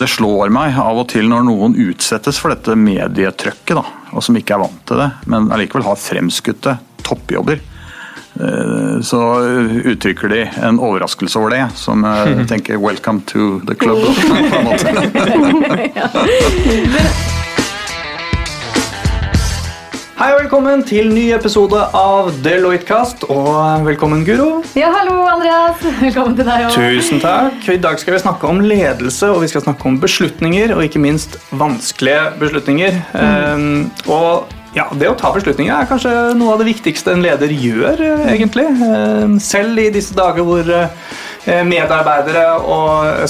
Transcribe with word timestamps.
det 0.00 0.08
slår 0.08 0.48
meg 0.52 0.78
av 0.80 1.02
og 1.02 1.10
til 1.12 1.28
når 1.28 1.42
noen 1.44 1.74
utsettes 1.76 2.38
for 2.40 2.54
dette 2.54 2.72
medietrøkket, 2.78 3.76
da, 3.76 3.84
og 4.16 4.24
som 4.24 4.38
ikke 4.38 4.56
er 4.56 4.62
vant 4.62 4.80
til 4.88 4.96
det, 5.02 5.10
men 5.28 5.50
allikevel 5.52 5.84
har 5.84 6.00
fremskutte 6.00 6.78
toppjobber. 7.04 7.60
Eh, 8.40 8.96
så 9.04 9.20
uttrykker 9.92 10.32
de 10.32 10.40
en 10.62 10.80
overraskelse 10.80 11.38
over 11.40 11.50
det, 11.56 11.66
som 11.76 12.04
jeg 12.06 12.46
tenker 12.54 12.80
'welcome 12.80 13.20
to 13.26 13.60
the 13.68 13.74
club'. 13.74 14.08
på 14.50 14.56
en 14.56 14.64
måte. 14.70 14.88
Hei 20.20 20.34
og 20.34 20.42
velkommen 20.42 20.82
til 20.84 21.06
ny 21.08 21.22
episode 21.32 21.78
av 21.96 22.26
Deloitte-kast. 22.44 23.22
Og 23.32 23.86
velkommen, 23.86 24.20
Guro. 24.26 24.58
Ja, 24.76 24.90
hallo, 24.92 25.14
Andreas. 25.24 25.80
Velkommen 26.02 26.34
til 26.36 26.44
deg 26.44 26.66
òg. 26.66 26.74
Tusen 26.76 27.22
takk. 27.22 27.56
I 27.72 27.78
dag 27.80 27.96
skal 28.02 28.18
vi 28.18 28.20
snakke 28.20 28.50
om 28.50 28.60
ledelse, 28.60 29.30
og 29.32 29.40
vi 29.40 29.48
skal 29.48 29.64
snakke 29.64 29.88
om 29.88 29.96
beslutninger, 30.02 30.74
og 30.76 30.84
ikke 30.84 31.00
minst 31.00 31.38
vanskelige 31.56 32.34
beslutninger. 32.42 33.00
Um, 33.16 33.88
og 34.12 34.52
ja, 34.76 34.86
Det 34.94 35.08
å 35.10 35.16
ta 35.18 35.32
beslutninger 35.34 35.74
er 35.74 35.88
kanskje 35.90 36.12
noe 36.38 36.54
av 36.54 36.62
det 36.62 36.68
viktigste 36.70 37.14
en 37.14 37.24
leder 37.24 37.50
gjør, 37.50 38.00
eh, 38.06 38.28
egentlig. 38.36 38.68
Um, 38.78 39.38
selv 39.42 39.78
i 39.82 39.88
disse 39.90 40.14
dager 40.14 40.46
hvor 40.46 40.70
eh, 40.70 41.62
medarbeidere 41.66 42.44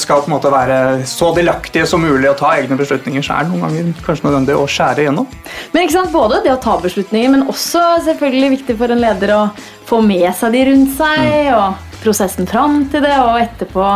skal 0.01 0.21
på 0.21 0.29
en 0.29 0.35
måte 0.35 0.53
være 0.53 0.79
så 1.09 1.31
delaktige 1.37 1.87
som 1.89 2.05
mulig 2.05 2.29
og 2.29 2.39
ta 2.43 2.53
egne 2.59 2.77
beslutninger, 2.77 3.25
så 3.25 3.39
er 3.39 3.47
det 3.47 3.55
noen 3.55 3.67
ganger 3.69 4.07
kanskje 4.07 4.29
nødvendig 4.29 4.59
å 4.59 4.69
skjære 4.69 5.07
igjennom. 5.07 5.29
Men 5.73 5.87
ikke 5.87 5.97
sant, 5.97 6.13
Både 6.13 6.43
det 6.45 6.53
å 6.53 6.61
ta 6.61 6.77
beslutninger, 6.83 7.31
men 7.33 7.47
også 7.49 7.85
selvfølgelig 8.09 8.57
viktig 8.59 8.77
for 8.81 8.93
en 8.93 9.01
leder 9.01 9.37
å 9.37 9.45
få 9.89 10.03
med 10.05 10.29
seg 10.37 10.57
de 10.57 10.67
rundt 10.69 10.99
seg. 10.99 11.55
og 11.55 11.90
prosessen 12.03 12.49
fram 12.51 12.83
til 12.93 13.05
det, 13.05 13.13
og 13.21 13.39
etterpå, 13.41 13.87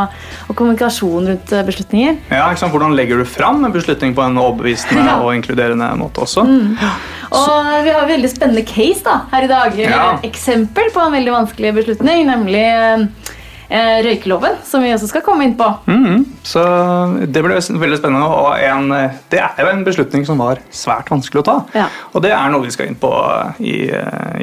og 0.49 0.57
kommunikasjon 0.59 1.29
rundt 1.33 1.53
eh, 1.53 1.65
beslutninger. 1.67 2.19
Ja, 2.31 2.47
ikke 2.51 2.63
sant? 2.65 2.75
Hvordan 2.75 2.95
legger 2.99 3.21
du 3.23 3.25
fram 3.29 3.65
en 3.65 3.75
beslutning 3.75 4.15
på 4.17 4.25
en 4.27 4.39
overbevisende 4.41 5.05
Ja. 5.11 5.19
og 5.21 5.35
inkluderende 5.37 5.91
måte 6.01 6.25
også? 6.25 6.45
Og 7.35 7.71
vi 7.85 7.91
har 7.93 8.03
en 8.05 8.11
veldig 8.13 8.31
spennende 8.31 8.65
case 8.69 9.03
da, 9.05 9.19
her 9.33 9.47
i 9.47 9.51
dag. 9.51 9.79
Ja. 9.81 10.03
Et 10.19 10.29
eksempel 10.31 10.91
på 10.95 11.03
en 11.03 11.17
veldig 11.17 11.33
vanskelig 11.35 11.75
beslutning, 11.81 12.27
nemlig 12.31 12.65
eh, 12.65 13.07
røykeloven, 13.71 14.59
som 14.67 14.83
vi 14.85 14.91
også 14.95 15.09
skal 15.11 15.23
komme 15.25 15.47
inn 15.49 15.55
på. 15.59 15.67
Mm, 15.89 16.25
Så 16.45 16.63
det 17.33 17.43
ble 17.45 17.57
veldig 17.57 17.99
spennende, 17.99 18.27
og 18.29 18.59
en, 18.61 18.91
det 19.33 19.41
er 19.41 19.63
jo 19.65 19.71
en 19.73 19.85
beslutning 19.87 20.27
som 20.29 20.39
var 20.43 20.61
svært 20.75 21.09
vanskelig 21.13 21.41
å 21.43 21.47
ta. 21.49 21.57
Ja. 21.75 21.87
Og 22.13 22.23
det 22.25 22.33
er 22.37 22.51
noe 22.53 22.67
vi 22.67 22.75
skal 22.75 22.91
inn 22.91 22.99
på 23.01 23.11
i, 23.65 23.89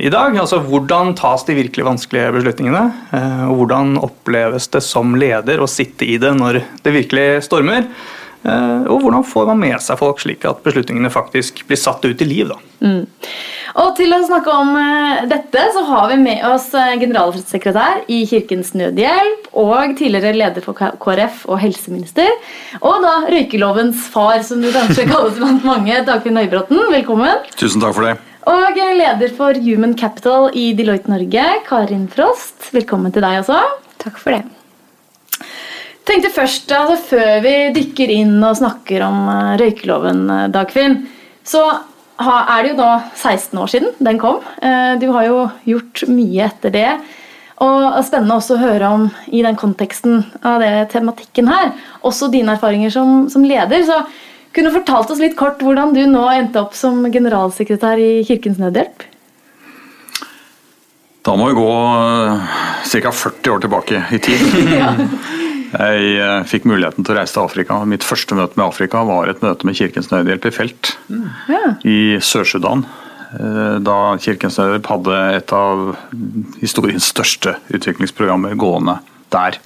i 0.02 0.09
dag. 0.13 0.38
Altså 0.41 0.61
hvordan 0.66 1.13
tas 1.19 1.45
de 1.47 1.58
virkelig 1.59 1.86
vanskelige 1.88 2.33
beslutningene? 2.39 2.86
eh, 3.13 3.44
Og 3.52 3.61
hvordan 3.61 3.97
oppleves 4.02 4.67
det 4.73 4.81
som 4.86 5.13
leder 5.16 5.61
å 5.61 5.69
sitte 5.69 6.08
i 6.09 6.17
det 6.22 6.33
når 6.38 6.61
det 6.83 6.94
virkelig 6.97 7.28
stormer? 7.47 7.85
Eh, 8.44 8.84
Og 8.92 9.03
hvordan 9.03 9.25
får 9.28 9.50
man 9.52 9.61
med 9.61 9.78
seg 9.84 10.00
folk 10.02 10.22
slik 10.23 10.45
at 10.50 10.64
beslutningene 10.66 11.11
faktisk 11.14 11.64
blir 11.67 11.80
satt 11.80 12.06
ut 12.06 12.22
i 12.22 12.28
liv? 12.28 12.52
da? 12.52 12.59
Og 13.80 13.94
til 13.95 14.11
å 14.11 14.20
snakke 14.25 14.52
om 14.52 14.73
eh, 14.75 15.23
dette, 15.31 15.64
så 15.75 15.84
har 15.88 16.09
vi 16.11 16.17
med 16.22 16.44
oss 16.47 16.69
eh, 16.75 16.95
generalsekretær 17.02 18.03
i 18.12 18.23
Kirkens 18.30 18.73
Nødhjelp 18.78 19.52
og 19.62 19.95
tidligere 20.00 20.36
leder 20.36 20.66
for 20.66 20.75
KrF 20.75 21.45
og 21.47 21.62
helseminister. 21.62 22.30
Og 22.81 23.00
da 23.06 23.16
røykelovens 23.31 24.09
far, 24.12 24.42
som 24.47 24.64
du 24.64 24.72
kanskje 24.73 25.08
kalles 25.12 25.39
blant 25.39 25.67
mange, 25.67 26.02
Dagfinn 26.08 26.39
Høybråten. 26.42 26.81
Velkommen. 26.92 27.47
Tusen 27.56 27.84
takk 27.84 27.95
for 27.97 28.09
det. 28.09 28.17
Og 28.52 28.80
leder 28.97 29.36
for 29.38 29.58
Human 29.62 29.94
Capital 29.97 30.50
i 30.58 30.72
Deloitte 30.78 31.12
Norge, 31.12 31.45
Karin 31.67 32.08
Frost. 32.12 32.72
Velkommen 32.73 33.14
til 33.14 33.23
deg 33.23 33.44
også. 33.44 33.62
Takk 34.02 34.17
for 34.17 34.34
det. 34.34 34.61
Tenkte 36.12 36.34
først, 36.36 36.72
altså 36.76 36.98
Før 37.08 37.40
vi 37.45 37.54
dykker 37.76 38.12
inn 38.12 38.36
og 38.44 38.58
snakker 38.59 39.06
om 39.06 39.30
eh, 39.31 39.54
røykeloven, 39.62 40.26
eh, 40.28 40.48
Dagfinn, 40.52 41.06
så 41.48 41.62
er 42.22 42.66
det 42.66 42.73
jo 42.73 42.80
da 42.81 42.90
16 43.16 43.59
år 43.62 43.70
siden 43.72 43.94
den 44.03 44.20
kom. 44.20 44.41
Eh, 44.59 44.97
Du 45.00 45.08
har 45.16 45.30
jo 45.30 45.46
gjort 45.69 46.03
mye 46.12 46.50
etter 46.50 46.74
det. 46.75 46.90
Og 47.63 48.02
Spennende 48.03 48.35
også 48.35 48.58
å 48.58 48.59
høre 48.59 48.90
om 48.91 49.06
i 49.31 49.44
den 49.46 49.56
konteksten 49.56 50.25
av 50.44 50.59
det 50.59 50.90
tematikken 50.91 51.47
her. 51.47 51.72
Også 52.03 52.28
dine 52.34 52.58
erfaringer 52.58 52.91
som, 52.91 53.30
som 53.31 53.46
leder. 53.47 53.85
Så 53.88 54.02
kunne 54.52 54.68
du 54.68 54.80
fortalt 54.81 55.14
oss 55.14 55.22
litt 55.22 55.38
kort 55.40 55.64
hvordan 55.64 55.94
du 55.96 56.02
nå 56.09 56.25
endte 56.34 56.59
opp 56.59 56.75
som 56.75 57.06
generalsekretær 57.14 58.02
i 58.02 58.25
Kirkens 58.28 58.59
Nødhjelp? 58.59 59.06
Da 61.24 61.38
må 61.38 61.52
vi 61.52 61.56
gå 61.62 61.72
ca. 62.91 63.14
40 63.14 63.53
år 63.53 63.64
tilbake 63.64 64.03
i 64.12 64.19
tid. 64.25 65.40
Jeg 65.72 66.16
eh, 66.20 66.42
fikk 66.50 66.66
muligheten 66.68 67.06
til 67.06 67.14
å 67.16 67.20
reise 67.20 67.36
til 67.36 67.46
Afrika. 67.46 67.78
Mitt 67.88 68.04
første 68.04 68.36
møte 68.36 68.58
med 68.59 68.66
Afrika 68.68 69.04
var 69.08 69.30
et 69.32 69.42
møte 69.44 69.68
med 69.68 69.78
Kirkens 69.80 70.09
Nødhjelp 70.12 70.50
i 70.50 70.52
felt 70.56 70.92
Ja. 71.48 71.76
i 71.88 72.18
Sør-Sudan. 72.20 72.84
eh, 73.40 73.78
Da 73.80 73.98
Kirkens 74.20 74.58
Nødhjelp 74.59 74.90
hadde 74.92 75.20
et 75.38 75.54
av 75.56 75.96
historiens 76.59 77.08
største 77.14 77.56
utviklingsprogrammer 77.72 78.56
gående 78.59 79.00
der. 79.32 79.59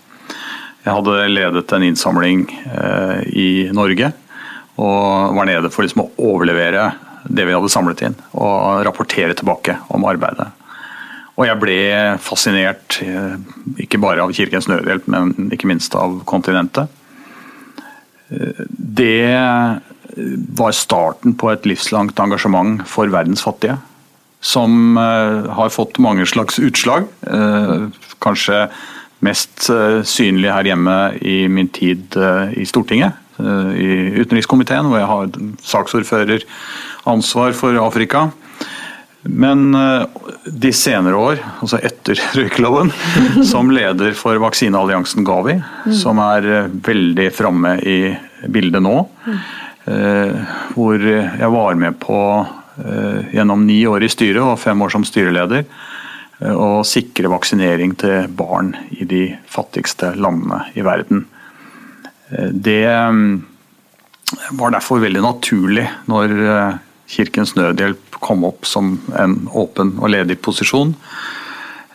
Jeg 0.86 0.94
hadde 0.94 1.30
ledet 1.34 1.74
en 1.74 1.82
innsamling 1.88 2.46
eh, 2.70 3.24
i 3.34 3.48
Norge 3.74 4.14
og 4.78 5.34
var 5.38 5.46
nede 5.48 5.72
for 5.72 5.82
liksom 5.88 6.04
å 6.04 6.12
overlevere 6.20 6.92
det 7.26 7.46
vi 7.48 7.54
hadde 7.56 7.72
samlet 7.74 8.02
inn 8.06 8.16
og 8.38 8.84
rapportere 8.86 9.34
tilbake 9.34 9.78
om 9.90 10.04
arbeidet. 10.06 10.52
Og 11.35 11.44
jeg 11.50 11.59
ble 11.59 11.78
fascinert, 12.23 13.01
eh, 13.03 13.35
ikke 13.84 14.00
bare 14.00 14.23
av 14.23 14.31
Kirkens 14.34 14.69
Nødhjelp, 14.72 15.07
men 15.12 15.50
ikke 15.51 15.68
minst 15.68 15.96
av 16.00 16.22
kontinentet. 16.25 16.88
Eh, 18.31 18.63
Det 18.69 19.81
var 20.56 20.72
starten 20.72 21.35
på 21.35 21.51
et 21.51 21.66
livslangt 21.66 22.16
engasjement 22.19 22.85
for 22.88 23.07
verdens 23.12 23.44
fattige. 23.44 23.78
Som 24.40 24.95
eh, 24.97 25.50
har 25.51 25.69
fått 25.74 26.00
mange 26.00 26.25
slags 26.25 26.59
utslag. 26.59 27.07
Eh, 27.28 27.90
Kanskje 28.22 28.69
mest 29.25 29.69
eh, 29.69 30.03
synlig 30.07 30.53
her 30.53 30.63
hjemme 30.63 30.95
i 31.22 31.47
min 31.51 31.68
tid 31.68 32.16
eh, 32.16 32.53
i 32.62 32.66
Stortinget. 32.66 33.13
eh, 33.40 33.72
I 33.75 34.24
utenrikskomiteen, 34.24 34.85
hvor 34.88 35.00
jeg 35.01 35.07
har 35.12 35.28
saksordføreransvar 35.66 37.53
for 37.53 37.75
Afrika. 37.84 38.29
Men 39.25 39.75
eh, 39.75 40.06
de 40.46 40.72
senere 40.74 41.18
år, 41.18 41.40
altså 41.59 41.80
etter 41.81 42.19
røykeloven, 42.38 42.91
som 43.46 43.72
leder 43.74 44.13
for 44.18 44.38
vaksinealliansen 44.41 45.25
Gavi, 45.25 45.58
som 45.97 46.22
er 46.22 46.50
eh, 46.52 46.75
veldig 46.86 47.31
framme 47.34 47.75
i 47.81 48.00
bildet 48.52 48.86
nå, 48.86 49.00
eh, 49.90 50.53
hvor 50.75 51.02
jeg 51.02 51.52
var 51.58 51.81
med 51.81 52.00
på 52.02 52.19
gjennom 52.75 53.62
ni 53.63 53.78
år 53.88 54.03
i 54.03 54.09
styret 54.12 54.44
og 54.44 54.58
fem 54.59 54.81
år 54.84 54.91
som 54.91 55.06
styreleder 55.08 55.62
å 56.52 56.81
sikre 56.84 57.30
vaksinering 57.31 57.94
til 57.96 58.25
barn 58.36 58.74
i 58.92 59.07
de 59.07 59.22
fattigste 59.47 60.09
landene 60.19 60.57
i 60.75 60.84
verden. 60.84 61.22
Det 62.52 62.84
mm, 62.84 63.30
var 64.59 64.75
derfor 64.75 65.00
veldig 65.06 65.24
naturlig 65.24 65.86
når 66.12 66.36
Kirkens 67.08 67.56
Nødhjelp 67.58 68.20
kom 68.24 68.44
opp 68.48 68.66
som 68.66 68.96
en 69.20 69.48
åpen 69.54 69.96
og 70.02 70.10
ledig 70.10 70.40
posisjon. 70.42 70.96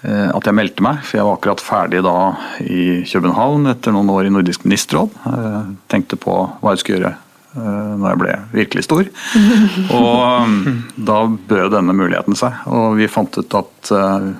eh, 0.04 0.28
At 0.30 0.46
jeg 0.46 0.54
meldte 0.54 0.84
meg, 0.84 1.00
for 1.04 1.18
jeg 1.18 1.26
var 1.26 1.38
akkurat 1.38 1.60
ferdig 1.64 2.02
da 2.06 2.14
i 2.62 3.02
København 3.10 3.66
etter 3.72 3.92
noen 3.96 4.10
år 4.12 4.28
i 4.28 4.30
Nordisk 4.34 4.64
ministerråd. 4.68 5.10
Eh, 5.26 5.74
Tenkte 5.90 6.16
på 6.20 6.36
hva 6.60 6.72
jeg 6.76 6.82
skulle 6.84 7.00
gjøre 7.00 7.12
eh, 7.16 7.92
når 7.98 8.06
jeg 8.12 8.20
ble 8.22 8.36
virkelig 8.54 8.84
stor. 8.86 9.10
Og 9.98 10.48
mm, 10.48 10.82
da 11.10 11.18
bød 11.26 11.72
denne 11.74 11.96
muligheten 11.98 12.38
seg. 12.38 12.60
Og 12.70 12.94
vi 13.00 13.08
fant 13.10 13.40
ut 13.40 13.58
at 13.58 13.92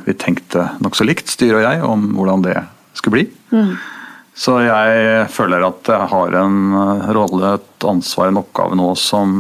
vi 0.07 0.15
tenkte 0.15 0.69
nokså 0.85 1.05
likt, 1.09 1.27
styret 1.33 1.59
og 1.61 1.67
jeg, 1.67 1.83
om 1.83 2.13
hvordan 2.15 2.47
det 2.47 2.55
skulle 2.95 3.19
bli. 3.19 3.27
Så 4.41 4.55
jeg 4.63 5.27
føler 5.35 5.65
at 5.67 5.89
jeg 5.91 6.07
har 6.13 6.35
en 6.39 6.57
rolle, 7.13 7.57
et 7.59 7.85
ansvar, 7.91 8.31
en 8.31 8.39
oppgave 8.41 8.79
nå 8.79 8.93
som 8.97 9.35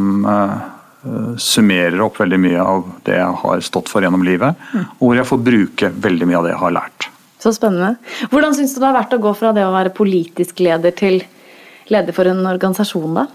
summerer 1.41 2.00
opp 2.05 2.19
veldig 2.20 2.38
mye 2.43 2.61
av 2.61 2.82
det 3.06 3.14
jeg 3.17 3.37
har 3.43 3.62
stått 3.64 3.88
for 3.88 4.05
gjennom 4.05 4.25
livet. 4.26 4.58
Og 4.99 5.06
hvor 5.06 5.17
jeg 5.17 5.29
får 5.31 5.43
bruke 5.47 5.91
veldig 5.97 6.29
mye 6.29 6.38
av 6.41 6.44
det 6.44 6.52
jeg 6.52 6.61
har 6.61 6.75
lært. 6.76 7.08
Så 7.41 7.55
spennende. 7.56 7.94
Hvordan 8.29 8.52
syns 8.56 8.75
du 8.75 8.82
det 8.82 8.88
har 8.91 8.99
vært 8.99 9.14
å 9.17 9.23
gå 9.25 9.32
fra 9.38 9.55
det 9.56 9.64
å 9.64 9.73
være 9.73 9.94
politisk 9.97 10.61
leder 10.61 10.93
til 10.93 11.23
leder 11.91 12.14
for 12.14 12.29
en 12.31 12.44
organisasjon, 12.47 13.14
da? 13.17 13.26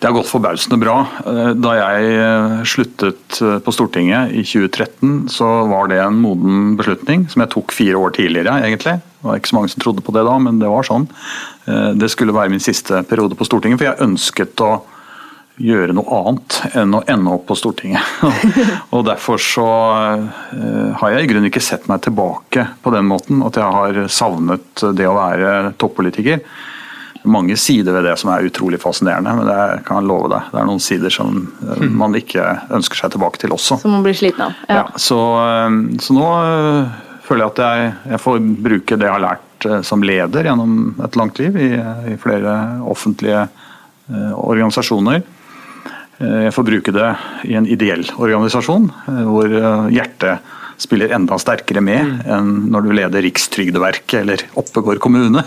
Det 0.00 0.08
har 0.10 0.16
gått 0.16 0.28
forbausende 0.28 0.76
bra. 0.80 0.94
Eh, 1.24 1.52
Da 1.54 1.74
jeg 1.78 2.16
eh, 2.20 2.54
sluttet 2.68 3.38
eh, 3.40 3.58
på 3.64 3.72
Stortinget 3.72 4.34
i 4.36 4.42
2013, 4.44 5.28
så 5.32 5.48
var 5.70 5.88
det 5.88 6.00
en 6.02 6.18
moden 6.20 6.74
beslutning, 6.76 7.28
som 7.32 7.44
jeg 7.44 7.52
tok 7.54 7.72
fire 7.72 8.00
år 8.00 8.16
tidligere, 8.16 8.58
egentlig. 8.66 8.98
Det 9.00 9.28
var 9.28 9.38
ikke 9.40 9.52
så 9.52 9.56
mange 9.60 9.72
som 9.72 9.84
trodde 9.84 10.04
på 10.04 10.12
det 10.16 10.26
da, 10.26 10.34
men 10.42 10.58
det 10.60 10.68
var 10.72 10.84
sånn. 10.84 11.06
Eh, 11.68 11.92
Det 11.96 12.10
skulle 12.12 12.36
være 12.36 12.52
min 12.52 12.60
siste 12.60 13.04
periode 13.08 13.38
på 13.38 13.46
Stortinget, 13.48 13.80
for 13.80 13.88
jeg 13.92 14.04
ønsket 14.08 14.64
å 14.66 14.72
gjøre 15.60 15.94
noe 15.94 16.16
annet 16.18 16.56
enn 16.74 16.94
å 16.98 17.02
ende 17.06 17.30
opp 17.36 17.44
på 17.46 17.54
Stortinget. 17.54 18.02
og 18.94 19.04
Derfor 19.06 19.38
så 19.38 19.66
eh, 20.10 20.94
har 20.98 21.12
jeg 21.14 21.24
i 21.24 21.28
grunnen 21.30 21.46
ikke 21.50 21.62
sett 21.62 21.86
meg 21.90 22.02
tilbake 22.02 22.64
på 22.82 22.92
den 22.94 23.06
måten, 23.06 23.42
at 23.46 23.58
jeg 23.60 23.76
har 23.76 24.00
savnet 24.10 24.82
det 24.98 25.06
å 25.06 25.14
være 25.18 25.74
toppolitiker. 25.78 26.40
mange 27.24 27.54
sider 27.56 27.94
ved 27.96 28.04
det 28.04 28.16
som 28.20 28.28
er 28.34 28.44
utrolig 28.44 28.76
fascinerende, 28.82 29.32
men 29.38 29.46
det 29.48 29.84
kan 29.86 29.96
jeg 30.02 30.08
love 30.10 30.28
deg. 30.28 30.50
Det 30.52 30.58
er 30.60 30.66
noen 30.68 30.82
sider 30.82 31.10
som 31.14 31.38
eh, 31.62 31.78
Hmm. 31.84 31.94
man 32.02 32.14
ikke 32.18 32.42
ønsker 32.74 32.96
seg 33.04 33.14
tilbake 33.14 33.38
til 33.40 33.54
også. 33.54 33.78
Som 33.80 33.94
man 33.96 34.02
blir 34.04 34.14
sliten 34.18 34.42
av. 34.48 34.52
Ja, 34.68 34.74
Ja. 34.82 34.84
så, 34.96 35.20
eh, 35.44 35.98
så 36.02 36.18
nå 36.18 36.28
føler 37.24 37.46
jeg 37.46 37.52
at 37.54 37.62
jeg, 37.64 37.94
jeg 38.10 38.20
får 38.20 38.42
bruke 38.66 38.98
det 39.00 39.06
jeg 39.08 39.14
har 39.14 39.22
lært 39.30 39.84
som 39.86 40.02
leder 40.04 40.44
gjennom 40.44 40.74
et 41.06 41.14
langt 41.16 41.38
liv 41.40 41.54
i, 41.56 41.70
i 42.12 42.18
flere 42.20 42.52
offentlige 42.84 43.46
eh, 43.46 44.32
organisasjoner. 44.36 45.22
Eh, 46.24 46.42
Jeg 46.48 46.54
får 46.56 46.68
bruke 46.70 46.94
det 46.94 47.08
i 47.50 47.56
en 47.58 47.68
ideell 47.68 48.04
organisasjon, 48.16 48.90
eh, 49.08 49.24
hvor 49.28 49.50
eh, 49.52 49.88
hjertet 49.94 50.52
spiller 50.80 51.12
enda 51.14 51.36
sterkere 51.38 51.78
med 51.84 52.24
enn 52.26 52.48
når 52.72 52.82
du 52.82 52.92
leder 52.98 53.22
Rikstrygdeverket 53.22 54.16
eller 54.24 54.42
Oppegård 54.58 54.98
kommune. 55.04 55.44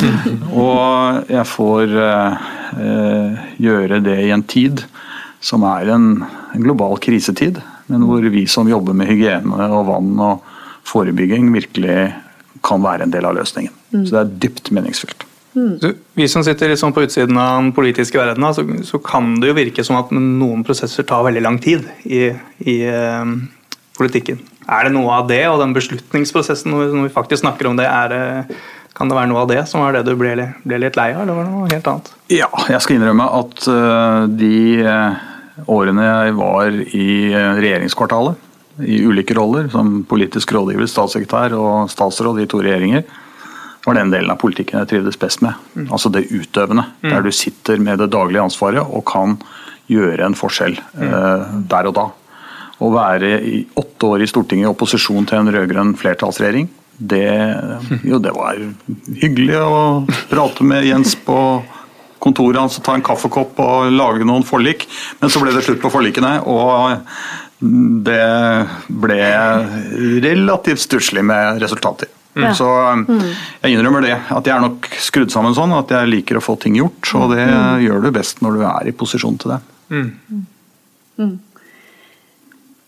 Og 0.66 1.30
jeg 1.30 1.46
får 1.52 1.94
eh, 2.02 2.48
eh, 2.82 3.46
gjøre 3.62 4.00
det 4.04 4.18
i 4.26 4.32
en 4.34 4.42
tid 4.42 4.82
som 5.46 5.62
er 5.68 5.92
en, 5.94 6.08
en 6.56 6.64
global 6.64 6.98
krisetid, 7.02 7.60
men 7.92 8.02
hvor 8.08 8.24
vi 8.32 8.46
som 8.50 8.66
jobber 8.66 8.96
med 8.98 9.06
hygiene 9.12 9.68
og 9.70 9.86
vann 9.86 10.10
og 10.18 10.42
forebygging 10.86 11.52
virkelig 11.54 11.98
kan 12.66 12.82
være 12.82 13.06
en 13.06 13.12
del 13.14 13.26
av 13.28 13.36
løsningen. 13.36 13.74
Så 13.92 14.10
det 14.10 14.20
er 14.24 14.32
dypt 14.42 14.72
meningsfylt. 14.74 15.22
Så 15.56 15.92
vi 16.18 16.26
som 16.28 16.44
sitter 16.44 16.68
litt 16.68 16.80
sånn 16.82 16.92
på 16.92 17.06
utsiden 17.06 17.38
av 17.40 17.62
den 17.62 17.70
politiske 17.76 18.20
verdenen, 18.20 18.52
så, 18.52 18.64
så 18.84 19.00
kan 19.00 19.38
det 19.40 19.50
jo 19.50 19.56
virke 19.56 19.84
som 19.86 19.96
at 19.96 20.12
noen 20.12 20.64
prosesser 20.66 21.06
tar 21.08 21.24
veldig 21.24 21.44
lang 21.44 21.56
tid 21.64 21.86
i, 22.04 22.26
i 22.68 22.76
eh, 22.90 23.30
politikken. 23.96 24.42
Er 24.66 24.86
det 24.86 24.96
noe 24.96 25.20
av 25.22 25.28
det, 25.30 25.44
og 25.48 25.60
den 25.62 25.74
beslutningsprosessen 25.76 26.72
når 26.72 26.82
vi, 26.82 26.88
når 26.98 27.08
vi 27.08 27.14
faktisk 27.14 27.44
snakker 27.44 27.70
om 27.70 27.78
det, 27.78 27.86
er 27.88 28.12
det, 28.12 28.58
kan 28.96 29.10
det 29.10 29.18
være 29.18 29.30
noe 29.30 29.44
av 29.44 29.50
det 29.50 29.62
som 29.70 29.82
var 29.84 29.96
det 29.96 30.06
du 30.08 30.14
ble, 30.18 30.34
ble 30.64 30.80
litt 30.82 30.96
lei 30.98 31.10
av, 31.14 31.22
eller 31.22 31.36
var 31.38 31.46
det 31.46 31.54
noe 31.54 31.70
helt 31.70 31.90
annet? 31.92 32.10
Ja, 32.32 32.48
jeg 32.72 32.82
skal 32.82 32.98
innrømme 32.98 33.28
at 33.38 33.68
eh, 33.70 34.22
de 34.40 34.56
eh, 34.82 35.22
årene 35.72 36.08
jeg 36.08 36.34
var 36.38 36.80
i 36.82 37.08
eh, 37.32 37.52
regjeringskvartalet, 37.60 38.42
i 38.84 38.98
ulike 39.08 39.32
roller, 39.36 39.70
som 39.72 40.02
politisk 40.08 40.50
rådgiver, 40.52 40.88
statssekretær 40.90 41.54
og 41.56 41.92
statsråd 41.92 42.42
i 42.42 42.48
to 42.50 42.60
regjeringer, 42.64 43.06
var 43.86 43.94
den 43.94 44.10
delen 44.10 44.32
av 44.32 44.40
politikken 44.42 44.80
jeg 44.80 44.90
trivdes 44.90 45.18
best 45.20 45.42
med. 45.46 45.54
Altså 45.86 46.10
det 46.10 46.26
utøvende, 46.32 46.88
der 47.04 47.22
du 47.22 47.30
sitter 47.34 47.78
med 47.78 48.00
det 48.02 48.10
daglige 48.14 48.42
ansvaret 48.42 48.82
og 48.82 49.04
kan 49.06 49.36
gjøre 49.86 50.26
en 50.26 50.34
forskjell 50.34 50.74
eh, 50.74 51.44
der 51.70 51.90
og 51.90 51.94
da. 51.94 52.08
Å 52.82 52.90
være 52.92 53.30
i 53.46 53.60
åtte 53.78 54.10
år 54.10 54.24
i 54.24 54.28
Stortinget 54.28 54.66
i 54.66 54.72
opposisjon 54.72 55.28
til 55.28 55.38
en 55.38 55.52
rød-grønn 55.54 55.94
flertallsregjering, 56.00 56.68
det, 56.96 57.28
jo, 58.10 58.18
det 58.18 58.34
var 58.34 58.58
hyggelig 59.22 59.62
å 59.62 59.80
prate 60.32 60.66
med 60.66 60.86
Jens 60.88 61.14
på 61.22 61.38
kontoret 62.26 62.58
hans 62.58 62.80
og 62.80 62.86
ta 62.86 62.96
en 62.96 63.06
kaffekopp 63.06 63.58
og 63.62 63.90
lage 63.94 64.26
noen 64.26 64.44
forlik, 64.46 64.88
men 65.20 65.30
så 65.30 65.42
ble 65.42 65.54
det 65.54 65.62
slutt 65.62 65.82
på 65.84 65.92
forlikene. 65.94 66.40
og 66.42 66.98
det 67.56 68.66
ble 68.92 69.20
relativt 70.20 70.82
stusslig 70.82 71.22
med 71.24 71.62
resultater. 71.62 72.10
Ja. 72.36 72.50
Så 72.52 72.66
jeg 73.62 73.72
innrømmer 73.72 74.02
det, 74.04 74.12
at 74.30 74.44
jeg 74.44 74.52
er 74.56 74.60
nok 74.60 74.86
skrudd 75.00 75.30
sammen 75.32 75.54
sånn 75.56 75.72
at 75.72 75.88
jeg 75.94 76.10
liker 76.12 76.36
å 76.36 76.44
få 76.44 76.58
ting 76.60 76.74
gjort. 76.76 77.08
Og 77.16 77.30
det 77.32 77.46
gjør 77.86 78.02
du 78.04 78.10
best 78.12 78.42
når 78.44 78.58
du 78.58 78.64
er 78.68 78.90
i 78.90 78.92
posisjon 78.92 79.38
til 79.40 79.54
det. 79.54 79.60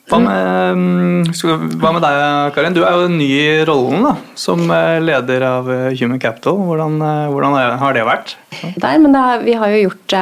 Hva 0.08 0.18
med, 0.24 0.76
mm, 0.78 1.34
skal 1.36 1.58
vi- 1.58 1.76
hva 1.76 1.92
med 1.92 2.00
deg, 2.02 2.54
Karin? 2.54 2.72
Du 2.74 2.82
er 2.82 2.92
jo 2.96 3.08
ny 3.08 3.28
i 3.28 3.64
rollen 3.68 4.02
da, 4.02 4.14
som 4.34 4.62
eh, 4.70 5.00
leder 5.00 5.42
av 5.44 5.68
eh, 5.70 5.90
Human 6.00 6.18
Capital. 6.18 6.56
Hvordan, 6.64 6.94
eh, 7.02 7.28
hvordan 7.32 7.78
har 7.78 7.92
det 7.92 8.04
vært? 8.08 8.36
der, 8.78 8.98
men 8.98 9.12
det 9.12 9.20
har, 9.20 9.38
vi 9.44 9.52
har 9.52 9.68
jo 9.68 9.88
gjort 9.90 10.12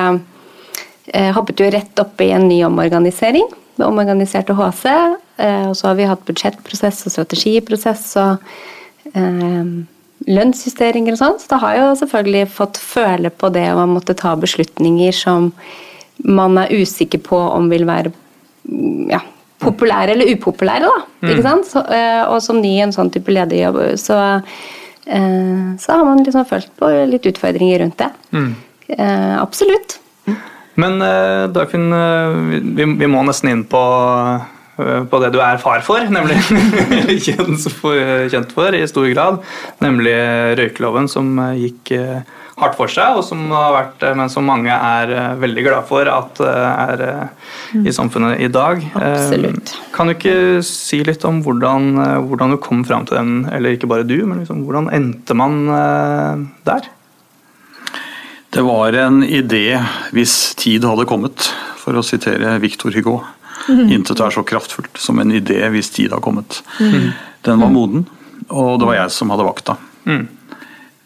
eh, 1.15 1.33
Hoppet 1.33 1.61
jo 1.63 1.71
rett 1.71 1.99
opp 2.03 2.21
i 2.21 2.33
en 2.35 2.49
ny 2.49 2.63
omorganisering. 2.67 3.47
med 3.79 3.87
omorganiserte 3.87 4.55
HC, 4.57 4.87
eh, 5.39 5.67
og 5.69 5.75
så 5.77 5.89
har 5.89 5.95
vi 5.95 6.07
hatt 6.09 6.25
budsjettprosess 6.25 7.07
og 7.07 7.13
strategiprosess 7.13 8.17
og 8.17 8.39
lønnsjusteringer 10.27 11.15
og 11.15 11.21
sånn. 11.21 11.41
Så 11.41 11.51
da 11.53 11.61
har 11.63 11.77
jeg 11.77 11.85
jo 11.85 11.97
selvfølgelig 12.03 12.45
fått 12.55 12.81
føle 12.81 13.31
på 13.31 13.51
det 13.55 13.69
å 13.75 13.87
måtte 13.91 14.17
ta 14.19 14.35
beslutninger 14.41 15.15
som 15.15 15.51
man 16.25 16.57
er 16.59 16.73
usikker 16.73 17.21
på 17.25 17.37
om 17.37 17.69
vil 17.71 17.85
være 17.89 18.13
mm, 18.13 19.13
ja, 19.13 19.21
populære 19.63 20.15
eller 20.15 20.33
upopulære, 20.37 20.89
da. 20.89 21.29
Ikke 21.29 21.45
sant? 21.45 21.69
Så, 21.69 21.83
eh, 21.93 22.23
og 22.25 22.41
som 22.45 22.61
ny 22.63 22.77
i 22.79 22.83
en 22.87 22.95
sånn 22.95 23.13
type 23.13 23.33
lederjobb, 23.33 23.79
så, 24.01 24.19
eh, 25.07 25.63
så 25.83 25.99
har 25.99 26.09
man 26.09 26.25
liksom 26.25 26.49
følt 26.49 26.73
på 26.81 26.91
litt 27.11 27.29
utfordringer 27.29 27.85
rundt 27.85 28.03
det. 28.03 28.11
Eh, 28.97 29.37
absolutt. 29.41 30.01
Men 30.77 31.01
Dagfinn, 31.57 31.89
vi, 32.77 32.85
vi 33.01 33.07
må 33.09 33.23
nesten 33.25 33.49
inn 33.49 33.63
på, 33.65 33.81
på 34.77 35.21
det 35.23 35.33
du 35.33 35.39
er 35.41 35.61
far 35.63 35.85
for, 35.85 36.05
nemlig 36.13 36.37
kjent 37.27 38.53
for, 38.53 38.77
i 38.77 38.87
stor 38.89 39.07
grad. 39.13 39.39
Nemlig 39.85 40.17
røykeloven 40.61 41.09
som 41.09 41.31
eh, 41.41 41.63
gikk 41.67 41.95
eh, 41.97 42.35
hardt 42.57 42.77
for 42.79 42.93
seg, 42.93 43.19
og 43.19 43.25
som 43.27 43.43
har 43.53 43.75
vært, 43.75 44.05
eh, 44.05 44.17
men 44.17 44.33
som 44.33 44.47
mange 44.49 44.73
er 44.73 45.13
eh, 45.13 45.39
veldig 45.43 45.65
glad 45.67 45.89
for 45.89 46.09
at 46.09 46.41
eh, 46.45 46.69
er 46.87 47.05
eh, 47.07 47.87
i 47.89 47.95
samfunnet 47.95 48.41
i 48.45 48.51
dag. 48.53 48.81
Eh, 48.81 49.07
Absolutt. 49.13 49.75
Kan 49.97 50.09
du 50.09 50.17
ikke 50.17 50.37
si 50.67 51.03
litt 51.05 51.25
om 51.29 51.43
hvordan, 51.45 51.89
eh, 52.03 52.19
hvordan 52.29 52.55
du 52.55 52.61
kom 52.63 52.85
fram 52.89 53.09
til 53.09 53.21
den, 53.21 53.35
eller 53.53 53.77
ikke 53.77 53.91
bare 53.91 54.09
du, 54.09 54.19
men 54.25 54.41
liksom, 54.43 54.65
hvordan 54.69 54.91
endte 54.97 55.37
man 55.37 55.63
eh, 55.73 56.45
der? 56.69 56.93
Det 58.57 58.65
var 58.65 58.97
en 58.97 59.21
idé 59.25 59.77
hvis 60.17 60.55
tid 60.57 60.85
hadde 60.89 61.09
kommet, 61.09 61.51
for 61.77 61.99
å 61.99 62.05
sitere 62.05 62.57
Victor 62.63 62.95
Hugo. 62.97 63.21
Intet 63.97 64.21
er 64.23 64.31
så 64.35 64.45
kraftfullt 64.47 64.99
som 65.03 65.19
en 65.23 65.33
idé 65.35 65.61
hvis 65.75 65.91
tid 65.95 66.13
har 66.15 66.21
kommet. 66.25 66.61
Den 67.47 67.61
var 67.63 67.71
moden, 67.73 68.07
og 68.49 68.79
det 68.81 68.89
var 68.89 68.99
jeg 69.03 69.15
som 69.15 69.31
hadde 69.35 69.47
vakta. 69.47 69.77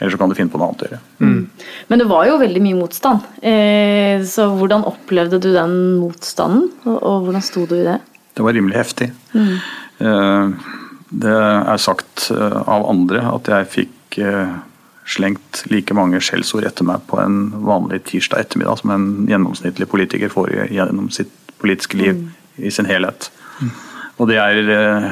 eller 0.00 0.14
så 0.14 0.20
kan 0.20 0.30
du 0.30 0.36
finne 0.38 0.52
på 0.52 0.56
noe 0.60 0.70
annet 0.70 0.84
å 0.86 0.88
gjøre. 0.88 1.00
Men 1.90 2.00
det 2.00 2.06
var 2.08 2.24
jo 2.30 2.38
veldig 2.40 2.62
mye 2.64 2.78
motstand. 2.78 3.26
Eh, 3.44 4.22
så 4.24 4.46
hvordan 4.56 4.86
opplevde 4.88 5.40
du 5.42 5.50
den 5.52 5.74
motstanden, 6.00 6.70
og, 6.86 6.96
og 6.96 7.26
hvordan 7.26 7.44
sto 7.44 7.66
du 7.68 7.76
i 7.76 7.84
det? 7.84 7.98
Det 8.38 8.46
var 8.46 8.56
rimelig 8.56 8.78
heftig. 8.80 9.10
Eh, 9.36 10.54
Det 11.10 11.32
er 11.34 11.80
sagt 11.82 12.28
eh, 12.30 12.58
av 12.70 12.84
andre 12.86 13.24
at 13.32 13.48
jeg 13.50 13.66
fikk 13.72 14.18
eh, 14.22 14.52
slengt 15.10 15.64
like 15.72 15.94
mange 15.98 16.20
skjellsord 16.22 16.64
etter 16.68 16.86
meg 16.86 17.02
på 17.10 17.18
en 17.18 17.48
vanlig 17.66 18.04
tirsdag 18.06 18.44
ettermiddag 18.44 18.78
som 18.78 18.92
en 18.94 19.08
gjennomsnittlig 19.26 19.88
politiker 19.90 20.30
får 20.30 20.52
gjennom 20.70 21.08
sitt 21.10 21.32
politiske 21.62 22.00
liv 22.00 22.26
i 22.60 22.72
sin 22.74 22.88
helhet. 22.90 23.30
Og 24.20 24.28
det 24.28 24.36
er 24.36 24.58
eh, 24.68 25.04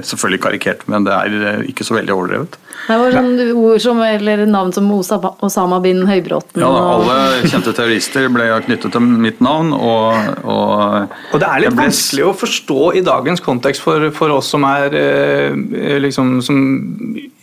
selvfølgelig 0.08 0.40
karikert, 0.42 0.80
men 0.90 1.04
det 1.06 1.12
er 1.14 1.34
eh, 1.52 1.60
ikke 1.70 1.84
så 1.86 1.94
veldig 1.94 2.10
overdrevet. 2.16 2.56
Det 2.88 2.96
var 2.98 3.12
sånn 3.14 3.36
ord 3.58 3.78
som, 3.84 4.00
eller 4.02 4.42
navn 4.48 4.72
som 4.74 4.88
Osama, 4.94 5.30
Osama 5.44 5.78
bin 5.84 6.00
Høybråten. 6.08 6.62
Ja, 6.62 6.70
Alle 6.96 7.46
kjente 7.46 7.74
terrorister 7.76 8.26
ble 8.32 8.48
knyttet 8.64 8.94
til 8.94 9.06
mitt 9.22 9.38
navn, 9.44 9.70
og, 9.76 10.18
og, 10.42 11.14
Og 11.34 11.42
det 11.42 11.46
er 11.50 11.62
litt 11.66 11.76
ble- 11.76 11.86
vanskelig 11.86 12.26
å 12.26 12.34
forstå 12.42 12.80
i 12.98 13.04
dagens 13.06 13.44
kontekst 13.44 13.84
for, 13.86 14.08
for 14.18 14.34
oss 14.34 14.50
som 14.54 14.66
er 14.66 14.98
eh, 14.98 15.98
liksom 16.02 16.38
som 16.42 16.58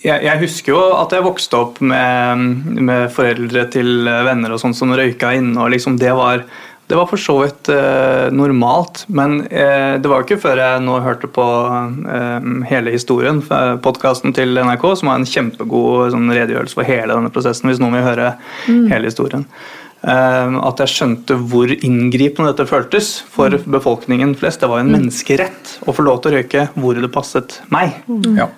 jeg, 0.05 0.21
jeg 0.27 0.37
husker 0.43 0.75
jo 0.75 0.81
at 0.99 1.15
jeg 1.15 1.23
vokste 1.25 1.57
opp 1.61 1.79
med, 1.81 2.43
med 2.83 3.07
foreldre 3.15 3.63
til 3.73 4.03
venner 4.05 4.53
og 4.57 4.59
sånt 4.61 4.75
som 4.77 4.91
røyka 4.97 5.31
inne, 5.39 5.55
og 5.61 5.71
liksom 5.73 5.95
det 6.03 6.11
var 6.19 6.43
det 6.87 6.95
var 6.95 7.07
for 7.09 7.17
så 7.17 7.35
vidt 7.41 7.69
eh, 7.73 8.27
normalt, 8.35 9.05
men 9.07 9.39
eh, 9.47 9.95
det 9.97 10.09
var 10.09 10.21
jo 10.21 10.27
ikke 10.27 10.41
før 10.43 10.59
jeg 10.61 10.83
nå 10.85 10.99
hørte 11.01 11.29
på 11.33 11.45
eh, 12.13 12.49
hele 12.69 12.93
historien, 12.93 13.39
podkasten 13.81 14.35
til 14.37 14.53
NRK, 14.59 14.85
som 14.99 15.09
var 15.09 15.17
en 15.17 15.29
kjempegod 15.29 16.13
sånn, 16.13 16.29
redegjørelse 16.29 16.77
for 16.77 16.85
hele 16.85 17.17
denne 17.17 17.33
prosessen, 17.33 17.71
hvis 17.71 17.81
noen 17.81 17.97
vil 17.97 18.05
høre 18.05 18.35
hele 18.67 19.09
historien. 19.09 19.47
Eh, 20.05 20.57
at 20.69 20.83
jeg 20.83 20.93
skjønte 20.93 21.39
hvor 21.49 21.71
inngripende 21.73 22.51
dette 22.51 22.67
føltes 22.69 23.15
for 23.33 23.55
befolkningen 23.65 24.35
flest. 24.37 24.61
Det 24.61 24.69
var 24.69 24.83
jo 24.83 24.85
en 24.85 24.93
menneskerett 24.93 25.79
å 25.89 25.95
få 25.95 26.05
lov 26.05 26.19
til 26.21 26.35
å 26.35 26.37
røyke 26.37 26.67
hvor 26.77 26.99
det 27.01 27.09
passet 27.15 27.57
meg. 27.73 27.97
Ja. 28.37 28.51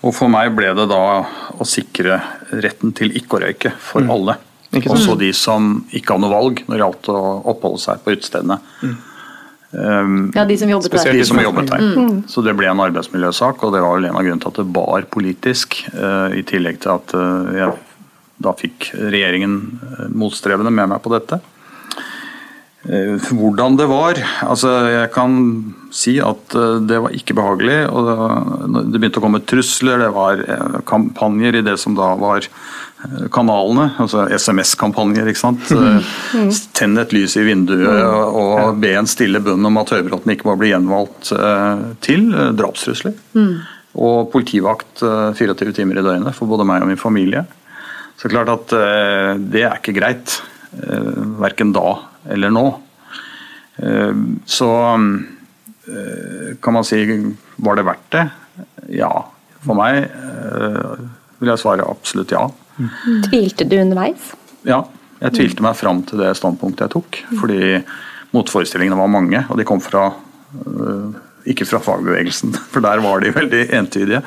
Og 0.00 0.16
for 0.16 0.32
meg 0.32 0.54
ble 0.56 0.72
det 0.78 0.88
da 0.88 1.02
å 1.52 1.68
sikre 1.68 2.22
retten 2.64 2.96
til 2.96 3.12
ikke 3.20 3.36
å 3.36 3.44
røyke 3.44 3.74
for 3.90 4.08
alle. 4.16 4.38
Også 4.72 5.16
de 5.20 5.32
som 5.36 5.82
ikke 5.92 6.14
hadde 6.14 6.24
noe 6.24 6.32
valg 6.32 6.62
når 6.66 6.74
det 6.74 6.82
gjaldt 6.82 7.10
å 7.12 7.22
oppholde 7.52 7.82
seg 7.82 8.04
på 8.04 8.14
utestedene. 8.16 8.60
Um, 9.72 10.30
Ja, 10.36 10.44
de 10.44 10.56
som 10.60 10.68
jobbet 10.68 10.90
Spesielt 10.90 11.16
der. 11.16 11.22
de 11.22 11.28
som 11.28 11.40
jobbet 11.40 11.70
der. 11.70 11.86
Så 12.28 12.44
det 12.44 12.56
ble 12.56 12.68
en 12.68 12.80
arbeidsmiljøsak, 12.84 13.62
og 13.64 13.72
det 13.72 13.80
var 13.84 13.96
vel 13.96 14.08
en 14.08 14.16
av 14.16 14.24
grunnene 14.24 14.44
til 14.44 14.52
at 14.52 14.60
det 14.60 14.68
var 14.76 15.08
politisk. 15.12 15.78
Uh, 15.92 16.28
I 16.36 16.44
tillegg 16.48 16.80
til 16.84 16.92
at 16.96 17.16
uh, 17.16 17.52
jeg 17.56 17.72
da 18.42 18.52
fikk 18.58 18.90
regjeringen 18.96 19.56
motstrevende 19.60 20.18
motstrebende 20.18 20.72
med 20.74 20.92
meg 20.92 21.02
på 21.04 21.12
dette. 21.12 21.38
Eh, 22.82 23.14
Hvordan 23.30 23.76
det 23.78 23.86
var 23.86 24.18
altså 24.42 24.72
Jeg 24.90 25.10
kan 25.14 25.34
si 25.94 26.16
at 26.18 26.56
eh, 26.58 26.80
det 26.82 26.98
var 27.04 27.14
ikke 27.14 27.36
behagelig. 27.38 27.78
og 27.92 28.08
Det 28.08 28.82
det 28.90 28.98
begynte 28.98 29.22
å 29.22 29.26
komme 29.26 29.44
trusler, 29.46 30.02
det 30.02 30.10
var 30.16 30.42
eh, 30.42 30.80
kampanjer 30.88 31.60
i 31.60 31.62
det 31.62 31.76
som 31.78 31.94
da 31.94 32.16
var 32.18 32.42
eh, 32.42 32.50
kanalene. 33.34 33.88
altså 33.98 34.26
SMS-kampanjer. 34.30 35.26
ikke 35.32 35.40
sant? 35.40 35.70
Eh, 35.74 36.10
Tenn 36.76 36.98
et 37.02 37.12
lys 37.14 37.36
i 37.40 37.44
vinduet 37.46 37.88
og 37.88 38.78
be 38.82 38.92
en 38.98 39.08
stille 39.10 39.40
bønn 39.42 39.64
om 39.66 39.80
at 39.80 39.90
Høybråten 39.94 40.32
ikke 40.34 40.48
må 40.48 40.56
bli 40.60 40.70
gjenvalgt 40.72 41.32
eh, 41.34 41.82
til. 42.04 42.28
eh, 42.34 42.52
Drapstrusler. 42.58 43.16
Og 43.92 44.30
politivakt 44.32 45.02
eh, 45.04 45.32
24 45.36 45.74
timer 45.76 45.98
i 46.00 46.06
døgnet 46.06 46.36
for 46.36 46.46
både 46.50 46.64
meg 46.68 46.84
og 46.84 46.88
min 46.92 47.00
familie. 47.00 47.44
Så 48.20 48.30
klart 48.30 48.48
at 48.52 48.70
det 49.50 49.64
er 49.66 49.80
ikke 49.80 49.96
greit. 49.96 50.36
Verken 51.42 51.72
da 51.74 51.96
eller 52.30 52.52
nå. 52.54 52.62
Så 54.46 54.68
kan 56.62 56.76
man 56.76 56.86
si 56.86 57.00
var 57.56 57.76
det 57.80 57.84
verdt 57.88 58.06
det? 58.14 58.22
Ja. 58.94 59.10
For 59.64 59.74
meg 59.74 60.06
vil 61.40 61.50
jeg 61.50 61.62
svare 61.64 61.88
absolutt 61.90 62.30
ja. 62.36 62.44
Tvilte 63.28 63.66
du 63.68 63.76
underveis? 63.80 64.32
Ja, 64.66 64.82
jeg 65.22 65.36
tvilte 65.36 65.64
meg 65.64 65.76
fram 65.78 66.02
til 66.06 66.22
det 66.22 66.32
standpunktet 66.38 66.86
jeg 66.86 66.94
tok. 66.96 67.18
Fordi 67.40 67.60
motforestillingene 68.34 68.98
var 68.98 69.12
mange, 69.12 69.44
og 69.48 69.58
de 69.60 69.66
kom 69.68 69.82
fra 69.82 70.08
øh, 70.10 71.12
ikke 71.48 71.66
fra 71.68 71.82
fagbevegelsen, 71.82 72.54
for 72.72 72.84
der 72.84 73.02
var 73.04 73.22
de 73.22 73.34
veldig 73.34 73.66
entydige. 73.78 74.22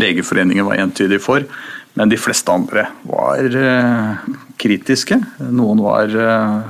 Legeforeningen 0.00 0.68
var 0.68 0.80
entydig 0.82 1.20
for, 1.24 1.46
men 1.94 2.10
de 2.10 2.18
fleste 2.18 2.52
andre 2.52 2.88
var 3.06 3.44
øh, 3.44 4.34
kritiske. 4.60 5.20
Noen 5.54 5.84
var 5.84 6.10
øh, 6.10 6.60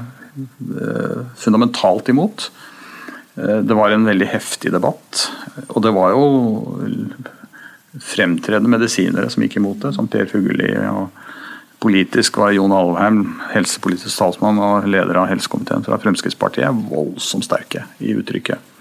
fundamentalt 1.40 2.12
imot. 2.12 2.50
Det 3.34 3.74
var 3.74 3.90
en 3.90 4.04
veldig 4.06 4.28
heftig 4.30 4.70
debatt, 4.70 5.24
og 5.74 5.80
det 5.82 5.90
var 5.90 6.12
jo 6.14 6.26
fremtredende 8.02 8.70
medisinere 8.72 9.30
som 9.30 9.44
gikk 9.44 9.58
imot 9.60 9.84
det, 9.84 9.94
som 9.96 10.08
Per 10.10 10.26
Fugelli. 10.30 10.72
og 10.90 11.10
Politisk 11.84 12.38
var 12.40 12.54
Jon 12.56 12.72
Alvheim, 12.72 13.20
helsepolitisk 13.52 14.16
talsmann 14.16 14.60
og 14.62 14.88
leder 14.88 15.18
av 15.20 15.28
helsekomiteen 15.28 15.84
fra 15.84 15.98
Fremskrittspartiet, 16.00 16.84
voldsomt 16.88 17.44
sterke 17.44 17.84
i 18.00 18.14
uttrykket. 18.16 18.72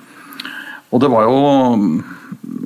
Og 0.93 1.01
det 1.01 1.09
var 1.11 1.25
jo 1.27 1.37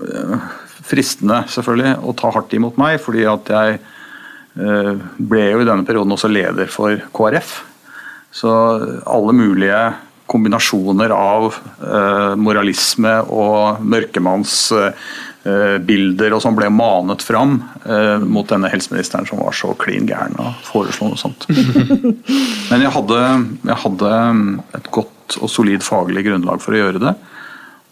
eh, 0.05 0.49
fristende, 0.87 1.41
selvfølgelig, 1.51 1.95
å 2.03 2.15
ta 2.17 2.31
hardt 2.35 2.53
imot 2.53 2.77
meg, 2.79 2.99
fordi 3.01 3.23
at 3.27 3.49
jeg 3.53 3.79
eh, 3.79 4.93
ble 5.17 5.45
jo 5.47 5.63
i 5.63 5.67
denne 5.67 5.87
perioden 5.87 6.13
også 6.15 6.29
leder 6.31 6.69
for 6.71 6.99
KrF. 7.17 7.55
Så 8.35 8.51
alle 9.07 9.33
mulige 9.33 9.79
kombinasjoner 10.27 11.13
av 11.15 11.49
eh, 11.55 12.33
moralisme 12.37 13.15
og 13.31 13.81
mørkemannsbilder 15.47 16.33
og 16.35 16.41
som 16.43 16.55
ble 16.57 16.69
manet 16.73 17.23
fram 17.23 17.57
eh, 17.85 18.19
mot 18.19 18.47
denne 18.49 18.69
helseministeren 18.71 19.27
som 19.27 19.39
var 19.39 19.53
så 19.55 19.73
klin 19.79 20.07
gæren 20.07 20.35
og 20.39 20.53
foreslo 20.63 21.09
noe 21.09 21.17
sånt. 21.19 21.47
Men 22.69 22.81
jeg 22.83 22.91
hadde, 22.93 23.21
jeg 23.67 23.79
hadde 23.83 24.11
et 24.77 24.89
godt 24.91 25.37
og 25.41 25.49
solid 25.51 25.83
faglig 25.83 26.25
grunnlag 26.27 26.61
for 26.63 26.73
å 26.75 26.81
gjøre 26.81 27.01
det. 27.03 27.13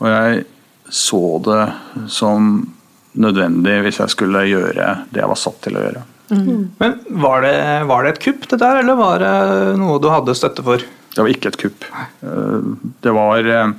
Og 0.01 0.09
jeg 0.11 0.45
så 0.89 1.21
det 1.45 1.63
som 2.11 2.65
nødvendig 3.15 3.79
hvis 3.85 3.99
jeg 3.99 4.11
skulle 4.11 4.43
gjøre 4.47 4.89
det 5.11 5.21
jeg 5.21 5.31
var 5.31 5.39
satt 5.39 5.61
til 5.63 5.77
å 5.79 5.85
gjøre. 5.85 6.03
Men 6.29 6.99
var 7.21 7.43
det, 7.45 7.55
var 7.85 8.03
det 8.03 8.15
et 8.15 8.21
kupp, 8.23 8.47
det 8.49 8.57
der, 8.59 8.79
eller 8.81 8.97
var 8.97 9.21
det 9.21 9.33
noe 9.79 9.99
du 10.01 10.09
hadde 10.09 10.35
støtte 10.35 10.63
for? 10.65 10.81
Det 11.15 11.21
var 11.23 11.31
ikke 11.31 11.51
et 11.53 11.59
kupp. 11.61 11.85
Eh, 12.25 12.71
Det 13.05 13.13
var 13.15 13.47
eh, 13.47 13.73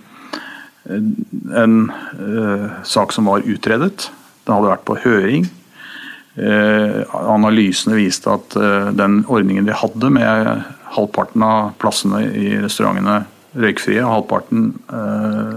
en 0.89 1.77
eh, 1.91 2.67
sak 2.87 3.13
som 3.13 3.29
var 3.31 3.47
utredet. 3.47 4.11
Den 4.47 4.55
hadde 4.55 4.71
vært 4.71 4.85
på 4.87 4.99
høring. 5.03 5.49
Eh, 6.37 7.01
Analysene 7.17 7.97
viste 7.99 8.31
at 8.31 8.57
eh, 8.61 8.91
den 8.97 9.23
ordningen 9.27 9.67
de 9.67 9.75
hadde 9.77 10.11
med 10.15 10.51
halvparten 10.97 11.43
av 11.43 11.73
plassene 11.83 12.23
i 12.31 12.55
restaurantene 12.63 13.25
røykfrie, 13.57 14.03
og 14.05 14.13
halvparten 14.13 14.67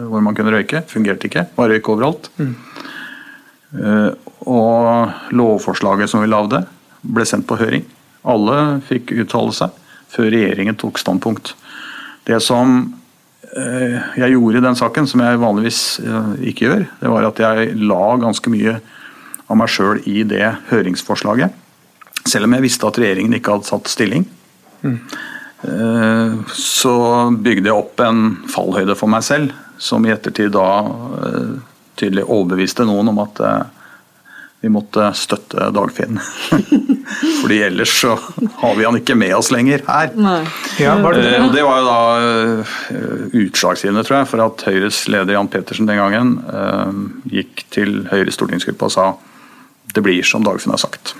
hvor 0.07 0.21
man 0.23 0.35
kunne 0.37 0.53
røyke, 0.53 0.85
fungerte 0.87 1.27
ikke. 1.27 1.43
Var 1.57 1.71
røyk 1.73 1.89
overalt. 1.91 2.29
Eh, 2.39 4.09
Og 4.49 5.11
lovforslaget 5.35 6.09
som 6.09 6.21
vi 6.23 6.29
lagde, 6.31 6.63
ble 7.03 7.25
sendt 7.27 7.45
på 7.47 7.57
høring. 7.59 7.83
Alle 8.23 8.79
fikk 8.87 9.11
uttale 9.19 9.51
seg 9.55 9.75
før 10.09 10.31
regjeringen 10.31 10.77
tok 10.79 10.97
standpunkt. 10.97 11.51
Det 12.25 12.39
som 12.41 12.79
jeg 13.55 14.35
gjorde 14.35 14.59
i 14.59 14.65
den 14.65 14.77
saken, 14.77 15.07
som 15.09 15.23
jeg 15.25 15.41
vanligvis 15.41 15.81
eh, 16.03 16.33
ikke 16.51 16.67
gjør, 16.67 16.85
det 17.01 17.13
var 17.13 17.29
at 17.29 17.41
jeg 17.41 17.73
la 17.81 18.03
ganske 18.21 18.53
mye 18.53 18.75
av 19.49 19.57
meg 19.57 19.71
sjøl 19.73 20.03
i 20.09 20.21
det 20.29 20.45
høringsforslaget. 20.69 21.55
Selv 22.29 22.45
om 22.45 22.53
jeg 22.53 22.65
visste 22.67 22.85
at 22.85 22.99
regjeringen 23.01 23.33
ikke 23.39 23.55
hadde 23.55 23.69
satt 23.69 23.89
stilling. 23.89 24.27
Mm. 24.85 24.99
Så 26.53 26.93
bygde 27.41 27.71
jeg 27.71 27.75
opp 27.75 27.99
en 28.05 28.21
fallhøyde 28.51 28.93
for 28.99 29.11
meg 29.11 29.25
selv, 29.25 29.55
som 29.81 30.05
i 30.05 30.13
ettertid 30.13 30.53
da 30.53 30.67
eh, 31.25 31.57
tydelig 31.99 32.27
overbeviste 32.27 32.85
noen 32.87 33.11
om 33.11 33.21
at 33.23 33.41
eh, 33.43 33.61
vi 34.61 34.69
måtte 34.69 35.05
støtte 35.15 35.69
Dagfinn. 35.71 36.19
Fordi 37.41 37.61
ellers 37.63 37.93
så 38.01 38.17
har 38.59 38.75
vi 38.75 38.83
han 38.85 38.97
ikke 38.99 39.15
med 39.15 39.31
oss 39.37 39.51
lenger 39.55 39.85
her. 39.87 40.11
Ja, 40.81 40.97
var 40.99 41.15
det 41.15 41.23
Eh, 41.37 41.47
Det 41.53 41.63
var 41.63 41.79
jo 41.79 41.85
da 41.87 42.01
eh, 42.19 42.75
utslagsgivende, 43.45 44.03
tror 44.03 44.17
jeg, 44.19 44.27
for 44.33 44.43
at 44.43 44.65
Høyres 44.67 44.99
leder 45.07 45.37
Jan 45.37 45.47
Petersen 45.51 45.87
den 45.87 46.01
gangen 46.01 46.35
eh, 46.51 46.91
gikk 47.39 47.65
til 47.71 48.01
Høyres 48.11 48.35
stortingsgruppe 48.39 48.89
og 48.89 48.95
sa 48.97 49.07
det 49.93 50.03
blir 50.05 50.21
som 50.23 50.43
Dagfinn 50.45 50.69
har 50.73 50.77
sagt. 50.81 51.15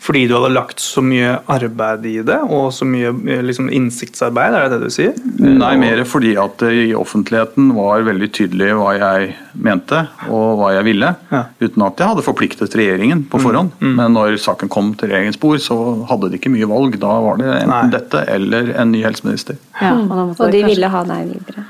Fordi 0.00 0.22
du 0.30 0.34
hadde 0.38 0.52
lagt 0.54 0.80
så 0.80 1.02
mye 1.04 1.34
arbeid 1.52 2.06
i 2.08 2.14
det, 2.24 2.38
og 2.48 2.70
så 2.72 2.86
mye 2.88 3.10
eh, 3.28 3.42
liksom, 3.44 3.68
innsiktsarbeid, 3.68 4.54
er 4.56 4.68
det 4.68 4.78
det 4.80 4.88
du 4.88 4.94
sier? 4.94 5.12
Nei, 5.44 5.74
mer 5.80 6.00
fordi 6.08 6.32
at 6.40 6.56
det 6.64 6.70
i 6.86 6.94
offentligheten 6.96 7.72
var 7.76 8.04
veldig 8.06 8.30
tydelig 8.32 8.70
hva 8.78 8.94
jeg 8.96 9.34
mente 9.54 10.00
og 10.30 10.58
hva 10.62 10.72
jeg 10.78 10.86
ville, 10.88 11.12
Ja. 11.30 11.42
uten 11.60 11.84
at 11.86 12.00
jeg 12.00 12.08
hadde 12.14 12.24
forpliktet 12.26 12.74
regjeringen 12.80 13.26
på 13.30 13.40
forhånd. 13.44 13.72
Men 13.80 14.16
når 14.16 14.38
saken 14.42 14.72
kom 14.72 14.94
til 14.98 15.12
regjeringens 15.12 15.40
bord, 15.40 15.60
så 15.60 15.76
hadde 16.08 16.30
de 16.32 16.38
ikke 16.40 16.52
mye 16.54 16.68
valg. 16.70 16.98
Da 17.02 17.12
var 17.28 17.36
det 17.42 17.50
enten 17.52 17.70
Nei. 17.74 17.90
dette 17.92 18.24
eller 18.28 18.72
en 18.80 18.90
ny 18.94 19.02
helseminister. 19.04 19.60
Ja, 19.80 19.92
og, 19.98 20.08
da 20.08 20.24
måtte 20.30 20.40
Og 20.48 20.50
de 20.52 20.62
kanskje- 20.62 20.72
ville 20.74 20.88
ha 20.96 21.04
deg 21.04 21.32
videre. 21.36 21.66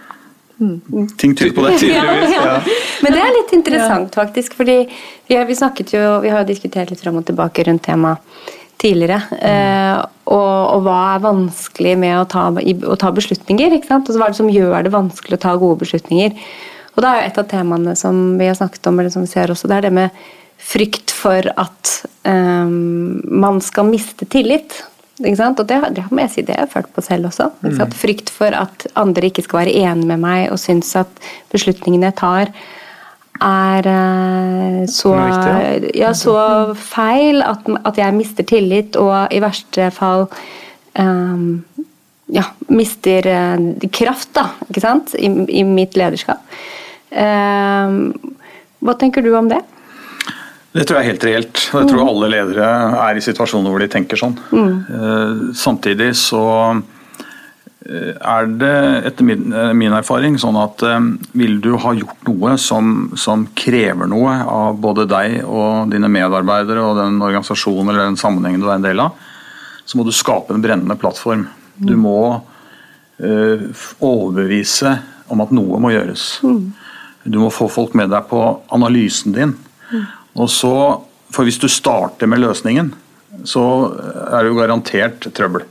Ting 1.18 1.34
tyder 1.34 1.54
på 1.56 1.64
det. 1.66 1.78
Tydeligvis, 1.82 2.34
ja. 2.36 2.58
Men 3.02 3.16
det 3.16 3.22
er 3.22 3.32
litt 3.38 3.54
interessant, 3.56 4.14
faktisk. 4.14 4.54
fordi 4.58 4.84
vi 5.28 5.38
har, 5.38 5.48
vi 5.48 5.56
snakket 5.58 5.94
jo, 5.96 6.04
vi 6.22 6.30
har 6.32 6.44
jo 6.44 6.50
diskutert 6.52 6.92
litt 6.92 7.02
fram 7.02 7.18
og 7.20 7.26
tilbake 7.26 7.66
rundt 7.66 7.84
temaet 7.86 8.52
tidligere. 8.84 9.20
Eh, 9.40 9.98
og, 10.28 10.52
og, 10.74 10.84
hva 10.84 11.00
er 11.14 11.24
vanskelig 11.24 11.96
med 12.00 12.18
å 12.18 12.28
ta, 12.28 12.46
å 12.52 12.96
ta 13.00 13.10
beslutninger? 13.14 13.76
ikke 13.78 13.90
sant? 13.90 14.08
Og 14.08 14.14
så 14.14 14.20
hva 14.20 14.28
er 14.28 14.34
det 14.34 14.40
som 14.42 14.52
gjør 14.52 14.86
det 14.86 14.94
vanskelig 14.94 15.38
å 15.38 15.44
ta 15.44 15.54
gode 15.60 15.80
beslutninger? 15.84 16.38
Og 16.94 17.02
da 17.02 17.10
er 17.10 17.22
jo 17.22 17.28
et 17.28 17.42
av 17.42 17.50
temaene 17.50 17.94
som 17.98 18.24
vi 18.38 18.48
har 18.48 18.58
snakket 18.58 18.90
om, 18.90 18.98
eller 19.00 19.14
som 19.14 19.24
vi 19.24 19.30
ser 19.32 19.52
også, 19.52 19.70
det 19.70 19.78
er 19.78 19.88
det 19.88 19.94
med 19.96 20.24
frykt 20.64 21.12
for 21.12 21.48
at 21.60 21.94
eh, 22.28 22.74
man 23.44 23.62
skal 23.64 23.88
miste 23.88 24.28
tillit. 24.30 24.82
Og 25.22 25.66
det, 25.68 25.76
det 25.94 26.04
må 26.10 26.24
jeg 26.24 26.30
si, 26.32 26.42
det 26.42 26.56
har 26.56 26.64
jeg 26.64 26.72
følt 26.72 26.94
på 26.94 27.02
selv 27.06 27.28
også. 27.28 27.50
Mm. 27.62 27.92
Frykt 27.94 28.32
for 28.34 28.54
at 28.56 28.86
andre 28.98 29.28
ikke 29.28 29.44
skal 29.46 29.62
være 29.62 29.76
enig 29.84 30.08
med 30.10 30.22
meg 30.22 30.48
og 30.50 30.58
synes 30.58 30.90
at 30.98 31.10
beslutningene 31.54 32.10
jeg 32.10 32.18
tar, 32.18 32.50
er 33.44 33.86
uh, 33.86 34.82
så, 34.90 35.14
ja, 35.94 36.12
så 36.14 36.74
feil 36.78 37.42
at, 37.42 37.66
at, 37.84 37.98
jeg 37.98 38.14
mister 38.14 38.46
tillit 38.46 38.96
og 38.96 39.34
i 39.34 39.40
verste 39.42 39.88
fall 39.94 40.28
um, 40.98 41.64
ja, 42.30 42.46
mister 42.70 43.26
uh, 43.26 43.88
kraft 43.94 44.32
da, 44.38 44.48
ikke 44.68 44.82
sant? 44.82 45.14
I, 45.18 45.30
i 45.60 45.64
mitt 45.66 45.98
lederskap. 45.98 46.42
Uh, 47.14 48.10
hva 48.84 48.98
tenker 48.98 49.22
du 49.22 49.34
om 49.38 49.50
det? 49.50 49.62
Det 50.74 50.84
tror 50.88 50.98
jeg 50.98 51.04
er 51.04 51.12
helt 51.12 51.24
reelt. 51.28 51.60
Jeg 51.70 51.86
tror 51.90 52.00
mm. 52.02 52.08
alle 52.10 52.30
ledere 52.32 52.70
er 53.04 53.18
i 53.18 53.22
situasjoner 53.22 53.70
hvor 53.70 53.82
de 53.82 53.90
tenker 53.92 54.18
sånn. 54.18 54.34
Mm. 54.50 55.52
Samtidig 55.54 56.10
så 56.18 56.42
Eh, 57.84 58.14
er 58.16 58.46
det 58.48 58.76
etter 59.10 59.26
min, 59.28 59.52
eh, 59.52 59.72
min, 59.76 59.92
erfaring 59.92 60.38
sånn 60.40 60.56
at 60.56 60.80
vil 61.36 61.58
du 61.60 61.74
ha 61.82 61.92
gjort 61.92 62.22
noe 62.30 62.54
som, 62.56 63.12
som, 63.20 63.44
krever 63.54 64.08
noe 64.08 64.38
av 64.40 64.78
både 64.80 65.04
deg 65.10 65.42
og 65.44 65.92
dine 65.92 66.08
medarbeidere 66.08 66.80
og 66.80 66.96
den 67.02 67.20
organisasjonen 67.20 67.92
eller 67.92 68.08
den 68.08 68.20
sammenhengen 68.20 68.64
du 68.64 68.70
er 68.70 68.78
en 68.78 68.86
del 68.86 69.04
av, 69.04 69.20
så 69.84 70.00
må 70.00 70.06
du 70.08 70.14
skape 70.16 70.54
en 70.54 70.64
brennende 70.64 70.96
plattform. 70.96 71.44
Du 71.76 71.92
mm. 71.92 72.00
må 72.00 72.20
uh, 73.20 73.64
overbevise 74.00 74.94
om 75.28 75.42
at 75.44 75.52
noe 75.52 75.80
må 75.82 75.90
gjøres. 75.92 76.38
Mm. 76.40 76.62
Du 77.28 77.40
må 77.42 77.50
få 77.52 77.68
folk 77.68 77.92
med 77.98 78.08
deg 78.14 78.24
på 78.30 78.40
analysen 78.72 79.36
din. 79.36 79.52
Mm. 79.90 80.06
Og 80.34 80.50
så, 80.50 80.74
for 81.30 81.44
Hvis 81.44 81.58
du 81.58 81.68
starter 81.68 82.26
med 82.30 82.42
løsningen, 82.42 82.92
så 83.44 83.62
er 84.30 84.42
det 84.42 84.50
jo 84.52 84.58
garantert 84.58 85.26
trøbbel. 85.34 85.64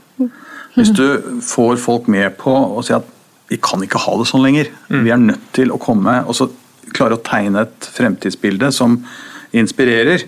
Hvis 0.74 0.90
du 0.90 1.40
får 1.44 1.78
folk 1.80 2.08
med 2.10 2.36
på 2.36 2.52
å 2.52 2.82
si 2.84 2.92
at 2.96 3.06
vi 3.48 3.58
kan 3.62 3.82
ikke 3.84 4.00
ha 4.02 4.16
det 4.18 4.26
sånn 4.28 4.42
lenger. 4.44 4.70
Vi 4.88 5.12
er 5.12 5.20
nødt 5.20 5.52
til 5.56 5.72
å 5.72 5.80
komme 5.80 6.16
og 6.24 6.36
så 6.36 6.48
klare 6.94 7.18
å 7.18 7.24
tegne 7.24 7.64
et 7.64 7.88
fremtidsbilde 7.94 8.70
som 8.74 8.98
inspirerer, 9.54 10.24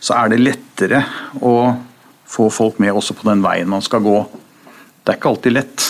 så 0.00 0.18
er 0.20 0.32
det 0.32 0.42
lettere 0.42 1.02
å 1.40 1.54
få 2.28 2.48
folk 2.52 2.80
med 2.82 2.94
også 2.94 3.16
på 3.16 3.28
den 3.28 3.42
veien 3.44 3.70
man 3.70 3.84
skal 3.84 4.04
gå. 4.04 4.18
Det 5.02 5.14
er 5.14 5.18
ikke 5.20 5.32
alltid 5.32 5.56
lett. 5.56 5.86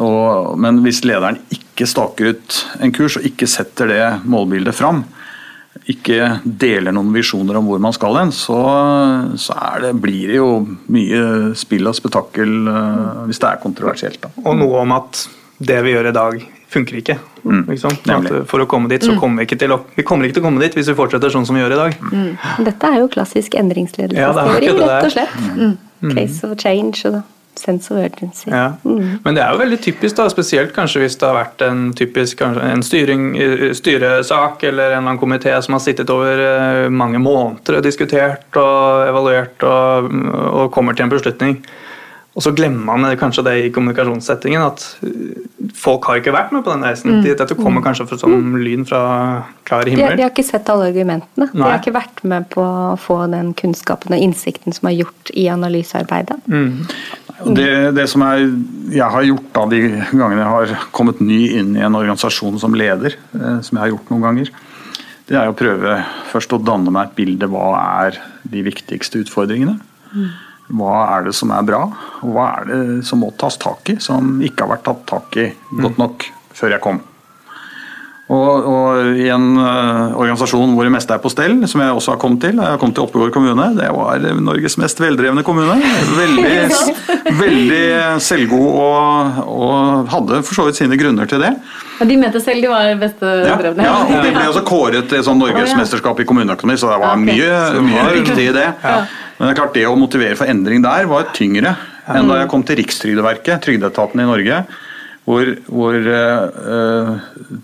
Og, 0.00 0.58
men 0.60 0.80
hvis 0.84 1.02
lederen 1.06 1.40
ikke 1.54 1.88
staker 1.88 2.34
ut 2.34 2.58
en 2.82 2.92
kurs 2.94 3.18
og 3.18 3.26
ikke 3.28 3.48
setter 3.50 3.90
det 3.90 4.04
målbildet 4.28 4.76
fram, 4.76 5.04
ikke 5.90 6.28
deler 6.44 6.94
noen 6.94 7.10
visjoner 7.14 7.58
om 7.58 7.66
hvor 7.66 7.80
man 7.82 7.94
skal 7.96 8.18
hen, 8.20 8.32
så, 8.34 8.58
så 9.40 9.56
det, 9.82 9.92
blir 10.02 10.30
det 10.30 10.38
jo 10.38 10.50
mye 10.94 11.52
spill 11.58 11.90
og 11.90 11.96
spetakkel 11.98 12.52
uh, 12.68 13.24
hvis 13.26 13.42
det 13.42 13.48
er 13.50 13.62
kontroversielt. 13.62 14.20
Da. 14.22 14.30
Og 14.44 14.58
noe 14.60 14.84
om 14.84 14.94
at 14.94 15.24
det 15.62 15.80
vi 15.82 15.94
gjør 15.94 16.10
i 16.10 16.14
dag, 16.14 16.44
funker 16.72 17.02
ikke. 17.02 17.18
Mm, 17.42 17.66
for 18.48 18.62
å 18.62 18.68
komme 18.70 18.88
dit, 18.88 19.02
så 19.04 19.12
mm. 19.12 19.18
kommer 19.20 19.42
vi 19.42 19.50
ikke 19.50 19.58
til 19.60 19.74
å 19.74 19.82
vi 19.92 20.04
kommer 20.06 20.24
ikke 20.24 20.38
til 20.38 20.44
å 20.44 20.46
komme 20.46 20.62
dit 20.62 20.78
hvis 20.78 20.88
vi 20.88 20.96
fortsetter 20.96 21.34
sånn 21.34 21.44
som 21.48 21.58
vi 21.58 21.64
gjør 21.64 21.74
i 21.74 21.80
dag. 21.82 21.98
Mm. 22.12 22.30
Dette 22.68 22.88
er 22.88 23.02
jo 23.02 23.10
klassisk 23.12 23.58
endringsledelsesteori, 23.60 24.70
ja, 24.70 24.78
rett 24.86 25.10
og 25.10 25.14
slett. 25.18 25.36
Mm. 25.50 25.76
mm. 26.00 26.14
Case 26.16 26.48
of 26.48 26.56
change. 26.62 27.02
og 27.10 27.20
sense 27.20 27.22
of 27.90 27.90
urgency. 27.90 28.50
Ja. 28.50 28.72
Mm. 28.84 29.18
Men 29.24 29.34
det 29.34 29.42
er 29.42 29.52
jo 29.52 29.60
veldig 29.60 29.78
typisk, 29.84 30.16
da, 30.16 30.28
spesielt 30.32 30.72
kanskje 30.74 31.02
hvis 31.04 31.18
det 31.20 31.28
har 31.28 31.36
vært 31.36 31.64
en 31.66 31.84
typisk 31.96 32.40
en 32.42 32.82
styring, 32.82 33.28
styresak 33.76 34.64
eller 34.68 34.96
en 34.96 35.18
komité 35.20 35.54
som 35.62 35.76
har 35.76 35.84
sittet 35.84 36.10
over 36.10 36.40
eh, 36.46 36.88
mange 36.90 37.20
måneder 37.22 37.78
og 37.78 37.84
diskutert 37.84 38.56
og 38.56 39.06
evaluert 39.08 39.66
og, 39.68 40.10
og 40.52 40.72
kommer 40.72 40.96
til 40.96 41.06
en 41.06 41.14
beslutning. 41.14 41.60
Og 42.32 42.40
så 42.40 42.50
glemmer 42.56 42.96
man 42.96 43.16
kanskje 43.20 43.42
det 43.44 43.52
i 43.60 43.70
kommunikasjonssettingen, 43.74 44.62
at 44.64 44.84
folk 45.76 46.06
har 46.08 46.20
ikke 46.22 46.32
vært 46.32 46.54
med 46.54 46.62
på 46.64 46.72
den 46.72 46.84
reisen. 46.86 47.18
Mm. 47.18 47.24
Dette 47.26 47.56
kommer 47.58 47.84
kanskje 47.84 48.06
som 48.16 48.32
mm. 48.32 48.54
lyn 48.62 48.86
fra 48.88 49.00
klar 49.68 49.84
himmel. 49.84 50.14
De, 50.14 50.16
de, 50.16 50.24
har 50.24 50.32
ikke 50.32 50.46
sett 50.46 50.70
alle 50.72 50.88
argumentene. 50.88 51.50
Nei. 51.50 51.58
De 51.58 51.66
har 51.66 51.82
ikke 51.82 51.92
vært 51.98 52.22
med 52.32 52.46
på 52.54 52.64
å 52.64 52.94
få 53.00 53.18
den 53.32 53.50
kunnskapen 53.58 54.16
og 54.16 54.24
innsikten 54.24 54.72
som 54.72 54.88
er 54.88 54.96
gjort 55.02 55.32
i 55.36 55.44
analysearbeidet. 55.52 56.38
Mm. 56.48 56.86
Det, 57.52 57.68
det, 57.98 58.06
som 58.08 58.24
jeg, 58.24 58.48
jeg 58.94 59.08
har 59.12 59.26
gjort 59.26 59.50
da 59.58 59.64
de 59.68 59.80
gangene 59.90 60.40
jeg 60.40 60.52
har 60.54 60.86
kommet 60.96 61.20
ny 61.20 61.40
inn 61.58 61.74
i 61.76 61.84
en 61.84 61.98
organisasjon 61.98 62.56
som 62.62 62.76
leder, 62.78 63.18
eh, 63.36 63.58
som 63.60 63.76
jeg 63.76 63.82
har 63.82 63.92
gjort 63.92 64.12
noen 64.14 64.24
ganger, 64.24 64.52
det 65.28 65.36
er 65.36 65.50
å 65.50 65.56
prøve 65.56 65.98
først 66.32 66.56
å 66.56 66.60
danne 66.64 66.92
meg 66.94 67.10
et 67.10 67.18
bilde. 67.18 67.50
Hva 67.52 67.74
er 68.06 68.18
de 68.48 68.64
viktigste 68.64 69.20
utfordringene? 69.20 69.76
Hva 70.72 70.98
er 71.18 71.28
det 71.28 71.36
som 71.36 71.52
er 71.52 71.64
bra, 71.68 71.84
og 72.22 72.34
hva 72.34 72.48
er 72.58 72.68
det 72.70 72.82
som 73.08 73.20
må 73.20 73.32
tas 73.36 73.58
tak 73.60 73.92
i, 73.92 73.98
som 74.00 74.38
ikke 74.40 74.64
har 74.64 74.76
vært 74.76 74.86
tatt 74.88 75.06
tak 75.10 75.40
i 75.42 75.48
godt 75.82 76.00
nok 76.00 76.28
før 76.56 76.76
jeg 76.76 76.84
kom. 76.84 77.02
Og, 78.32 78.64
og, 78.64 79.16
I 79.18 79.26
en 79.34 79.48
uh, 79.58 80.14
organisasjon 80.16 80.72
hvor 80.76 80.86
det 80.86 80.92
meste 80.94 81.12
er 81.12 81.20
på 81.20 81.30
stell, 81.32 81.58
som 81.68 81.82
jeg 81.82 81.92
også 81.92 82.14
har 82.14 82.20
kommet 82.22 82.40
til. 82.44 82.56
Jeg 82.56 82.64
har 82.64 82.78
kommet 82.80 82.96
til 82.96 83.04
Oppegård 83.04 83.32
kommune. 83.34 83.66
Det 83.76 83.88
var 83.92 84.24
Norges 84.40 84.78
mest 84.80 85.02
veldrevne 85.02 85.44
kommune. 85.44 85.74
Veldig, 86.16 86.54
veldig 87.42 87.82
selvgod 88.24 88.78
og, 88.86 89.42
og, 89.42 90.12
hadde 90.14 90.40
for 90.46 90.60
så 90.60 90.68
vidt 90.68 90.80
sine 90.80 90.96
grunner 91.00 91.28
til 91.28 91.42
det. 91.44 91.50
Og 92.00 92.08
De 92.08 92.16
mente 92.18 92.40
selv 92.42 92.64
de 92.64 92.70
var 92.70 92.88
beste 93.02 93.34
ja, 93.42 93.58
drevne? 93.60 93.84
Ja, 93.84 93.98
og 94.06 94.24
de 94.24 94.32
ble 94.32 94.46
også 94.48 94.64
kåret 94.66 95.10
til 95.12 95.26
sånn 95.26 95.42
norgesmesterskap 95.42 96.22
i 96.22 96.26
kommuneøkonomi, 96.28 96.78
så 96.80 96.94
det 96.94 97.02
var 97.02 97.20
mye, 97.20 97.58
mye 97.84 98.06
riktig 98.16 98.48
i 98.48 98.54
det. 98.56 98.70
Men 99.42 99.50
det 99.50 99.56
er 99.56 99.58
klart 99.58 99.74
det 99.74 99.88
å 99.90 99.98
motivere 99.98 100.38
for 100.38 100.46
endring 100.46 100.84
der 100.84 101.08
var 101.10 101.32
tyngre 101.34 101.74
enn 102.06 102.28
da 102.30 102.36
jeg 102.38 102.50
kom 102.50 102.62
til 102.62 102.78
Rikstrygdeverket, 102.78 103.58
trygdeetaten 103.64 104.22
i 104.22 104.26
Norge 104.28 104.60
hvor, 105.26 105.48
hvor 105.66 105.96
uh, 105.98 107.10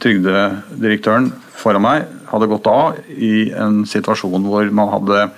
trygdedirektøren 0.03 1.29
foran 1.55 1.85
meg 1.87 2.09
hadde 2.33 2.49
gått 2.51 2.67
av 2.71 2.99
i 3.15 3.53
en 3.55 3.85
situasjon 3.87 4.51
hvor 4.51 4.67
man 4.75 4.91
hadde 4.91 5.29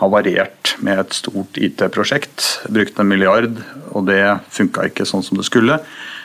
havarert 0.00 0.74
med 0.84 1.00
et 1.02 1.16
stort 1.16 1.56
IT-prosjekt. 1.60 2.44
Brukt 2.72 3.00
en 3.00 3.08
milliard, 3.08 3.58
og 3.92 4.06
det 4.08 4.22
funka 4.52 4.86
ikke 4.88 5.08
sånn 5.08 5.24
som 5.24 5.40
det 5.40 5.48
skulle. 5.48 5.80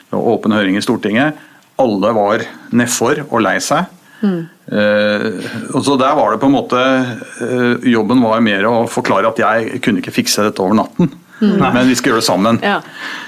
Det 0.08 0.16
var 0.16 0.36
åpen 0.36 0.56
høring 0.56 0.80
i 0.80 0.84
Stortinget. 0.84 1.40
Alle 1.80 2.12
var 2.16 2.46
nedfor 2.76 3.26
og 3.26 3.42
lei 3.44 3.58
seg. 3.64 3.92
Mm. 4.22 4.46
Uh, 4.66 5.46
og 5.78 5.84
så 5.86 5.94
Der 6.02 6.16
var 6.18 6.32
det 6.34 6.40
på 6.42 6.48
en 6.50 6.56
måte 6.56 6.80
uh, 6.82 7.86
Jobben 7.86 8.24
var 8.26 8.40
mer 8.42 8.66
å 8.66 8.88
forklare 8.90 9.30
at 9.30 9.38
jeg 9.38 9.82
kunne 9.86 10.02
ikke 10.02 10.16
fikse 10.16 10.48
dette 10.48 10.64
over 10.64 10.80
natten. 10.80 11.12
Mm. 11.38 11.60
Men 11.60 11.84
vi 11.86 11.98
skal 12.00 12.14
gjøre 12.14 12.24
det 12.24 12.30
sammen. 12.30 12.58
Ja. 12.64 12.80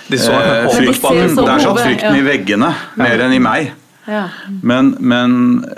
De 0.08 0.18
så, 0.22 0.34
uh, 0.34 0.70
frykten, 0.74 1.36
der 1.38 1.62
satt 1.62 1.82
frykten 1.84 2.18
i 2.18 2.24
veggene 2.26 2.72
mer 2.98 3.26
enn 3.28 3.36
i 3.36 3.44
meg. 3.44 3.76
Ja. 4.08 4.24
Men, 4.64 4.94
men, 5.04 5.32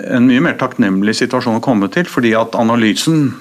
en 0.06 0.28
mye 0.30 0.40
mer 0.44 0.54
takknemlig 0.56 1.16
situasjon 1.18 1.58
å 1.58 1.62
komme 1.64 1.88
til, 1.90 2.06
fordi 2.06 2.30
at 2.38 2.54
analysen 2.54 3.32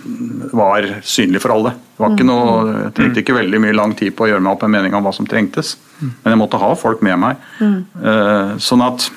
var 0.50 0.88
synlig 1.06 1.44
for 1.44 1.54
alle. 1.54 1.76
Det 1.94 2.02
var 2.02 2.16
ikke 2.16 2.26
mm. 2.26 2.32
noe, 2.32 2.56
jeg 2.74 2.96
trengte 2.98 3.22
ikke 3.22 3.38
veldig 3.38 3.62
mye 3.62 3.78
lang 3.78 3.94
tid 4.00 4.18
på 4.18 4.26
å 4.26 4.32
gjøre 4.32 4.42
meg 4.44 4.58
opp 4.58 4.66
en 4.66 4.74
mening 4.74 4.98
om 4.98 5.06
hva 5.06 5.14
som 5.14 5.30
trengtes. 5.30 5.76
Men 6.02 6.34
jeg 6.34 6.42
måtte 6.42 6.60
ha 6.60 6.74
folk 6.74 7.06
med 7.06 7.22
meg. 7.22 7.46
Mm. 7.62 8.58
Sånn 8.66 8.82
at 8.82 9.12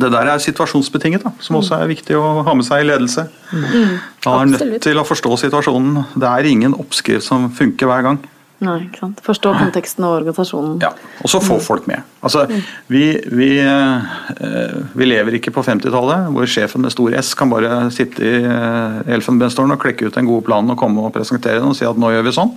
det 0.00 0.12
der 0.12 0.30
er 0.32 0.42
situasjonsbetinget, 0.42 1.24
da, 1.26 1.32
som 1.40 1.58
også 1.58 1.80
er 1.80 1.90
viktig 1.90 2.16
å 2.18 2.44
ha 2.46 2.54
med 2.56 2.66
seg 2.68 2.84
i 2.84 2.88
ledelse. 2.88 3.26
Mm. 3.52 3.98
Man 4.26 4.54
er 4.54 4.70
nødt 4.70 4.80
til 4.84 5.00
å 5.00 5.04
forstå 5.06 5.36
situasjonen. 5.46 6.02
Det 6.14 6.30
er 6.30 6.48
ingen 6.50 6.76
oppskrift 6.76 7.26
som 7.26 7.50
funker 7.56 7.90
hver 7.90 8.06
gang. 8.06 8.24
Nei, 8.64 8.76
ikke 8.86 9.02
sant. 9.02 9.18
Forstå 9.24 9.50
konteksten 9.58 10.04
og 10.08 10.14
organisasjonen. 10.22 10.78
Ja, 10.80 10.94
Og 11.20 11.28
så 11.28 11.42
få 11.44 11.58
folk 11.60 11.84
med. 11.90 12.00
Altså, 12.24 12.46
vi, 12.88 13.10
vi, 13.28 13.50
eh, 13.60 14.78
vi 14.96 15.08
lever 15.10 15.36
ikke 15.36 15.52
på 15.52 15.64
50-tallet, 15.66 16.30
hvor 16.32 16.48
sjefen 16.48 16.86
med 16.86 16.94
stor 16.94 17.12
S 17.20 17.34
kan 17.36 17.52
bare 17.52 17.90
sitte 17.92 18.24
i 18.24 18.38
eh, 18.40 19.58
og 19.60 19.76
klekke 19.82 20.08
ut 20.08 20.16
den 20.16 20.28
gode 20.28 20.46
planen 20.48 20.72
og 20.72 20.80
komme 20.80 21.04
og 21.04 21.12
presentere 21.12 21.60
den 21.60 21.74
og 21.74 21.76
si 21.76 21.84
at 21.84 22.00
nå 22.00 22.14
gjør 22.14 22.24
vi 22.24 22.32
sånn. 22.38 22.54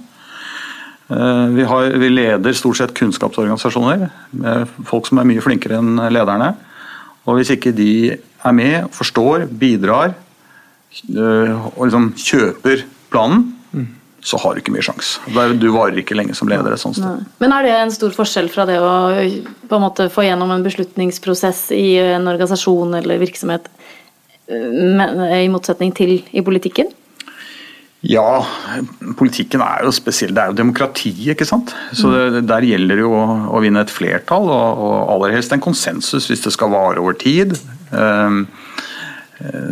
Eh, 1.09 1.45
vi, 1.57 1.67
har, 1.67 1.91
vi 1.99 2.13
leder 2.13 2.55
stort 2.55 2.79
sett 2.79 2.95
kunnskapsorganisasjoner 2.95 4.07
med 4.39 4.73
folk 4.87 5.09
som 5.09 5.19
er 5.19 5.27
mye 5.27 5.43
flinkere 5.43 5.81
enn 5.81 5.99
lederne. 6.13 6.53
Og 7.29 7.37
hvis 7.37 7.53
ikke 7.53 7.73
de 7.75 7.91
er 8.17 8.55
med, 8.55 8.89
forstår, 8.95 9.45
bidrar 9.61 10.15
og 11.13 11.81
liksom 11.85 12.11
kjøper 12.17 12.81
planen, 13.13 13.51
så 14.25 14.39
har 14.41 14.55
du 14.55 14.59
ikke 14.59 14.73
mye 14.73 14.83
sjanse. 14.83 15.21
Du 15.61 15.69
varer 15.71 16.01
ikke 16.01 16.17
lenge 16.17 16.35
som 16.35 16.49
leder. 16.51 16.73
et 16.73 16.81
sånt 16.81 16.97
sted. 16.97 17.21
Men 17.39 17.53
er 17.55 17.63
det 17.63 17.75
en 17.77 17.93
stor 17.93 18.11
forskjell 18.15 18.49
fra 18.51 18.65
det 18.67 18.79
å 18.81 18.91
på 19.69 19.77
en 19.77 19.85
måte 19.85 20.09
få 20.11 20.25
gjennom 20.25 20.51
en 20.51 20.65
beslutningsprosess 20.65 21.69
i 21.75 21.95
en 22.01 22.27
organisasjon 22.27 22.97
eller 22.99 23.21
virksomhet, 23.21 23.69
i 24.49 25.47
motsetning 25.53 25.93
til 25.95 26.17
i 26.33 26.43
politikken? 26.43 26.89
Ja, 28.07 28.45
politikken 29.19 29.59
er 29.65 29.83
jo 29.83 29.91
spesiell. 29.91 30.31
Det 30.35 30.41
er 30.43 30.53
jo 30.53 30.59
demokrati, 30.61 31.11
ikke 31.33 31.47
sant. 31.47 31.73
Så 31.91 32.11
det, 32.13 32.45
der 32.47 32.63
gjelder 32.63 32.95
det 32.95 33.03
jo 33.03 33.11
å, 33.11 33.59
vinne 33.59 33.83
et 33.83 33.91
flertall, 33.91 34.47
og, 34.47 34.83
og, 34.85 34.95
aller 35.15 35.35
helst 35.35 35.51
en 35.55 35.63
konsensus 35.63 36.29
hvis 36.31 36.45
det 36.45 36.53
skal 36.55 36.71
vare 36.71 37.03
over 37.03 37.17
tid. 37.19 37.57
Um, 37.91 38.45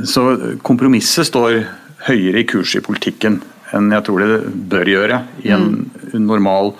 så 0.07 0.25
kompromisset 0.67 1.29
står 1.29 1.61
høyere 2.07 2.43
i 2.43 2.47
kurs 2.47 2.75
i 2.75 2.83
politikken 2.83 3.41
enn 3.75 3.89
jeg 3.91 4.05
tror 4.07 4.23
det 4.23 4.37
bør 4.71 4.87
gjøre 4.87 5.17
i 5.43 5.51
en 5.51 5.65
mm. 5.73 6.19
normal 6.23 6.71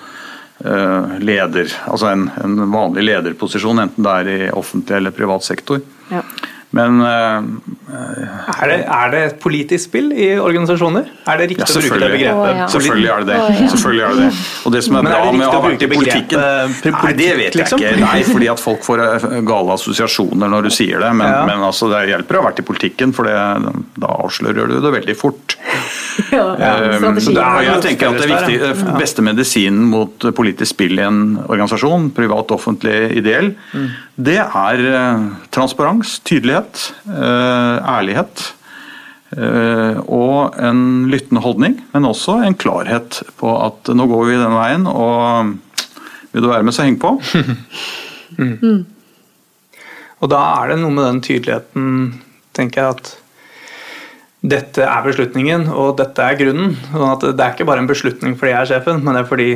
uh, 0.63 1.17
leder, 1.19 1.71
altså 1.88 2.12
en, 2.13 2.27
en, 2.43 2.62
vanlig 2.71 3.03
lederposisjon, 3.10 3.81
enten 3.83 4.07
det 4.07 4.13
er 4.21 4.29
i 4.31 4.38
offentlig 4.55 4.99
eller 4.99 5.15
privat 5.15 5.47
sektor. 5.47 5.81
Ja. 6.12 6.23
Men 6.75 7.01
uh, 7.03 7.75
er, 7.88 8.67
det, 8.67 8.78
er, 8.84 9.12
det, 9.13 9.19
et 9.30 9.36
politisk 9.39 9.88
spill 9.88 10.10
i 10.12 10.26
organisasjoner? 10.43 11.06
Er 11.23 11.39
det 11.39 11.45
riktig 11.54 11.63
ja, 11.63 11.67
å 11.71 11.84
bruke 11.86 12.00
det 12.02 12.10
begrepet? 12.12 12.41
Oh, 12.41 12.58
ja. 12.60 12.65
Selvfølgelig 12.73 13.12
er 13.13 13.21
det 13.23 13.30
det. 13.30 13.38
Oh, 13.39 13.62
ja. 13.62 13.69
Selvfølgelig 13.71 14.04
er 14.04 14.17
det 14.17 14.26
det. 14.26 14.41
Og 14.67 14.73
det 14.76 14.82
som 14.84 14.97
er, 14.97 15.08
er 15.08 15.15
bra 15.15 15.32
med 15.38 15.45
å 15.45 15.54
ha 15.54 15.62
vært 15.63 15.86
i 15.86 15.89
politikken 15.93 16.43
Nei, 16.43 17.13
det 17.15 17.30
vet 17.39 17.45
jeg 17.47 17.62
liksom? 17.62 17.84
ikke. 17.84 17.93
Nei, 18.04 18.17
fordi 18.28 18.50
at 18.52 18.63
folk 18.63 18.84
får 18.84 19.04
eh, 19.06 19.28
gale 19.47 19.78
assosiasjoner 19.78 20.52
når 20.52 20.67
du 20.67 20.71
sier 20.76 21.00
det. 21.06 21.13
Men, 21.21 21.32
men 21.47 21.63
altså, 21.69 21.88
det 21.93 22.04
hjelper 22.12 22.39
å 22.39 22.43
ha 22.43 22.50
vært 22.50 22.60
i 22.60 22.67
politikken, 22.67 23.15
for 23.15 23.30
det, 23.30 23.38
da 24.04 24.12
avslører 24.26 24.73
du 24.73 24.78
det 24.84 24.93
veldig 24.97 25.15
fort. 25.19 25.56
um, 26.38 27.19
jeg 27.23 27.80
tenker 27.86 28.10
at 28.10 28.19
det 28.19 28.28
er 28.28 28.34
viktig, 28.34 28.97
beste 28.97 29.26
medisinen 29.26 29.88
mot 29.91 30.30
politisk 30.38 30.76
spill 30.76 31.00
i 31.00 31.06
en 31.06 31.21
organisasjon, 31.45 32.12
privat, 32.17 32.52
offentlig, 32.56 32.97
ideell, 33.19 33.54
mm. 33.73 33.88
det 34.30 34.39
er 34.43 34.86
transparens, 35.54 36.19
tydelighet 36.28 36.58
ærlighet, 36.58 36.93
eh, 37.08 37.78
ærlighet 37.93 38.43
eh, 39.38 40.00
og 40.08 40.58
en 40.60 41.08
lyttende 41.12 41.41
holdning, 41.43 41.80
men 41.93 42.06
også 42.06 42.41
en 42.45 42.58
klarhet 42.58 43.21
på 43.39 43.54
at 43.65 43.91
nå 43.93 44.08
går 44.08 44.26
vi 44.30 44.38
den 44.39 44.58
veien, 44.58 44.88
og 44.88 45.56
vil 46.32 46.43
du 46.43 46.52
være 46.52 46.63
med, 46.63 46.73
så 46.73 46.88
heng 46.88 47.00
på. 47.00 47.17
mm. 48.38 48.58
Mm. 48.62 48.86
Og 50.19 50.32
da 50.32 50.41
er 50.62 50.71
det 50.71 50.82
noe 50.82 50.93
med 50.93 51.06
den 51.06 51.21
tydeligheten, 51.21 52.21
tenker 52.58 52.82
jeg, 52.82 52.97
at 52.97 53.15
dette 54.51 54.86
er 54.86 55.01
beslutningen, 55.05 55.67
og 55.73 55.97
dette 55.99 56.23
er 56.23 56.38
grunnen. 56.39 56.75
Sånn 56.91 57.10
at 57.10 57.25
det 57.27 57.43
er 57.43 57.55
ikke 57.55 57.67
bare 57.67 57.83
en 57.83 57.89
beslutning 57.89 58.38
fordi 58.38 58.53
jeg 58.53 58.62
er 58.62 58.71
sjefen, 58.73 59.01
men 59.03 59.17
det 59.17 59.23
er 59.23 59.29
fordi 59.31 59.49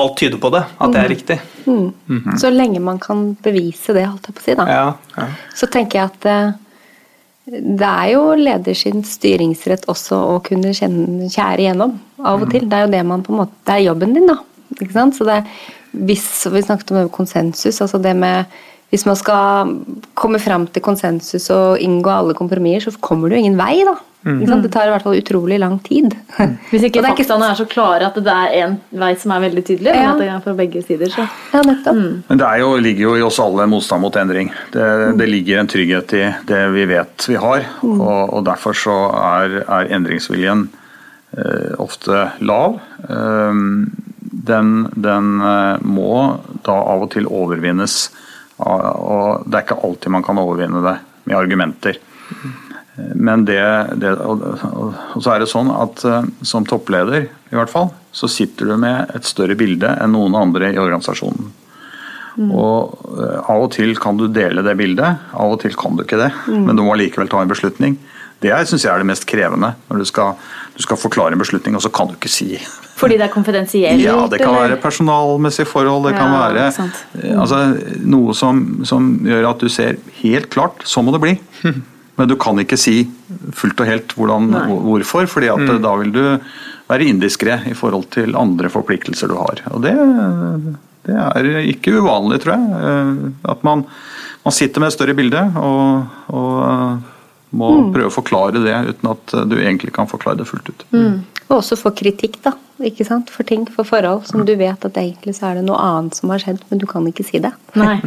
alt 0.00 0.16
tyder 0.16 0.40
på 0.40 0.48
det, 0.54 0.62
at 0.78 0.92
det 0.94 1.00
er 1.00 1.08
mm. 1.08 1.12
riktig. 1.12 1.38
Mm. 1.66 1.92
Mm 2.06 2.18
-hmm. 2.18 2.36
Så 2.38 2.50
lenge 2.50 2.80
man 2.80 2.98
kan 2.98 3.36
bevise 3.42 3.92
det, 3.92 4.06
holdt 4.06 4.26
jeg 4.26 4.34
på 4.34 4.40
å 4.40 4.44
si, 4.44 4.54
da. 4.54 4.66
Ja, 4.68 4.92
ja. 5.16 5.26
Så 5.54 5.66
tenker 5.66 5.98
jeg 5.98 6.04
at 6.04 6.20
det, 6.20 6.54
eh, 7.82 8.04
er 8.04 8.12
jo 8.12 8.34
leders 8.34 8.86
styringsrett 9.04 9.84
også 9.86 10.16
å 10.16 10.40
kunne 10.42 10.72
kjenne, 10.72 11.28
kjære 11.28 11.58
igjennom 11.58 11.98
av 12.24 12.42
og 12.42 12.50
til. 12.50 12.68
Det 12.68 12.78
er 12.78 12.86
jo 12.86 12.92
det 12.92 13.06
man 13.06 13.22
på 13.22 13.32
en 13.32 13.38
måte 13.38 13.52
Det 13.66 13.74
er 13.74 13.86
jobben 13.88 14.14
din, 14.14 14.26
da. 14.26 14.36
Ikke 14.80 14.92
sant? 14.92 15.16
Så 15.16 15.24
det, 15.24 15.44
hvis 15.92 16.46
vi 16.52 16.62
snakket 16.62 16.90
om 16.90 17.08
konsensus, 17.08 17.80
altså 17.80 17.98
det 18.02 18.16
med 18.16 18.46
Hvis 18.92 19.06
man 19.08 19.16
skal 19.16 19.70
komme 20.18 20.36
fram 20.42 20.66
til 20.68 20.84
konsensus 20.84 21.48
og 21.54 21.80
inngå 21.80 22.12
alle 22.12 22.36
kompromisser, 22.36 22.92
så 22.92 23.00
kommer 23.00 23.30
det 23.30 23.38
jo 23.38 23.46
ingen 23.46 23.60
vei, 23.60 23.78
da. 23.88 23.96
Mm. 24.22 24.62
Det 24.62 24.68
tar 24.70 24.86
i 24.86 24.92
hvert 24.92 25.02
fall 25.02 25.16
utrolig 25.18 25.56
lang 25.58 25.78
tid. 25.82 26.12
Mm. 26.36 26.52
Hvis 26.70 26.84
ikke 26.86 27.02
faktaene 27.02 27.48
er 27.50 27.56
så 27.58 27.64
klare 27.66 28.06
at 28.06 28.18
det 28.22 28.34
er 28.34 28.52
en 28.60 28.76
vei 29.00 29.10
som 29.18 29.32
er 29.34 29.42
veldig 29.48 29.64
tydelig. 29.66 29.94
Ja. 29.96 30.12
At 30.12 30.20
det 30.22 30.28
er 30.30 30.44
fra 30.44 30.54
begge 30.58 30.82
sider, 30.84 31.10
så. 31.10 31.26
Ja, 31.54 31.62
nettopp. 31.66 31.98
Mm. 31.98 32.20
Men 32.28 32.42
det 32.42 32.50
jo, 32.62 32.68
ligger 32.84 33.08
jo 33.08 33.16
i 33.18 33.24
oss 33.26 33.40
alle 33.42 33.66
motstand 33.70 34.04
mot 34.04 34.18
endring. 34.20 34.52
Det, 34.74 34.84
mm. 34.84 35.18
det, 35.18 35.28
ligger 35.32 35.62
en 35.62 35.72
trygghet 35.72 36.14
i 36.20 36.22
det 36.52 36.62
vi 36.76 36.86
vet 36.92 37.28
vi 37.32 37.40
har. 37.42 37.66
Mm. 37.82 37.96
Og, 37.98 38.20
og, 38.28 38.44
derfor 38.46 38.78
så 38.78 38.96
er, 39.18 39.58
er 39.64 39.90
endringsviljen 39.98 40.68
eh, 41.32 41.72
ofte 41.82 42.28
lav. 42.44 42.78
Um, 43.08 43.90
den, 44.32 44.86
den 44.94 45.32
eh, 45.40 45.82
må 45.82 46.14
da 46.62 46.76
av 46.94 47.08
og 47.08 47.10
til 47.16 47.26
overvinnes. 47.26 48.04
Og 48.62 49.46
det 49.46 49.58
er 49.58 49.66
ikke 49.66 49.80
alltid 49.86 50.14
man 50.14 50.26
kan 50.26 50.40
overvinne 50.42 50.82
det 50.84 50.96
med 51.24 51.38
argumenter. 51.38 51.98
Men 53.14 53.44
det, 53.48 53.62
det 53.96 54.12
og, 54.20 54.42
så 55.16 55.32
er 55.32 55.42
det 55.42 55.48
sånn 55.50 55.70
at 55.72 56.02
uh, 56.04 56.20
som 56.44 56.66
toppleder, 56.68 57.24
i 57.48 57.56
hvert 57.56 57.72
fall, 57.72 57.88
så 58.12 58.28
sitter 58.28 58.68
du 58.68 58.76
med 58.80 59.14
et 59.16 59.28
større 59.28 59.56
bilde 59.58 59.88
enn 59.96 60.12
noen 60.12 60.36
andre 60.36 60.74
i 60.74 60.80
organisasjonen. 60.80 61.48
Mm. 62.36 62.50
Og 62.50 62.98
uh, 63.16 63.38
av 63.48 63.64
og 63.64 63.70
til 63.72 63.96
kan 64.00 64.20
du 64.20 64.26
dele 64.28 64.64
det 64.66 64.76
bildet, 64.76 65.24
av 65.32 65.54
og 65.54 65.62
til 65.64 65.76
kan 65.78 65.96
du 65.96 66.04
ikke 66.04 66.20
det. 66.20 66.30
Mm. 66.44 66.66
Men 66.68 66.76
du 66.76 66.84
må 66.84 66.98
likevel 67.00 67.32
ta 67.32 67.40
en 67.40 67.52
beslutning. 67.52 67.96
Det 68.42 68.52
syns 68.68 68.84
jeg 68.84 68.92
er 68.92 69.00
det 69.00 69.08
mest 69.08 69.24
krevende. 69.30 69.72
Når 69.88 70.02
du 70.02 70.08
skal, 70.08 70.36
du 70.76 70.82
skal, 70.82 70.96
forklare 70.96 71.36
en 71.36 71.42
beslutning, 71.42 71.76
og 71.76 71.84
så 71.84 71.90
kan 71.92 72.08
du 72.08 72.16
ikke 72.16 72.30
si 72.32 72.56
Fordi 72.96 73.18
det 73.20 73.26
er 73.26 73.32
konfidensielt? 73.32 74.00
Ja, 74.00 74.16
det 74.30 74.40
kan 74.40 74.54
eller? 74.54 74.74
være 74.74 74.82
personalmessige 74.82 75.68
forhold. 75.68 76.06
Det 76.06 76.14
ja, 76.14 76.18
kan 76.20 76.32
være 76.32 76.66
mm. 76.70 77.40
altså, 77.40 77.62
noe 78.08 78.36
som, 78.36 78.60
som, 78.88 79.08
gjør 79.26 79.50
at 79.50 79.64
du 79.64 79.72
ser 79.72 79.98
helt 80.22 80.48
klart 80.52 80.84
sånn 80.88 81.08
må 81.08 81.16
det 81.16 81.22
bli. 81.24 81.34
Men 82.20 82.28
du 82.28 82.36
kan 82.40 82.58
ikke 82.60 82.76
si 82.78 83.02
fullt 83.56 83.80
og 83.80 83.88
helt 83.88 84.14
hvordan, 84.16 84.52
hvorfor, 84.68 85.26
fordi 85.30 85.48
at 85.50 85.64
mm. 85.64 85.78
da 85.82 85.94
vil 86.02 86.12
du 86.14 86.24
være 86.92 87.08
indiskré 87.08 87.56
i 87.70 87.76
forhold 87.76 88.10
til 88.14 88.36
andre 88.38 88.70
forpliktelser 88.72 89.32
du 89.32 89.38
har. 89.40 89.62
Og 89.72 89.84
det, 89.84 89.94
det 91.08 91.16
er 91.16 91.48
ikke 91.72 91.96
uvanlig, 91.98 92.42
tror 92.42 92.54
jeg. 92.54 92.82
Eh, 92.90 93.14
at 93.54 93.64
man, 93.66 93.86
man 94.44 94.54
sitter 94.54 94.82
med 94.82 94.92
et 94.92 94.96
større 94.98 95.16
bilde 95.18 95.42
og, 95.58 96.12
og 96.36 96.52
eh, 96.68 97.11
må 97.52 97.68
mm. 97.68 97.92
prøve 97.94 98.10
å 98.10 98.14
forklare 98.14 98.62
det 98.64 98.74
uten 98.88 99.12
at 99.12 99.36
du 99.50 99.56
egentlig 99.60 99.92
kan 99.96 100.08
forklare 100.10 100.40
det 100.40 100.48
fullt 100.48 100.72
ut. 100.72 100.86
Mm. 100.94 101.20
Og 101.48 101.58
også 101.58 101.76
få 101.76 101.92
kritikk, 101.96 102.38
da. 102.44 102.54
ikke 102.88 103.04
sant? 103.06 103.30
For 103.32 103.46
ting, 103.48 103.66
for 103.68 103.88
forhold 103.88 104.24
som 104.30 104.44
du 104.48 104.54
vet 104.56 104.88
at 104.88 104.98
egentlig 104.98 105.36
så 105.36 105.50
er 105.50 105.60
det 105.60 105.66
noe 105.68 105.80
annet 105.80 106.16
som 106.16 106.32
har 106.32 106.42
skjedd, 106.42 106.62
men 106.70 106.80
du 106.80 106.88
kan 106.88 107.06
ikke 107.08 107.26
si 107.28 107.42
det. 107.44 107.52
Nei. 107.78 107.98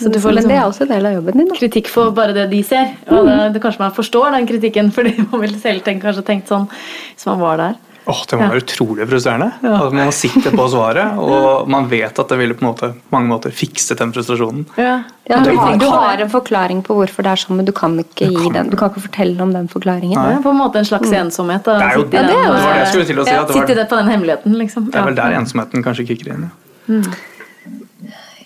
Så 0.00 0.10
du 0.10 0.18
får, 0.18 0.34
men 0.38 0.48
det 0.48 0.56
er 0.56 0.64
også 0.64 0.86
en 0.86 0.94
del 0.94 1.06
av 1.06 1.14
jobben 1.18 1.38
din. 1.38 1.48
Da. 1.50 1.56
Kritikk 1.60 1.90
for 1.92 2.14
bare 2.16 2.34
det 2.34 2.48
de 2.50 2.62
ser. 2.66 2.94
Og 3.12 3.28
det, 3.28 3.36
det, 3.54 3.62
kanskje 3.62 3.84
man 3.84 3.94
forstår 3.94 4.32
den 4.34 4.48
kritikken, 4.48 4.90
fordi 4.96 5.14
man 5.28 5.44
ville 5.44 5.60
selv 5.62 5.84
tenkt, 5.86 6.04
kanskje 6.06 6.26
tenkt 6.26 6.52
sånn 6.52 6.68
hvis 6.72 7.28
man 7.28 7.42
var 7.42 7.60
der. 7.60 7.80
Oh, 8.04 8.18
det 8.26 8.34
må 8.34 8.46
være 8.50 8.58
ja. 8.58 8.64
utrolig 8.64 9.04
frustrerende. 9.06 9.48
Ja. 9.62 9.76
At 9.86 9.92
man 9.94 10.08
sitter 10.14 10.54
på 10.56 10.64
svaret, 10.72 11.18
og 11.22 11.68
man 11.70 11.86
vet 11.90 12.18
at 12.18 12.32
det 12.32 12.38
ville 12.40 12.56
på 12.58 12.66
måte, 12.66 12.92
mange 13.14 13.30
måter 13.30 13.54
fikset 13.54 14.00
den 14.02 14.10
frustrasjonen. 14.14 14.64
Ja. 14.74 14.96
ja 15.30 15.38
du, 15.44 15.52
har, 15.54 15.76
du, 15.78 15.86
har, 15.92 16.22
en 16.24 16.32
forklaring 16.32 16.82
på 16.86 16.96
hvorfor 16.98 17.26
det 17.26 17.34
er 17.34 17.42
sånn, 17.44 17.60
men 17.60 17.68
du 17.68 17.74
kan 17.76 17.94
ikke, 18.02 18.26
gi 18.26 18.50
den, 18.56 18.72
du 18.72 18.78
kan 18.80 18.90
ikke 18.90 19.04
fortelle 19.06 19.46
om 19.46 19.54
den 19.54 19.70
forklaringen. 19.70 20.18
Nei. 20.18 20.40
På 20.42 20.50
en 20.50 20.58
måte 20.58 20.82
en 20.82 20.88
slags 20.88 21.12
mm. 21.12 21.18
ensomhet. 21.20 21.62
Da. 21.68 21.78
Det 21.78 21.90
er 21.90 22.00
jo 22.00 22.08
det, 22.08 22.24
det, 22.26 22.40
var 22.40 22.58
det 22.58 22.74
jeg 22.80 22.90
skulle 22.90 23.10
til 23.12 23.22
å 23.22 23.28
si. 23.28 23.36
Ja, 23.36 23.68
det 23.70 23.86
på 23.92 24.00
den 24.00 24.10
hemmeligheten, 24.10 24.58
liksom. 24.58 24.90
Det 24.90 24.98
er 24.98 25.08
vel 25.12 25.20
der 25.22 25.38
ensomheten 25.38 25.86
kanskje 25.86 26.08
kicker 26.10 26.34
inn. 26.34 26.50
Mm. 26.90 27.06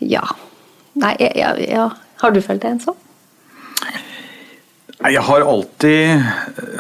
Ja. 0.05 0.27
Nei, 1.01 1.17
ja, 1.33 1.57
ja. 1.65 1.91
Har 2.21 2.37
du 2.37 2.45
følt 2.45 2.61
deg 2.65 2.77
ensom? 2.77 3.01
Jeg 4.97 5.23
har 5.29 5.45
alltid 5.45 6.23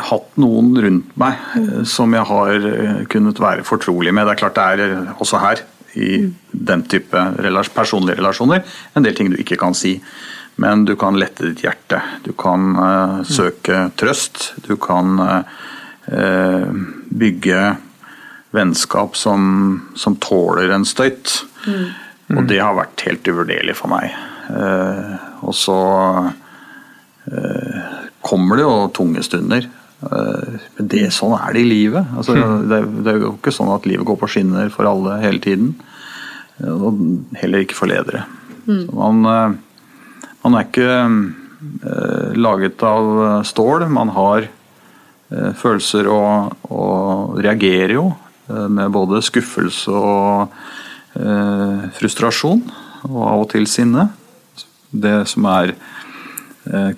hatt 0.09 0.39
noen 0.41 0.71
rundt 0.81 1.17
meg 1.21 1.41
mm. 1.53 1.85
som 1.89 2.15
jeg 2.17 2.25
har 2.31 2.69
eh, 2.71 3.03
kunnet 3.13 3.41
være 3.43 3.67
fortrolig 3.69 4.15
med. 4.15 4.25
Det 4.25 4.33
er 4.33 4.41
klart 4.41 4.57
det 4.57 4.69
er 4.73 4.85
eh, 4.87 5.11
også 5.21 5.41
her, 5.43 5.61
i 6.01 6.09
mm. 6.25 6.31
den 6.71 6.85
type 6.89 7.25
personlige 7.77 8.17
relasjoner, 8.17 8.65
en 8.97 9.05
del 9.05 9.17
ting 9.17 9.29
du 9.33 9.37
ikke 9.41 9.61
kan 9.61 9.77
si. 9.77 9.99
Men 10.57 10.87
du 10.89 10.95
kan 10.97 11.19
lette 11.21 11.45
ditt 11.45 11.61
hjerte. 11.67 12.01
Du 12.25 12.33
kan 12.33 12.71
uh, 12.81 13.19
søke 13.29 13.91
trøst. 14.01 14.55
Du 14.65 14.79
kan 14.81 15.21
uh, 15.21 16.71
bygge 17.13 17.61
vennskap 18.57 19.17
som, 19.21 19.43
som, 20.01 20.17
tåler 20.17 20.73
en 20.73 20.89
støyt. 20.89 21.43
Mm. 21.67 21.93
Og 22.39 22.49
det 22.49 22.63
har 22.63 22.79
vært 22.79 23.05
helt 23.05 23.29
uvurderlig 23.29 23.77
for 23.77 23.93
meg. 23.93 24.17
Uh, 24.49 25.45
og 25.45 25.55
så 25.57 25.79
eh, 27.29 28.06
kommer 28.27 28.59
det 28.59 28.67
jo 28.67 28.77
tunge 28.97 29.23
stunder. 29.27 29.69
Eh, 30.07 30.57
men 30.77 30.91
det, 30.93 31.05
sånn 31.15 31.37
er 31.39 31.55
det 31.57 31.63
i 31.65 31.71
livet. 31.71 32.11
Altså, 32.17 32.37
hmm. 32.37 32.67
det, 32.71 32.81
det, 33.01 33.15
er 33.15 33.25
jo 33.25 33.35
ikke 33.37 33.55
sånn 33.55 33.73
at 33.75 33.87
livet 33.89 34.09
går 34.09 34.19
på 34.21 34.31
skinner 34.35 34.73
for 34.75 34.89
alle 34.91 35.21
hele 35.23 35.43
tiden. 35.45 35.75
Og 36.67 37.03
heller 37.37 37.65
ikke 37.65 37.77
for 37.77 37.91
ledere. 37.91 38.25
Mm. 38.65 38.87
Man, 38.97 39.19
man, 39.21 40.55
er 40.57 40.65
ikke 40.65 42.39
laget 42.41 42.81
av 42.83 43.11
stål. 43.47 43.85
Man 43.93 44.09
har 44.17 44.49
følelser 45.61 46.09
og, 46.09 46.57
og 46.73 47.37
reagerer 47.45 47.93
jo 47.99 48.07
med 48.49 48.95
både 48.95 49.21
skuffelse 49.27 49.93
og 49.93 50.57
eh, 51.19 51.87
frustrasjon, 51.97 52.63
og 53.09 53.21
av 53.27 53.45
og 53.45 53.51
til 53.53 53.67
sinne. 53.71 54.09
Det 54.91 55.19
som 55.31 55.47
er 55.51 55.75
eh, 55.75 55.96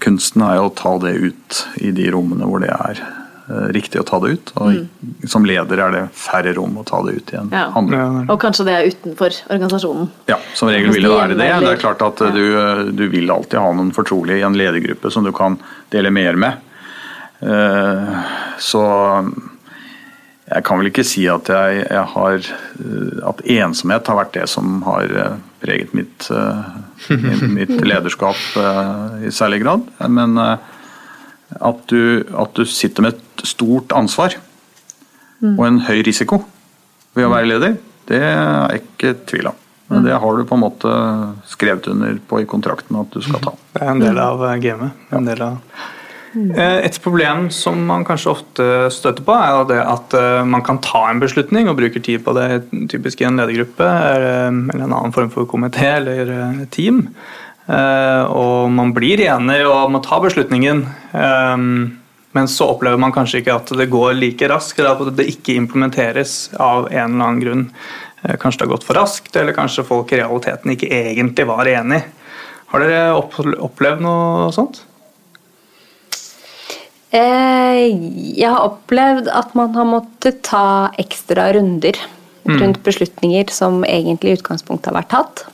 kunsten, 0.00 0.44
er 0.44 0.59
jo 0.59 0.68
å 0.68 0.74
ta 0.76 0.96
det 1.02 1.14
ut 1.18 1.62
i 1.85 1.92
de 1.94 2.11
rommene 2.14 2.46
hvor 2.48 2.62
det 2.62 2.70
er 2.72 3.00
eh, 3.02 3.66
riktig 3.76 4.00
å 4.00 4.07
ta 4.09 4.20
det 4.22 4.31
ut. 4.37 4.52
Og 4.61 4.76
mm. 4.76 5.26
som 5.28 5.46
leder 5.48 5.83
er 5.85 5.94
det 5.94 6.04
færre 6.16 6.54
rom 6.57 6.78
å 6.81 6.87
ta 6.88 7.02
det 7.07 7.18
ut 7.18 7.35
igjen. 7.35 7.50
Ja. 7.52 7.66
Og 7.74 8.38
kanskje 8.42 8.68
det 8.68 8.76
er 8.76 8.88
utenfor 8.92 9.37
organisasjonen? 9.48 10.09
Ja, 10.31 10.38
som 10.59 10.72
regel 10.72 10.94
vil 10.94 11.09
det 11.09 11.12
være 11.12 11.37
det. 11.37 11.50
Det 11.64 11.74
er 11.74 11.83
klart 11.83 12.04
at 12.07 12.22
du, 12.35 12.46
du 12.96 13.04
vil 13.12 13.31
alltid 13.35 13.61
ha 13.61 13.74
noen 13.76 13.92
fortrolige 13.96 14.40
i 14.40 14.46
en 14.48 14.57
ledergruppe 14.59 15.12
som 15.12 15.26
du 15.26 15.35
kan 15.37 15.61
dele 15.92 16.12
mer 16.14 16.40
med. 16.40 16.64
Eh, 17.40 18.16
så 18.59 18.85
Jeg 20.48 20.64
kan 20.64 20.78
vel 20.81 20.88
ikke 20.88 21.04
si 21.04 21.26
at, 21.28 21.50
jeg, 21.52 21.83
jeg 21.85 22.04
har, 22.14 22.46
at 23.28 23.40
ensomhet 23.44 24.07
har 24.09 24.16
vært 24.16 24.33
det 24.33 24.46
som 24.48 24.78
har 24.87 25.11
preget 25.62 25.94
mitt, 25.96 26.28
mitt 27.58 27.74
lederskap 27.82 28.40
i 29.24 29.32
særlig 29.34 29.62
grad. 29.64 29.86
Men 30.08 30.38
at 30.38 31.82
du, 31.88 32.24
at 32.36 32.54
du 32.54 32.64
sitter 32.68 33.04
med 33.04 33.16
et 33.16 33.46
stort 33.48 33.94
ansvar 33.96 34.36
og 35.42 35.62
en 35.66 35.80
høy 35.86 36.02
risiko 36.06 36.42
ved 37.16 37.28
å 37.28 37.32
være 37.32 37.50
leder, 37.52 37.78
det 38.08 38.20
er 38.24 38.36
jeg 38.36 38.82
ikke 38.82 39.14
tvil 39.28 39.50
om. 39.52 39.64
Men 39.88 40.04
det 40.04 40.16
har 40.20 40.36
du 40.36 40.44
på 40.44 40.56
en 40.56 40.60
måte 40.60 40.90
skrevet 41.48 41.86
under 41.88 42.18
på 42.28 42.42
i 42.42 42.48
kontrakten 42.48 42.98
at 43.00 43.14
du 43.14 43.22
skal 43.24 43.40
ta. 43.44 43.54
Det 43.72 43.84
er 43.84 43.92
en 43.94 44.02
del 44.02 44.18
av 44.20 44.42
eh, 44.44 44.58
gamet. 44.60 45.06
En 45.16 45.28
del 45.28 45.44
av 45.44 45.56
eh, 45.56 45.86
et 46.87 46.98
problem 47.05 47.48
som 47.55 47.81
man 47.88 48.07
kanskje 48.07 48.33
ofte 48.33 48.68
støter 48.94 49.24
på, 49.27 49.35
er 49.35 49.66
det 49.70 49.79
at 49.83 50.16
eh, 50.18 50.46
man 50.48 50.64
kan 50.66 50.81
ta 50.85 51.07
en 51.09 51.22
beslutning 51.22 51.70
og 51.70 51.79
bruker 51.81 52.05
tid 52.05 52.24
på 52.27 52.35
det, 52.37 52.48
typisk 52.92 53.22
i 53.22 53.29
en 53.29 53.40
ledergruppe 53.40 53.87
eller 53.88 54.74
en 54.74 54.88
annen 54.88 55.14
form 55.14 55.31
for 55.35 55.48
komité 55.51 55.96
eller 55.98 56.66
team. 56.74 57.07
Og 57.68 58.70
man 58.72 58.94
blir 58.96 59.20
enig 59.20 59.59
og 59.68 59.92
å 59.92 60.01
ta 60.01 60.16
beslutningen, 60.24 60.79
men 62.33 62.48
så 62.48 62.70
opplever 62.72 63.01
man 63.01 63.12
kanskje 63.12 63.42
ikke 63.42 63.57
at 63.61 63.72
det 63.77 63.90
går 63.92 64.16
like 64.16 64.48
raskt, 64.51 64.81
eller 64.81 64.96
at 65.09 65.16
det 65.18 65.29
ikke 65.33 65.57
implementeres 65.59 66.51
av 66.57 66.87
en 66.87 67.14
eller 67.14 67.24
annen 67.27 67.42
grunn. 67.42 67.64
Eh, 68.22 68.37
kanskje 68.40 68.62
det 68.62 68.66
har 68.68 68.74
gått 68.74 68.87
for 68.88 68.98
raskt, 68.98 69.37
eller 69.37 69.57
kanskje 69.57 69.87
folk 69.87 70.12
i 70.12 70.20
realiteten 70.20 70.74
ikke 70.74 70.90
egentlig 70.90 71.48
var 71.48 71.70
enig. 71.70 72.03
Har 72.68 72.85
dere 72.85 73.16
opplevd 73.16 74.05
noe 74.05 74.51
sånt? 74.53 74.83
Eh, 77.10 77.86
jeg 78.36 78.50
har 78.52 78.66
opplevd 78.66 79.30
at 79.32 79.54
man 79.56 79.72
har 79.76 79.88
måttet 79.88 80.42
ta 80.44 80.90
ekstra 81.00 81.48
runder 81.56 81.96
mm. 82.44 82.58
rundt 82.60 82.82
beslutninger 82.84 83.48
som 83.52 83.80
egentlig 83.88 84.34
i 84.34 84.38
utgangspunktet 84.40 84.90
har 84.90 84.98
vært 84.98 85.12
tatt. 85.14 85.44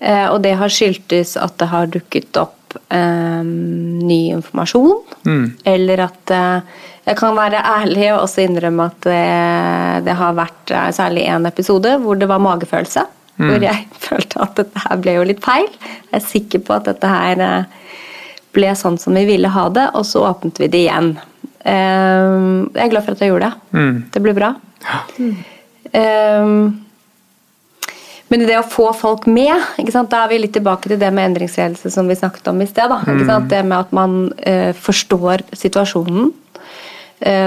Eh, 0.00 0.26
og 0.30 0.40
det 0.46 0.56
har 0.60 0.72
skyldtes 0.72 1.36
at 1.40 1.58
det 1.60 1.68
har 1.74 1.92
dukket 1.92 2.40
opp 2.40 2.58
ny 2.72 4.30
informasjon, 4.32 5.02
mm. 5.28 5.42
eller 5.68 6.00
at 6.06 6.30
jeg 6.32 7.18
kan 7.20 7.34
være 7.36 7.60
ærlig 7.68 8.06
og 8.14 8.22
også 8.22 8.46
innrømme 8.46 8.86
at 8.88 9.04
det, 9.04 10.04
det 10.06 10.14
har 10.16 10.38
vært 10.38 10.72
særlig 10.96 11.26
én 11.28 11.44
episode 11.50 11.92
hvor 12.00 12.16
det 12.16 12.30
var 12.30 12.40
magefølelse. 12.40 13.04
Mm. 13.36 13.44
Hvor 13.44 13.66
jeg 13.66 13.86
følte 14.06 14.40
at 14.40 14.56
dette 14.62 14.86
her 14.86 15.02
ble 15.04 15.18
jo 15.18 15.28
litt 15.28 15.44
feil. 15.44 15.68
Jeg 15.82 16.16
er 16.16 16.24
sikker 16.24 16.64
på 16.64 16.78
at 16.78 16.88
dette 16.88 17.12
her 17.12 17.44
ble 18.52 18.72
sånn 18.76 18.98
som 19.00 19.16
vi 19.16 19.24
ville 19.28 19.50
ha 19.52 19.66
det, 19.72 19.88
og 19.96 20.06
så 20.06 20.26
åpnet 20.28 20.60
vi 20.60 20.68
det 20.72 20.84
igjen. 20.86 21.12
Ehm, 21.64 22.70
jeg 22.74 22.86
er 22.86 22.92
glad 22.92 23.04
for 23.06 23.14
at 23.14 23.22
jeg 23.22 23.32
gjorde 23.32 23.50
det. 23.50 23.76
Mm. 23.78 23.98
Det 24.12 24.22
ble 24.24 24.34
bra. 24.36 24.54
Um, 25.92 26.56
men 28.32 28.44
det 28.48 28.56
å 28.56 28.64
få 28.66 28.88
folk 28.96 29.26
med, 29.28 29.52
da 29.76 30.22
er 30.22 30.30
vi 30.30 30.40
litt 30.40 30.54
tilbake 30.56 30.88
til 30.88 31.00
det 31.00 31.10
med 31.12 31.30
endringsledelse 31.30 31.92
som 31.92 32.08
vi 32.08 32.16
snakket 32.16 32.48
om 32.48 32.62
i 32.64 32.68
sted. 32.68 32.92
Mm. 33.06 33.48
Det 33.50 33.60
med 33.62 33.78
at 33.78 33.92
man 33.94 34.20
uh, 34.32 34.72
forstår 34.76 35.46
situasjonen, 35.56 36.32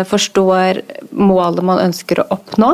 forstår 0.08 0.78
målet 1.20 1.66
man 1.68 1.82
ønsker 1.84 2.22
å 2.22 2.30
oppnå. 2.32 2.70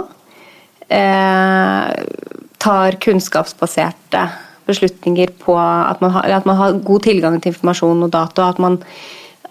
Tar 2.62 2.98
kunnskapsbaserte 3.02 4.22
beslutninger 4.72 5.34
på 5.44 5.56
at 5.60 6.02
man, 6.04 6.16
har, 6.16 6.30
at 6.42 6.48
man 6.50 6.60
har 6.60 6.80
god 6.88 7.06
tilgang 7.08 7.40
til 7.40 7.54
informasjon 7.54 8.08
og 8.08 8.14
data. 8.14 8.50
At 8.50 8.62
man, 8.64 8.80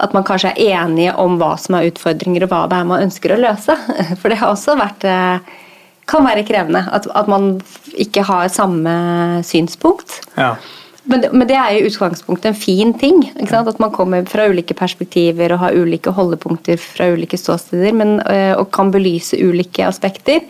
at 0.00 0.16
man 0.16 0.26
kanskje 0.26 0.52
er 0.56 0.82
enige 0.82 1.14
om 1.20 1.38
hva 1.40 1.54
som 1.60 1.78
er 1.78 1.90
utfordringer 1.92 2.46
og 2.46 2.52
hva 2.52 2.66
det 2.70 2.80
er 2.80 2.92
man 2.92 3.06
ønsker 3.08 3.36
å 3.36 3.40
løse. 3.40 3.76
For 4.20 4.32
det 4.32 4.40
har 4.42 4.54
også 4.54 4.78
vært 4.80 5.06
eh, 5.08 5.56
kan 6.10 6.26
være 6.26 6.44
krevende. 6.48 6.84
At, 6.92 7.08
at 7.14 7.30
man 7.30 7.54
ikke 8.00 8.24
har 8.26 8.50
samme 8.52 8.92
synspunkt. 9.46 10.20
Ja. 10.36 10.56
Men 11.10 11.22
det, 11.24 11.30
men 11.32 11.48
det, 11.48 11.56
er 11.56 11.74
i 11.74 11.86
utgangspunktet 11.88 12.50
en 12.50 12.58
fin 12.58 12.92
ting. 12.98 13.22
At 13.50 13.80
man 13.82 13.92
kommer 13.94 14.26
fra 14.28 14.46
ulike 14.50 14.76
perspektiver 14.76 15.54
og 15.54 15.62
har 15.64 15.78
ulike 15.78 16.12
holdepunkter 16.14 16.78
fra 16.80 17.08
ulike 17.14 17.38
ståsteder 17.40 17.96
men, 17.96 18.18
øh, 18.20 18.54
og 18.60 18.68
kan 18.74 18.92
belyse 18.92 19.38
ulike 19.40 19.86
aspekter. 19.86 20.44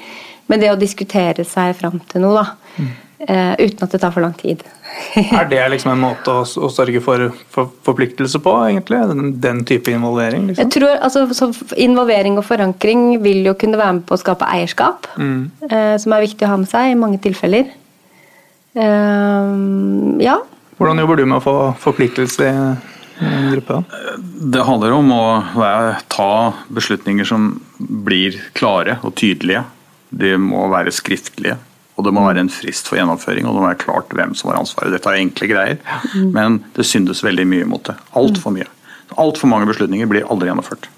Men 0.50 0.62
det 0.62 0.72
å 0.72 0.78
diskutere 0.78 1.46
seg 1.46 1.76
fram 1.78 2.00
til 2.10 2.24
noe, 2.24 2.42
da, 2.42 2.82
mm. 2.82 2.90
Uh, 3.28 3.54
uten 3.58 3.84
at 3.84 3.94
det 3.94 4.00
tar 4.02 4.12
for 4.14 4.24
lang 4.24 4.34
tid. 4.38 4.62
er 5.38 5.48
det 5.50 5.60
liksom 5.74 5.92
en 5.92 6.02
måte 6.02 6.32
å, 6.32 6.44
å 6.44 6.70
sørge 6.72 7.02
for, 7.04 7.28
for, 7.52 7.72
forpliktelse 7.86 8.40
på, 8.42 8.54
egentlig? 8.68 9.00
Den, 9.10 9.32
den 9.42 9.64
type 9.68 9.92
involvering? 9.92 10.50
Liksom? 10.50 10.64
Jeg 10.64 10.74
tror 10.76 10.96
altså, 10.98 11.50
Involvering 11.80 12.38
og 12.40 12.46
forankring 12.48 13.20
vil 13.24 13.44
jo 13.46 13.56
kunne 13.58 13.80
være 13.80 13.98
med 13.98 14.06
på 14.08 14.16
å 14.16 14.22
skape 14.22 14.48
eierskap, 14.48 15.10
mm. 15.20 15.42
uh, 15.70 15.96
som 16.00 16.16
er 16.16 16.26
viktig 16.26 16.46
å 16.46 16.54
ha 16.54 16.60
med 16.62 16.70
seg 16.70 16.92
i 16.92 16.98
mange 16.98 17.20
tilfeller. 17.22 17.74
Uh, 18.76 20.16
ja. 20.22 20.38
Hvordan 20.80 21.02
jobber 21.02 21.20
du 21.20 21.26
med 21.26 21.40
å 21.40 21.44
få 21.44 21.56
forpliktelse 21.82 22.46
i 22.46 22.52
en 23.20 23.50
gruppe? 23.52 23.82
Det 24.20 24.62
handler 24.64 24.94
om 24.96 25.10
å 25.12 25.24
ta 26.08 26.30
beslutninger 26.72 27.28
som 27.28 27.52
blir 27.78 28.38
klare 28.56 28.96
og 29.04 29.12
tydelige. 29.20 29.66
De 30.10 30.32
må 30.40 30.64
være 30.72 30.94
skriftlige. 30.94 31.58
Og 32.00 32.06
det 32.06 32.14
må 32.16 32.24
være 32.24 32.40
en 32.40 32.52
frist 32.52 32.88
for 32.88 32.96
gjennomføring, 32.96 33.44
og 33.44 33.52
det 33.52 33.60
må 33.60 33.68
være 33.68 33.82
klart 33.82 34.14
hvem 34.16 34.32
som 34.38 34.48
har 34.48 34.62
ansvaret. 34.62 34.94
Dette 34.94 35.12
er 35.12 35.20
enkle 35.20 35.50
greier, 35.50 35.82
men 36.32 36.62
det 36.76 36.88
syndes 36.88 37.20
veldig 37.26 37.44
mye 37.50 37.66
mot 37.68 37.84
det. 37.90 37.98
Altfor 38.16 38.54
mye. 38.56 38.68
Altfor 39.20 39.50
mange 39.50 39.68
beslutninger 39.68 40.08
blir 40.08 40.24
aldri 40.32 40.48
gjennomført. 40.48 40.88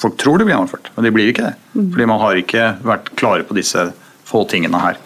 Folk 0.00 0.16
tror 0.16 0.40
det 0.40 0.46
blir 0.48 0.56
gjennomført, 0.56 0.88
men 0.94 1.04
det 1.04 1.12
blir 1.12 1.28
ikke 1.28 1.50
det. 1.50 1.54
Fordi 1.76 2.08
man 2.08 2.22
har 2.22 2.40
ikke 2.40 2.66
vært 2.88 3.12
klare 3.20 3.44
på 3.44 3.58
disse 3.58 3.90
få 4.24 4.46
tingene 4.48 4.80
her. 4.80 4.96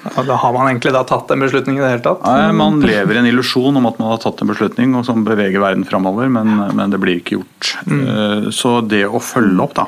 Da 0.00 0.36
har 0.40 0.52
man 0.56 0.70
egentlig 0.70 0.94
da 0.96 1.02
tatt 1.04 1.30
en 1.30 1.42
beslutning 1.44 1.76
i 1.76 1.82
det 1.82 1.90
hele 1.92 2.02
tatt? 2.02 2.22
Nei, 2.24 2.52
Man 2.56 2.80
lever 2.82 3.18
i 3.18 3.20
en 3.20 3.28
illusjon 3.28 3.76
om 3.76 3.86
at 3.90 4.00
man 4.00 4.14
har 4.14 4.22
tatt 4.22 4.40
en 4.40 4.48
beslutning 4.48 4.96
og 4.96 5.04
som 5.06 5.22
beveger 5.26 5.60
verden 5.60 5.84
framover, 5.86 6.30
men, 6.32 6.54
men, 6.72 6.90
det 6.90 7.00
blir 7.02 7.20
ikke 7.20 7.36
gjort. 7.36 7.74
Mm. 7.84 8.00
Eh, 8.00 8.48
så 8.56 8.78
det 8.80 9.04
å 9.06 9.20
følge 9.22 9.60
opp, 9.62 9.76
da, 9.76 9.86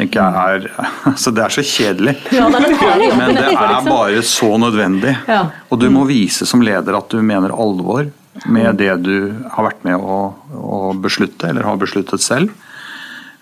tenker 0.00 0.22
jeg 0.22 0.56
er 0.56 0.86
altså 1.12 1.32
Det 1.36 1.44
er 1.44 1.54
så 1.54 1.64
kjedelig, 1.66 2.16
ja, 2.34 2.48
det 2.52 2.62
er 2.64 3.04
men 3.18 3.36
det 3.36 3.44
er 3.44 3.52
liksom. 3.52 3.92
bare 3.92 4.24
så 4.26 4.50
nødvendig. 4.60 5.14
Ja. 5.28 5.44
Og 5.68 5.82
du 5.82 5.86
må 5.92 6.06
vise 6.08 6.48
som 6.48 6.64
leder 6.64 6.98
at 6.98 7.12
du 7.12 7.20
mener 7.22 7.54
alvor 7.54 8.10
med 8.50 8.80
det 8.80 8.92
du 9.04 9.14
har 9.52 9.66
vært 9.68 9.84
med 9.84 10.00
å, 10.00 10.18
å 10.56 10.80
beslutte, 10.96 11.50
eller 11.50 11.66
har 11.66 11.80
besluttet 11.80 12.22
selv. 12.24 12.52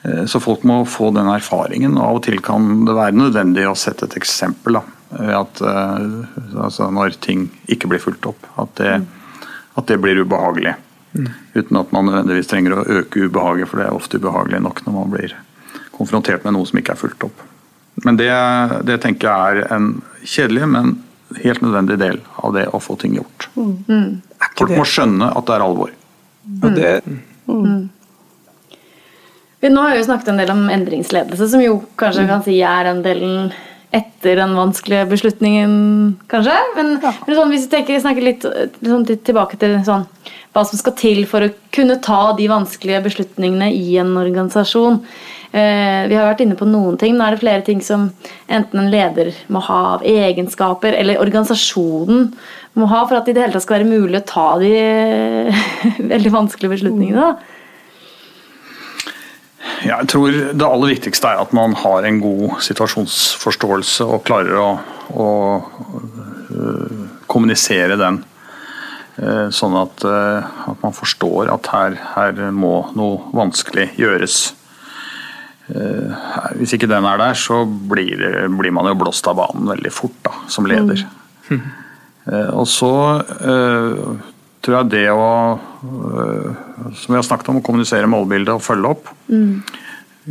Eh, 0.02 0.24
så 0.26 0.40
folk 0.42 0.64
må 0.66 0.80
få 0.88 1.12
den 1.14 1.28
erfaringen. 1.30 1.98
og 1.98 2.04
Av 2.06 2.20
og 2.20 2.22
til 2.26 2.40
kan 2.42 2.86
det 2.88 2.96
være 2.96 3.18
nødvendig 3.20 3.68
å 3.68 3.76
sette 3.78 4.08
et 4.08 4.16
eksempel. 4.18 4.80
da 4.80 4.84
at, 5.16 5.60
uh, 5.64 6.64
altså 6.64 6.90
når 6.92 7.16
ting 7.24 7.48
ikke 7.70 7.88
blir 7.88 8.02
fulgt 8.02 8.28
opp. 8.28 8.48
At 8.60 8.74
det, 8.80 8.98
at 9.78 9.88
det 9.88 10.00
blir 10.02 10.20
ubehagelig. 10.20 10.74
Mm. 11.16 11.28
Uten 11.54 11.80
at 11.80 11.92
man 11.94 12.10
nødvendigvis 12.10 12.50
trenger 12.50 12.76
å 12.76 12.86
øke 13.00 13.24
ubehaget, 13.24 13.70
for 13.70 13.80
det 13.80 13.88
er 13.88 13.96
ofte 13.96 14.20
ubehagelig 14.20 14.60
nok 14.64 14.84
når 14.84 14.96
man 14.98 15.14
blir 15.14 15.36
konfrontert 15.98 16.46
med 16.46 16.56
noe 16.56 16.68
som 16.68 16.80
ikke 16.80 16.94
er 16.94 17.00
fulgt 17.00 17.26
opp. 17.28 17.44
Men 18.06 18.18
det, 18.18 18.30
det 18.86 19.00
tenker 19.02 19.28
jeg 19.28 19.62
er 19.64 19.74
en 19.74 19.92
kjedelig, 20.22 20.66
men 20.70 20.96
helt 21.42 21.62
nødvendig 21.64 21.98
del 22.00 22.20
av 22.40 22.54
det 22.56 22.66
å 22.72 22.80
få 22.80 22.96
ting 23.00 23.18
gjort. 23.18 23.48
Mm. 23.58 24.20
Folk 24.58 24.74
må 24.74 24.86
skjønne 24.88 25.30
at 25.34 25.48
det 25.48 25.56
er 25.56 25.64
alvor. 25.64 25.94
Mm. 26.48 26.74
Det, 26.74 26.92
mm. 27.50 27.80
Nå 29.74 29.82
har 29.82 29.96
vi 29.98 30.04
snakket 30.06 30.30
en 30.32 30.40
del 30.40 30.52
om 30.54 30.68
endringsledelse, 30.72 31.50
som 31.50 31.62
jo 31.62 31.80
kanskje 32.00 32.28
kan 32.30 32.44
si 32.46 32.60
er 32.62 32.88
den 32.88 33.02
delen 33.04 33.50
etter 33.94 34.36
den 34.36 34.52
vanskelige 34.56 35.06
beslutningen, 35.08 35.72
kanskje. 36.28 36.56
Men, 36.76 36.98
ja. 37.02 37.14
men 37.24 37.38
sånn, 37.38 37.52
hvis 37.54 37.64
vi 37.66 37.72
tenker, 37.72 38.00
snakker 38.02 38.26
litt 38.26 38.44
sånn, 38.44 39.06
tilbake 39.08 39.58
til 39.60 39.78
sånn, 39.86 40.04
hva 40.52 40.64
som 40.68 40.80
skal 40.80 40.94
til 40.98 41.22
for 41.28 41.44
å 41.44 41.52
kunne 41.74 41.96
ta 42.04 42.34
de 42.36 42.48
vanskelige 42.52 43.00
beslutningene 43.08 43.70
i 43.74 43.96
en 44.00 44.12
organisasjon. 44.20 45.00
Eh, 45.48 46.04
vi 46.10 46.16
har 46.16 46.26
vært 46.28 46.42
inne 46.44 46.58
på 46.58 46.68
noen 46.68 46.98
ting. 47.00 47.14
Nå 47.16 47.24
er 47.24 47.34
det 47.34 47.40
flere 47.40 47.64
ting 47.64 47.80
som 47.84 48.10
enten 48.52 48.82
en 48.82 48.90
leder 48.92 49.32
må 49.48 49.62
ha 49.64 49.78
av 49.94 50.04
egenskaper, 50.04 50.92
eller 50.92 51.20
organisasjonen 51.22 52.26
må 52.78 52.88
ha 52.90 53.04
for 53.08 53.16
at 53.16 53.24
det 53.24 53.32
i 53.32 53.38
det 53.38 53.46
hele 53.46 53.56
tatt 53.56 53.64
skal 53.64 53.80
være 53.80 53.88
mulig 53.88 54.20
å 54.20 54.26
ta 54.28 54.48
de 54.60 54.72
veldig 56.12 56.34
vanskelige 56.34 56.74
beslutningene. 56.76 57.30
Jeg 59.88 60.08
tror 60.10 60.36
det 60.58 60.66
aller 60.66 60.92
viktigste 60.92 61.30
er 61.32 61.40
at 61.40 61.54
man 61.56 61.72
har 61.80 62.04
en 62.04 62.20
god 62.20 62.58
situasjonsforståelse 62.66 64.04
og 64.04 64.24
klarer 64.26 64.58
å, 64.58 64.68
å 65.14 65.28
uh, 66.52 67.04
kommunisere 67.30 67.96
den. 68.00 68.24
Sånn 69.18 69.74
at, 69.74 70.04
at, 70.06 70.76
man 70.78 70.92
forstår 70.94 71.48
at 71.50 71.66
her, 71.72 71.96
her, 72.14 72.36
må 72.54 72.84
noe 72.94 73.32
vanskelig 73.34 73.88
gjøres. 73.98 74.36
Hvis 75.68 76.74
ikke 76.76 76.88
den 76.88 77.04
er 77.04 77.20
der, 77.20 77.36
så 77.36 77.62
blir, 77.64 78.22
blir, 78.56 78.72
man 78.72 78.88
jo 78.88 78.96
blåst 79.02 79.26
av 79.28 79.36
banen 79.40 79.68
veldig 79.68 79.92
fort 79.92 80.16
da, 80.24 80.32
som 80.48 80.68
leder. 80.68 81.04
Mm. 81.50 81.60
Og 82.60 82.66
så 82.68 82.92
tror 84.60 84.74
jeg 84.74 84.88
det 84.92 85.06
å 85.08 85.28
Som 86.92 87.14
vi 87.14 87.16
har 87.16 87.24
snakket 87.24 87.48
om, 87.48 87.60
å 87.60 87.64
kommunisere 87.64 88.10
målbildet 88.10 88.52
og 88.52 88.64
følge 88.64 88.90
opp. 88.92 89.08
Mm. 89.32 89.62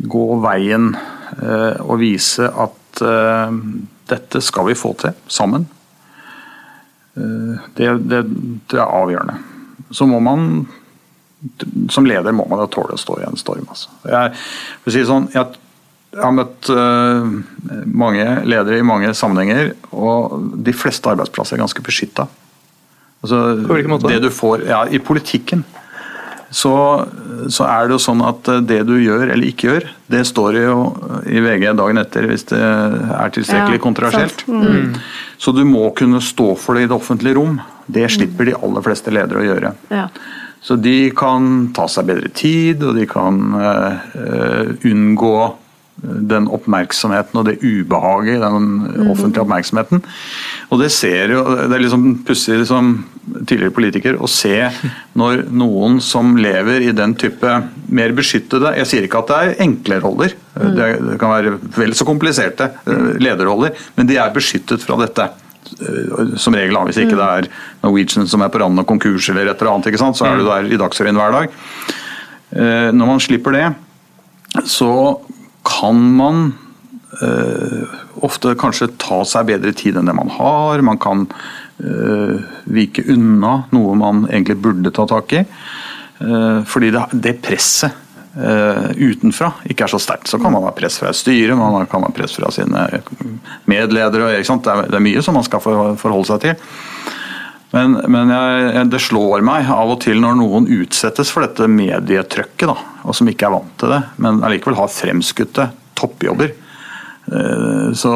Gå 0.10 0.26
veien 0.43 0.91
og 0.93 1.95
vise 2.02 2.45
at 2.50 3.02
dette 4.10 4.41
skal 4.45 4.69
vi 4.69 4.78
få 4.78 4.93
til 5.02 5.17
sammen. 5.26 5.65
Det, 7.17 7.89
det, 8.06 8.21
det 8.69 8.78
er 8.78 8.86
avgjørende. 8.86 9.39
Så 9.89 10.06
må 10.10 10.19
man 10.21 10.67
som 11.93 12.08
leder 12.10 12.36
må 12.36 12.47
man 12.50 12.63
jo 12.63 12.67
tåle 12.73 12.97
å 12.97 13.02
stå 13.02 13.19
i 13.21 13.28
en 13.28 13.39
storm. 13.39 13.67
Altså. 13.69 13.93
Jeg, 14.10 14.34
si 14.89 15.06
sånn, 15.06 15.30
jeg, 15.34 15.60
jeg, 16.15 16.23
har 16.23 16.34
møtt 16.34 16.69
uh, 16.73 17.28
mange 17.86 18.26
ledere 18.47 18.82
i 18.82 18.86
mange 18.86 19.13
sammenhenger, 19.17 19.76
og 19.93 20.38
de 20.65 20.73
fleste 20.76 21.13
arbeidsplasser 21.13 21.58
er 21.58 21.65
ganske 21.65 21.86
beskytta. 21.86 22.28
Altså, 23.21 23.41
På 23.67 23.78
hvilken 23.78 23.95
måte? 23.95 24.13
Det 24.13 24.23
du 24.26 24.32
får, 24.34 24.65
ja, 24.69 24.86
I 24.89 25.02
politikken 25.04 25.65
så, 26.50 27.06
så, 27.50 27.65
er 27.67 27.88
det 27.88 27.97
jo 27.97 28.00
sånn 28.00 28.21
at 28.23 28.47
det 28.63 28.80
du 28.88 28.93
gjør 29.02 29.28
eller 29.28 29.50
ikke 29.50 29.67
gjør, 29.67 29.88
det 30.08 30.23
står 30.30 30.60
jo 30.62 30.78
i 31.28 31.41
VG 31.43 31.65
dagen 31.76 32.00
etter 32.00 32.28
hvis 32.30 32.47
det 32.54 32.62
er 32.62 33.34
tilstrekkelig 33.36 33.80
ja, 33.80 33.84
kontroversielt. 33.84 34.45
Mm. 34.47 34.93
Så 35.38 35.52
du 35.52 35.65
må 35.67 35.89
kunne 35.97 36.21
stå 36.23 36.54
for 36.60 36.78
det 36.78 36.86
i 36.86 36.89
det 36.89 36.95
offentlige 36.95 37.36
rom. 37.38 37.60
Det 37.88 38.08
slipper 38.12 38.47
de 38.47 38.56
aller 38.56 38.86
fleste 38.86 39.12
ledere 39.12 39.43
å 39.43 39.47
gjøre. 39.47 39.73
Ja. 39.91 40.08
Så 40.62 40.76
de 40.82 41.12
kan 41.15 41.70
ta 41.76 41.86
seg 41.91 42.10
bedre 42.10 42.32
tid, 42.36 42.84
og 42.84 42.98
de 42.98 43.06
kan 43.10 43.39
uh, 43.56 44.74
unngå 44.88 45.38
den 45.98 46.46
oppmerksomheten 46.54 47.39
og 47.39 47.48
det 47.48 47.58
ubehaget, 47.63 48.41
den 48.43 49.08
offentlige 49.10 49.41
oppmerksomheten. 49.41 50.04
Og 50.70 50.82
det 50.82 50.91
ser 50.93 51.34
jo, 51.34 51.43
det 51.58 51.74
er 51.74 51.82
liksom 51.82 52.06
pussig 52.28 52.60
som 52.70 52.91
tidligere 53.48 53.74
politiker 53.76 54.20
å 54.22 54.30
se 54.30 54.70
når 55.17 55.48
noen 55.50 55.98
som 56.04 56.36
lever 56.39 56.86
i 56.86 56.93
den 56.96 57.15
type 57.20 57.50
mer 57.88 58.13
beskyttede 58.15 58.76
Jeg 58.78 58.88
sier 58.88 59.08
ikke 59.08 59.24
at 59.24 59.32
det 59.32 59.39
er 59.39 59.65
enkle 59.65 60.00
roller, 60.04 60.38
det 60.78 61.17
kan 61.20 61.34
være 61.34 61.58
vel 61.76 61.98
så 61.98 62.06
kompliserte 62.08 62.70
eh, 62.86 63.17
lederroller, 63.22 63.76
men 63.98 64.10
de 64.10 64.20
er 64.22 64.34
beskyttet 64.34 64.86
fra 64.86 65.00
dette. 65.02 65.28
Eh, 65.75 66.36
som 66.39 66.56
regel, 66.56 66.77
hvis 66.88 66.99
ikke 67.01 67.17
det 67.17 67.27
er 67.27 67.49
Norwegian 67.84 68.27
som 68.30 68.43
er 68.43 68.51
på 68.53 68.62
randen 68.62 68.82
av 68.82 68.88
konkurs 68.89 69.30
eller 69.32 69.49
et 69.49 69.60
eller 69.62 69.73
annet, 69.73 69.89
ikke 69.91 70.01
sant? 70.01 70.19
så 70.19 70.30
er 70.30 70.39
du 70.39 70.47
der 70.47 70.69
i 70.71 70.80
Dagsrevyen 70.80 71.19
hver 71.19 71.36
dag. 71.36 71.60
Eh, 72.56 72.89
når 72.95 73.12
man 73.12 73.23
slipper 73.23 73.58
det, 73.58 73.67
så 74.69 74.91
kan 75.67 76.01
man 76.17 76.43
eh, 77.21 77.97
ofte 78.25 78.56
kanskje 78.60 78.93
ta 79.01 79.21
seg 79.27 79.51
bedre 79.51 79.75
tid 79.77 79.99
enn 79.99 80.10
det 80.10 80.17
man 80.17 80.32
har. 80.38 80.86
Man 80.86 81.01
kan 81.01 81.27
vike 81.77 83.03
unna 83.13 83.51
noe 83.69 83.91
man 83.93 84.23
egentlig 84.32 84.56
burde 84.63 84.89
ta 84.89 85.03
tak 85.06 85.36
i. 85.38 85.43
fordi 86.65 86.89
det, 86.89 87.03
det 87.13 87.36
presset 87.45 87.93
uh, 88.38 88.89
utenfra 88.95 89.52
ikke 89.69 89.86
er 89.86 89.93
så 89.93 90.00
sterkt. 90.02 90.30
Så 90.30 90.39
kan 90.41 90.54
man 90.54 90.65
ha 90.67 90.73
press 90.76 91.00
fra 91.02 91.13
styret, 91.15 91.58
man 91.58 91.88
kan 91.89 92.06
ha 92.06 92.12
press 92.15 92.38
fra 92.38 92.52
sine 92.54 92.88
medledere. 93.65 94.32
Det 94.32 94.43
er, 94.45 94.86
det, 94.88 94.95
er, 94.95 95.04
mye 95.04 95.23
som 95.26 95.38
man 95.38 95.47
skal 95.47 95.63
forholde 95.63 96.30
seg 96.30 96.45
til. 96.45 96.69
Men, 97.73 97.97
men 98.08 98.32
jeg, 98.32 98.86
det 98.93 99.02
slår 99.04 99.43
meg 99.45 99.67
av 99.73 99.91
og 99.97 100.00
til 100.06 100.21
når 100.23 100.38
noen 100.39 100.69
utsettes 100.78 101.34
for 101.34 101.43
dette 101.43 101.67
medietrykket, 101.67 102.69
da, 102.69 102.78
og 103.04 103.17
som 103.17 103.28
ikke 103.28 103.50
er 103.50 103.58
vant 103.58 103.76
til 103.82 103.91
det, 103.91 104.00
men 104.23 104.39
allikevel 104.47 104.80
har 104.80 104.93
fremskutte 104.93 105.67
toppjobber 106.00 106.54
så 107.98 108.12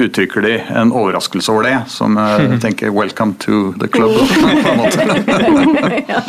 uttrykker 0.00 0.40
de 0.40 0.54
en 0.80 0.92
overraskelse 0.96 1.52
over 1.52 1.66
det, 1.68 1.74
som 1.92 2.16
jeg 2.16 2.56
tenker 2.64 2.90
'welcome 2.94 3.34
to 3.44 3.74
the 3.80 3.88
club'. 3.88 4.16
på 5.28 5.90
ja. 6.08 6.22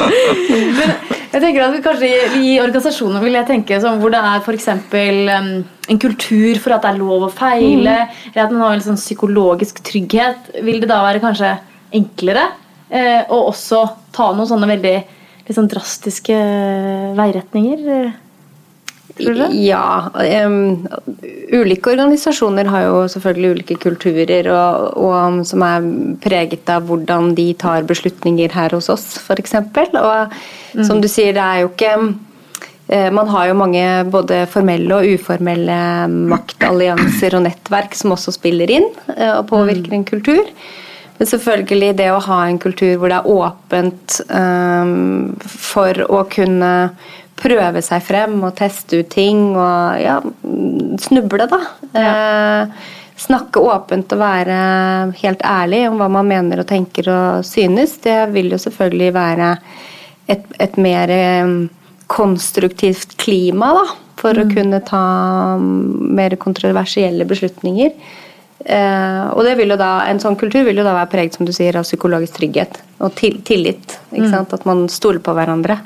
Men 0.80 0.94
jeg 1.32 1.42
tenker 1.44 1.64
at 1.64 1.84
kanskje 1.86 2.10
I 2.42 2.56
organisasjoner 2.60 3.24
vil 3.24 3.38
jeg 3.38 3.48
tenke 3.48 3.80
som 3.82 4.00
hvor 4.02 4.12
det 4.14 4.20
er 4.20 4.44
f.eks. 4.44 4.68
Um, 4.70 5.52
en 5.90 6.02
kultur 6.02 6.60
for 6.62 6.76
at 6.76 6.86
det 6.86 6.92
er 6.92 7.02
lov 7.02 7.28
å 7.28 7.34
feile, 7.34 7.96
mm. 8.10 8.32
eller 8.34 8.44
at 8.44 8.54
man 8.54 8.66
har 8.66 8.78
en 8.78 8.88
sånn 8.92 9.00
psykologisk 9.00 9.82
trygghet, 9.86 10.52
vil 10.66 10.82
det 10.82 10.90
da 10.92 11.00
være 11.06 11.22
kanskje 11.24 11.56
enklere 11.96 12.46
eh, 12.90 13.24
å 13.30 13.46
også 13.50 13.84
ta 14.14 14.30
noen 14.36 14.50
sånne 14.50 14.70
veldig 14.70 14.96
liksom, 15.48 15.70
drastiske 15.72 16.38
veiretninger? 17.18 18.12
Ja. 19.54 20.10
Um, 20.46 20.88
ulike 21.52 21.92
organisasjoner 21.94 22.70
har 22.72 22.86
jo 22.88 23.04
selvfølgelig 23.12 23.52
ulike 23.58 23.78
kulturer 23.82 24.50
og, 24.54 24.98
og, 24.98 25.42
som 25.50 25.66
er 25.66 25.90
preget 26.24 26.72
av 26.72 26.88
hvordan 26.90 27.34
de 27.38 27.52
tar 27.60 27.88
beslutninger 27.90 28.54
her 28.56 28.76
hos 28.78 28.90
oss, 28.94 29.06
f.eks. 29.22 29.56
Og 29.60 30.34
mm. 30.34 30.84
som 30.88 31.02
du 31.04 31.10
sier, 31.12 31.34
det 31.38 31.46
er 31.46 31.64
jo 31.64 31.72
ikke 31.72 31.94
eh, 32.88 33.10
man 33.16 33.32
har 33.34 33.50
jo 33.50 33.60
mange 33.60 33.86
både 34.12 34.44
formelle 34.52 35.00
og 35.00 35.16
uformelle 35.20 35.80
maktallianser 36.34 37.38
og 37.40 37.48
nettverk 37.48 37.98
som 37.98 38.16
også 38.16 38.36
spiller 38.40 38.72
inn 38.80 38.88
eh, 39.18 39.34
og 39.36 39.48
påvirker 39.52 39.98
en 39.98 40.08
kultur. 40.08 40.46
Men 41.20 41.28
selvfølgelig 41.28 41.96
det 42.00 42.12
å 42.14 42.22
ha 42.30 42.44
en 42.48 42.58
kultur 42.64 42.94
hvor 42.96 43.12
det 43.12 43.18
er 43.20 43.28
åpent 43.28 44.22
um, 44.32 45.34
for 45.52 46.00
å 46.08 46.22
kunne 46.32 46.70
prøve 47.40 47.82
seg 47.86 48.04
frem 48.04 48.40
og 48.44 48.56
teste 48.60 49.02
ut 49.02 49.12
ting 49.14 49.54
og 49.54 50.00
ja, 50.02 50.20
snuble, 51.02 51.48
da. 51.50 51.60
Ja. 51.94 52.10
Eh, 52.10 52.96
snakke 53.20 53.60
åpent 53.60 54.14
og 54.16 54.22
være 54.22 54.60
helt 55.20 55.42
ærlig 55.44 55.82
om 55.90 56.00
hva 56.00 56.08
man 56.20 56.30
mener 56.30 56.62
og 56.62 56.70
tenker 56.70 57.10
og 57.12 57.48
synes. 57.48 57.98
Det 58.04 58.22
vil 58.34 58.52
jo 58.54 58.62
selvfølgelig 58.62 59.12
være 59.16 59.50
et, 60.32 60.46
et 60.62 60.80
mer 60.80 61.12
eh, 61.12 61.54
konstruktivt 62.10 63.18
klima 63.22 63.74
da, 63.78 63.86
for 64.20 64.36
mm. 64.36 64.42
å 64.42 64.54
kunne 64.56 64.82
ta 64.88 65.04
mer 65.60 66.36
kontroversielle 66.42 67.28
beslutninger. 67.30 67.94
Eh, 68.60 69.26
og 69.32 69.46
det 69.48 69.56
vil 69.56 69.72
jo 69.72 69.78
da, 69.80 70.04
En 70.12 70.20
sånn 70.20 70.36
kultur 70.36 70.66
vil 70.68 70.82
jo 70.82 70.84
da 70.84 70.92
være 70.98 71.12
preget 71.14 71.38
som 71.38 71.48
du 71.48 71.54
sier, 71.56 71.78
av 71.80 71.88
psykologisk 71.88 72.40
trygghet 72.40 72.82
og 73.00 73.14
til, 73.20 73.40
tillit. 73.48 74.00
Mm. 74.12 74.34
At 74.42 74.66
man 74.68 74.88
stoler 74.92 75.24
på 75.24 75.36
hverandre. 75.36 75.80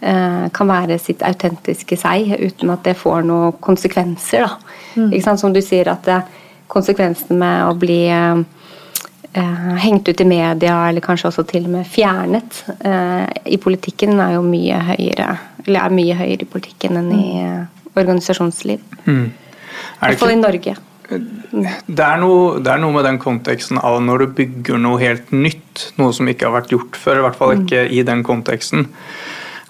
Eh, 0.00 0.48
kan 0.52 0.68
være 0.68 0.98
sitt 1.00 1.22
autentiske 1.24 1.96
seg 1.96 2.34
uten 2.36 2.72
at 2.74 2.82
det 2.84 2.98
får 3.00 3.24
noen 3.24 3.54
konsekvenser. 3.64 4.50
Mm. 4.96 5.14
Som 5.24 5.54
du 5.54 5.62
sier, 5.64 5.88
at 5.88 6.10
konsekvensen 6.68 7.38
med 7.40 7.62
å 7.64 7.72
bli 7.78 8.02
eh, 8.12 8.42
eh, 9.32 9.70
hengt 9.86 10.08
ut 10.08 10.20
i 10.20 10.28
media, 10.28 10.76
eller 10.88 11.04
kanskje 11.04 11.30
også 11.30 11.46
til 11.48 11.68
og 11.68 11.78
med 11.78 11.88
fjernet 11.88 12.62
eh, 12.78 13.24
i 13.56 13.60
politikken, 13.62 14.18
er 14.20 14.36
jo 14.36 14.44
mye 14.46 14.82
høyere. 14.92 15.30
Eller 15.64 15.80
er 15.82 15.96
mye 15.96 16.18
høyere 16.18 16.44
i 16.44 16.50
politikken 16.50 17.00
enn 17.00 17.12
i 17.14 17.22
mm. 17.22 17.46
eh, 17.46 17.88
organisasjonsliv. 17.96 18.84
Mm. 19.06 19.24
I 19.30 20.02
hvert 20.02 20.20
fall 20.20 20.34
i 20.34 20.42
Norge. 20.42 20.76
Det 21.06 22.02
er, 22.02 22.18
noe, 22.18 22.58
det 22.58 22.70
er, 22.72 22.80
noe, 22.82 22.92
med 22.96 23.04
den 23.06 23.20
konteksten 23.22 23.78
av 23.78 24.00
når 24.02 24.24
du 24.24 24.32
bygger 24.40 24.80
noe 24.82 24.98
helt 24.98 25.30
nytt, 25.30 25.92
noe 26.00 26.10
som 26.16 26.26
ikke 26.26 26.48
har 26.48 26.56
vært 26.56 26.72
gjort 26.74 26.98
før, 26.98 27.20
i 27.20 27.26
hvert 27.28 27.38
fall 27.38 27.52
mm. 27.54 27.60
ikke 27.62 27.84
i 27.94 28.02
den 28.08 28.24
konteksten 28.26 28.88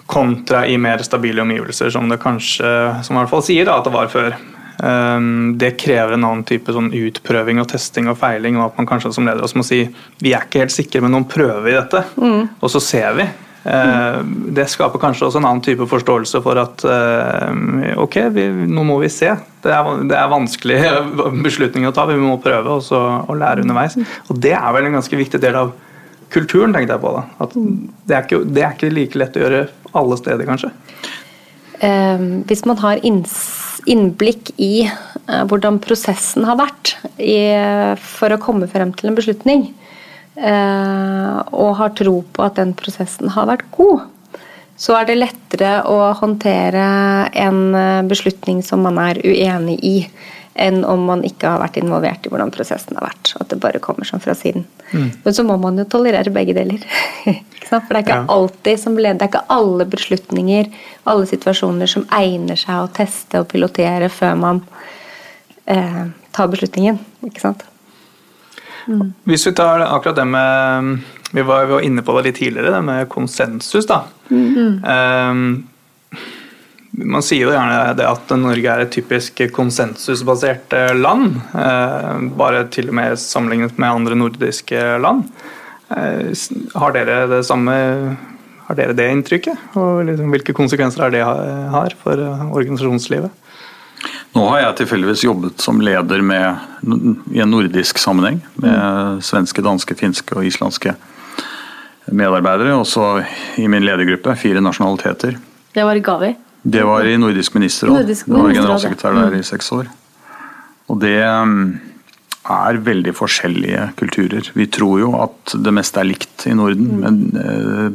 kontra 0.07 0.63
i 0.67 0.77
mer 0.79 1.03
stabile 1.03 1.43
omgivelser, 1.43 1.91
som 1.93 2.07
det 2.09 2.21
kanskje 2.23 2.69
som 3.03 3.15
i 3.17 3.19
hvert 3.19 3.31
fall 3.31 3.43
sier 3.45 3.67
da, 3.67 3.77
at 3.79 3.87
det 3.87 3.95
var 3.95 4.11
før. 4.11 4.37
Um, 4.77 5.57
det 5.57 5.71
krever 5.81 6.13
en 6.13 6.25
annen 6.27 6.45
type 6.45 6.73
sånn 6.73 6.91
utprøving 6.93 7.57
og 7.63 7.65
testing 7.71 8.11
og 8.11 8.19
feiling, 8.21 8.59
og 8.59 8.69
at 8.69 8.77
man 8.77 8.87
kanskje 8.89 9.15
som 9.15 9.25
leder 9.25 9.41
også 9.43 9.57
må 9.57 9.65
si 9.65 9.81
vi 10.21 10.35
er 10.37 10.45
ikke 10.45 10.61
helt 10.61 10.75
sikre, 10.75 11.01
men 11.01 11.15
noen 11.15 11.25
prøver 11.29 11.71
i 11.71 11.75
dette, 11.79 12.03
mm. 12.15 12.61
og 12.61 12.73
så 12.73 12.81
ser 12.83 13.17
vi. 13.17 13.25
Uh, 13.67 14.21
det 14.55 14.67
skaper 14.71 15.01
kanskje 15.01 15.27
også 15.27 15.41
en 15.41 15.47
annen 15.49 15.63
type 15.65 15.89
forståelse 15.91 16.39
for 16.45 16.61
at 16.61 16.85
uh, 16.87 17.97
ok, 17.99 18.19
vi, 18.37 18.45
nå 18.69 18.85
må 18.87 18.99
vi 19.01 19.09
se. 19.11 19.33
Det 19.65 19.73
er, 19.73 19.89
det 20.07 20.15
er 20.15 20.31
vanskelige 20.31 20.93
beslutninger 21.47 21.91
å 21.91 21.97
ta, 21.97 22.05
vi 22.07 22.21
må 22.21 22.37
prøve 22.43 22.77
også, 22.77 23.01
og 23.25 23.41
lære 23.41 23.65
underveis. 23.65 23.97
Og 24.29 24.39
det 24.45 24.53
er 24.55 24.69
vel 24.77 24.87
en 24.87 25.01
ganske 25.01 25.19
viktig 25.25 25.41
del 25.43 25.57
av 25.65 25.73
kulturen, 26.33 26.73
tenkte 26.75 26.95
jeg 26.95 27.03
på. 27.03 27.13
da. 27.15 27.23
At 27.43 27.55
det 27.57 28.15
er, 28.15 28.25
ikke, 28.25 28.41
det 28.45 28.63
er 28.63 28.75
ikke 28.75 28.93
like 28.93 29.21
lett 29.21 29.37
å 29.37 29.45
gjøre 29.45 29.63
alle 29.97 30.19
steder, 30.19 30.47
kanskje. 30.49 30.71
Eh, 31.79 32.27
hvis 32.49 32.65
man 32.65 32.79
har 32.81 33.03
innblikk 33.05 34.51
i 34.57 34.87
eh, 34.87 35.43
hvordan 35.49 35.79
prosessen 35.83 36.47
har 36.47 36.59
vært 36.59 36.95
i, 37.21 37.39
for 38.01 38.33
å 38.33 38.41
komme 38.41 38.69
frem 38.71 38.93
til 38.97 39.11
en 39.11 39.17
beslutning, 39.17 39.67
eh, 40.35 41.33
og 41.53 41.75
har 41.81 41.95
tro 41.97 42.21
på 42.33 42.45
at 42.45 42.57
den 42.59 42.73
prosessen 42.77 43.33
har 43.35 43.49
vært 43.49 43.67
god, 43.77 44.07
så 44.77 44.93
er 44.99 45.07
det 45.09 45.17
lettere 45.17 45.71
å 45.89 46.11
håndtere 46.19 46.83
en 47.33 47.61
beslutning 48.05 48.59
som 48.61 48.83
man 48.85 48.99
er 49.01 49.17
uenig 49.25 49.79
i 49.81 49.95
enn 50.57 50.81
om 50.85 51.05
man 51.07 51.23
ikke 51.27 51.49
har 51.53 51.61
vært 51.61 51.77
involvert 51.79 52.25
i 52.25 52.31
hvordan 52.31 52.51
prosessen 52.53 52.97
har 52.97 53.07
vært. 53.07 53.33
At 53.37 53.51
det 53.51 53.59
bare 53.61 53.81
kommer 53.83 54.07
sånn 54.07 54.23
fra 54.23 54.35
siden. 54.37 54.65
Mm. 54.91 55.09
Men 55.23 55.37
så 55.37 55.45
må 55.45 55.57
man 55.61 55.77
jo 55.77 55.85
tolerere 55.89 56.33
begge 56.33 56.55
deler. 56.57 56.83
For 57.67 57.83
det 57.91 57.99
er 57.99 58.03
ikke 58.05 58.19
ja. 58.21 58.25
alltid 58.31 58.81
som 58.81 58.97
leder, 58.97 59.19
det 59.19 59.27
er 59.27 59.31
ikke 59.33 59.57
alle 59.57 59.87
beslutninger, 59.91 60.69
alle 61.11 61.27
situasjoner 61.27 61.91
som 61.91 62.05
egner 62.15 62.59
seg 62.59 62.83
å 62.85 62.91
teste 62.95 63.41
og 63.43 63.49
pilotere 63.51 64.07
før 64.13 64.37
man 64.39 64.61
eh, 65.65 66.05
tar 66.35 66.51
beslutningen. 66.53 66.99
Ikke 67.27 67.43
sant? 67.43 67.65
Mm. 68.87 69.11
Hvis 69.27 69.43
vi 69.49 69.55
tar 69.57 69.83
akkurat 69.83 70.15
det 70.15 70.23
med 70.31 70.99
Vi 71.35 71.43
var, 71.43 71.65
vi 71.65 71.73
var 71.73 71.81
inne 71.83 72.01
på 72.07 72.13
det 72.15 72.29
litt 72.29 72.37
tidligere, 72.39 72.71
det 72.71 72.85
med 72.87 73.09
konsensus. 73.11 73.85
da. 73.85 74.05
Mm. 74.31 74.79
Um, 74.79 75.41
man 76.97 77.21
sier 77.25 77.45
jo 77.45 77.53
gjerne 77.53 77.93
det 77.97 78.05
at 78.09 78.31
Norge 78.39 78.71
er 78.73 78.83
et 78.83 78.93
typisk 78.93 79.41
konsensusbasert 79.53 80.73
eh, 80.73 80.93
land. 80.97 81.35
Eh, 81.53 82.23
bare 82.37 82.65
til 82.73 82.89
og 82.89 82.97
med 82.97 83.19
sammenlignet 83.21 83.77
med 83.77 83.89
andre 83.91 84.17
nordiske 84.17 84.81
land. 85.03 85.27
Eh, 85.93 86.31
har 86.73 86.95
dere 86.95 87.19
det 87.29 87.43
samme 87.47 87.75
har 88.67 88.75
dere 88.75 88.95
det 88.97 89.11
inntrykket? 89.13 89.67
Og 89.79 90.07
liksom, 90.09 90.31
hvilke 90.33 90.55
konsekvenser 90.57 91.05
er 91.05 91.13
det 91.13 91.21
har 91.23 91.93
for 92.01 92.19
organisasjonslivet? 92.19 93.43
Nå 94.35 94.43
har 94.51 94.59
jeg 94.59 94.79
tilfeldigvis 94.81 95.23
jobbet 95.23 95.63
som 95.63 95.79
leder 95.81 96.21
med, 96.21 96.65
i 97.31 97.39
en 97.41 97.49
nordisk 97.49 97.97
sammenheng 98.01 98.41
med 98.59 99.23
svenske, 99.25 99.63
danske, 99.65 99.95
finske 99.97 100.35
og 100.35 100.45
islandske 100.45 100.93
medarbeidere. 102.11 102.75
Også 102.75 103.23
i 103.57 103.69
min 103.71 103.87
ledergruppe 103.87 104.35
fire 104.37 104.61
nasjonaliteter. 104.61 105.39
Det 105.73 105.87
var 105.87 105.97
i 105.97 106.03
Gavi? 106.03 106.33
Det 106.63 106.83
var 106.83 107.05
i 107.05 107.17
Nordisk 107.17 107.53
ministerråd. 107.55 108.01
Nordisk 108.01 108.25
det 108.25 108.33
var 108.33 108.53
generalsekretær 108.53 109.13
der 109.15 109.37
i 109.37 109.43
seks 109.45 109.71
år. 109.71 109.89
Og 110.87 110.99
det 111.01 111.17
um, 111.23 111.79
er 112.47 112.79
veldig 112.83 113.13
forskjellige 113.15 113.89
kulturer. 113.99 114.51
Vi 114.55 114.67
tror 114.71 114.99
jo 115.01 115.11
at 115.19 115.55
det 115.63 115.73
meste 115.75 115.99
er 115.99 116.07
likt 116.07 116.47
i 116.47 116.55
Norden, 116.55 116.87
Mm. 116.87 117.01
men 117.03 117.15
eh, 117.43 117.91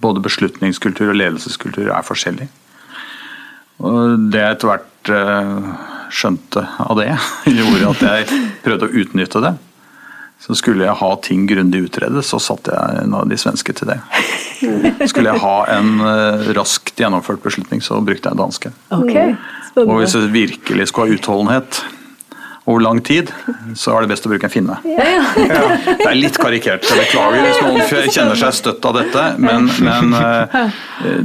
både 0.00 0.20
beslutningskultur 0.20 1.08
og 1.08 1.16
ledelseskultur 1.16 1.88
er 1.88 2.04
forskjellig. 2.04 2.48
Og 3.80 4.30
det 4.30 4.40
jeg 4.40 4.56
etter 4.56 4.70
hvert 4.70 5.10
eh, 5.10 5.70
skjønte 6.14 6.66
av 6.84 6.98
det, 7.00 7.08
gjorde 7.58 7.92
at 7.94 8.04
jeg 8.08 8.42
prøvde 8.64 8.88
å 8.88 8.98
utnytte 9.02 9.40
det. 9.44 9.54
Så 10.44 10.54
skulle 10.60 10.84
jeg 10.84 10.96
ha 11.00 11.10
ting 11.24 11.46
grundig 11.48 11.86
utredet, 11.86 12.20
så 12.28 12.36
satte 12.42 12.74
jeg 12.74 13.04
en 13.06 13.14
av 13.16 13.28
de 13.30 13.38
svenske 13.40 13.72
til 13.72 13.88
det. 13.88 13.98
Skulle 15.08 15.32
jeg 15.32 15.40
ha 15.40 15.54
en 15.72 15.92
eh, 16.04 16.50
raskt 16.58 17.00
gjennomført 17.00 17.40
beslutning, 17.44 17.80
så 17.84 18.02
brukte 18.04 18.28
jeg 18.28 18.36
en 18.36 18.42
danske. 18.42 18.72
Okay. 18.92 19.38
Og 19.80 19.96
hvis 20.02 20.16
jeg 20.18 20.32
virkelig 20.34 20.90
skulle 20.90 21.08
ha 21.08 21.16
utholdenhet 21.16 21.80
over 22.64 22.80
lang 22.80 23.00
tid, 23.04 23.28
så 23.76 23.92
er 23.92 24.04
det 24.04 24.14
best 24.14 24.24
å 24.24 24.30
bruke 24.32 24.48
en 24.48 24.52
finne. 24.52 24.78
Det 24.84 26.08
er 26.08 26.16
litt 26.16 26.38
karikert, 26.40 26.84
så 26.88 26.96
beklager 26.96 27.42
hvis 27.44 27.58
noen 27.60 28.12
kjenner 28.14 28.38
seg 28.40 28.54
støtt 28.56 28.86
av 28.88 28.96
dette, 28.96 29.24
men, 29.42 29.68
men 29.84 30.14
eh, 30.20 30.78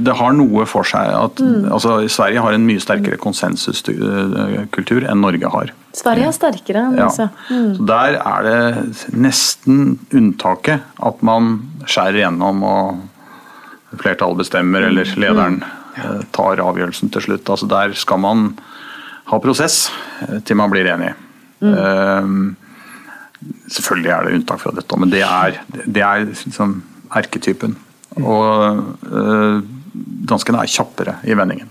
det 0.03 0.15
har 0.19 0.35
noe 0.35 0.65
for 0.67 0.87
seg 0.87 1.13
at 1.15 1.39
altså, 1.71 2.01
Sverige 2.11 2.43
har 2.43 2.55
en 2.57 2.65
mye 2.67 2.83
sterkere 2.83 3.19
konsensuskultur 3.21 5.07
enn 5.07 5.23
Norge 5.23 5.51
har. 5.53 5.71
Sverige 5.95 6.27
er 6.27 6.35
sterkere 6.35 6.83
enn 6.89 6.99
Ja. 6.99 7.07
ja. 7.07 7.29
Så 7.47 7.87
Der 7.87 8.19
er 8.19 8.49
det 8.49 9.13
nesten 9.15 9.95
unntaket 10.11 10.83
at 10.99 11.23
man 11.25 11.55
skjærer 11.87 12.25
gjennom 12.25 12.65
og 12.67 12.99
flertallet 13.99 14.43
bestemmer, 14.43 14.85
eller 14.89 15.07
lederen 15.17 15.61
eh, 15.95 16.19
tar 16.35 16.61
avgjørelsen 16.61 17.15
til 17.15 17.29
slutt. 17.29 17.49
Altså 17.49 17.69
Der 17.71 17.95
skal 17.97 18.21
man 18.21 18.51
ha 19.31 19.39
prosess 19.41 19.87
eh, 20.27 20.39
til 20.43 20.59
man 20.59 20.71
blir 20.73 20.89
enig. 20.91 21.15
Eh, 21.59 22.29
selvfølgelig 23.71 24.13
er 24.13 24.25
det 24.25 24.37
unntak 24.39 24.61
fra 24.63 24.73
dette, 24.75 24.99
men 24.99 25.11
det 25.11 25.23
er, 25.25 25.59
det 25.85 26.03
er 26.05 26.27
liksom 26.29 26.79
erketypen. 27.15 27.75
Og 28.19 28.79
eh, 29.09 29.59
danskene 30.29 30.63
er 30.63 30.71
kjappere 30.71 31.17
i 31.27 31.37
vendingen. 31.37 31.69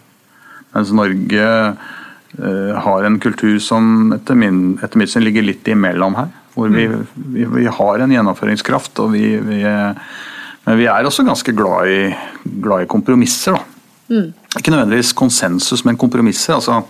Mens 0.74 0.92
Norge 0.94 1.46
eh, 1.48 2.74
har 2.86 3.06
en 3.06 3.20
kultur 3.22 3.56
som 3.64 4.12
etter, 4.16 4.38
min, 4.38 4.78
etter 4.82 5.00
mitt 5.00 5.12
syn 5.12 5.26
ligger 5.26 5.46
litt 5.46 5.68
imellom 5.68 6.18
her. 6.18 6.34
Hvor 6.54 6.72
vi, 6.74 6.88
vi, 7.14 7.44
vi 7.46 7.68
har 7.70 8.02
en 8.02 8.12
gjennomføringskraft, 8.12 8.98
og 9.04 9.12
vi, 9.12 9.36
vi, 9.44 9.60
men 10.64 10.78
vi 10.80 10.88
er 10.90 11.06
også 11.06 11.22
ganske 11.26 11.54
glad 11.54 11.90
i, 11.92 12.00
glad 12.64 12.82
i 12.82 12.88
kompromisser. 12.90 13.54
Da. 13.54 14.24
Ikke 14.58 14.72
nødvendigvis 14.72 15.12
konsensus, 15.14 15.84
men 15.86 16.00
kompromisser. 16.00 16.56
altså 16.56 16.80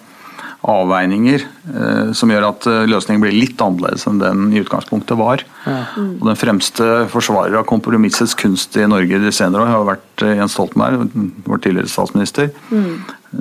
avveininger 0.66 1.44
eh, 1.44 2.08
som 2.18 2.30
gjør 2.32 2.48
at 2.48 2.66
eh, 2.66 2.86
løsningen 2.90 3.22
blir 3.22 3.36
litt 3.36 3.60
annerledes 3.62 4.08
enn 4.10 4.18
den 4.18 4.48
i 4.50 4.62
utgangspunktet 4.64 5.18
var. 5.18 5.44
Og 5.68 6.24
Den 6.26 6.40
fremste 6.40 6.88
forsvarer 7.12 7.60
av 7.60 7.68
kompromissets 7.68 8.34
kunst 8.38 8.74
i 8.76 8.88
Norge 8.90 9.20
de 9.22 9.32
senere 9.34 9.62
år 9.62 9.70
har 9.70 9.86
vært 9.92 10.24
eh, 10.26 10.34
Jens 10.40 10.56
Stoltenberg, 10.58 11.06
vår 11.46 11.62
tidligere 11.62 11.92
statsminister, 11.92 12.50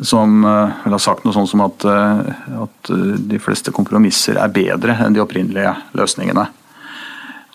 som 0.05 0.45
eh, 0.45 0.77
vel 0.85 0.97
har 0.97 1.03
sagt 1.03 1.25
noe 1.25 1.33
sånt 1.33 1.49
som 1.49 1.65
at, 1.65 1.87
at 1.87 2.93
de 3.31 3.41
fleste 3.41 3.73
kompromisser 3.73 4.37
er 4.37 4.53
bedre 4.53 4.99
enn 5.01 5.17
de 5.17 5.23
opprinnelige 5.23 5.73
løsningene. 5.97 6.45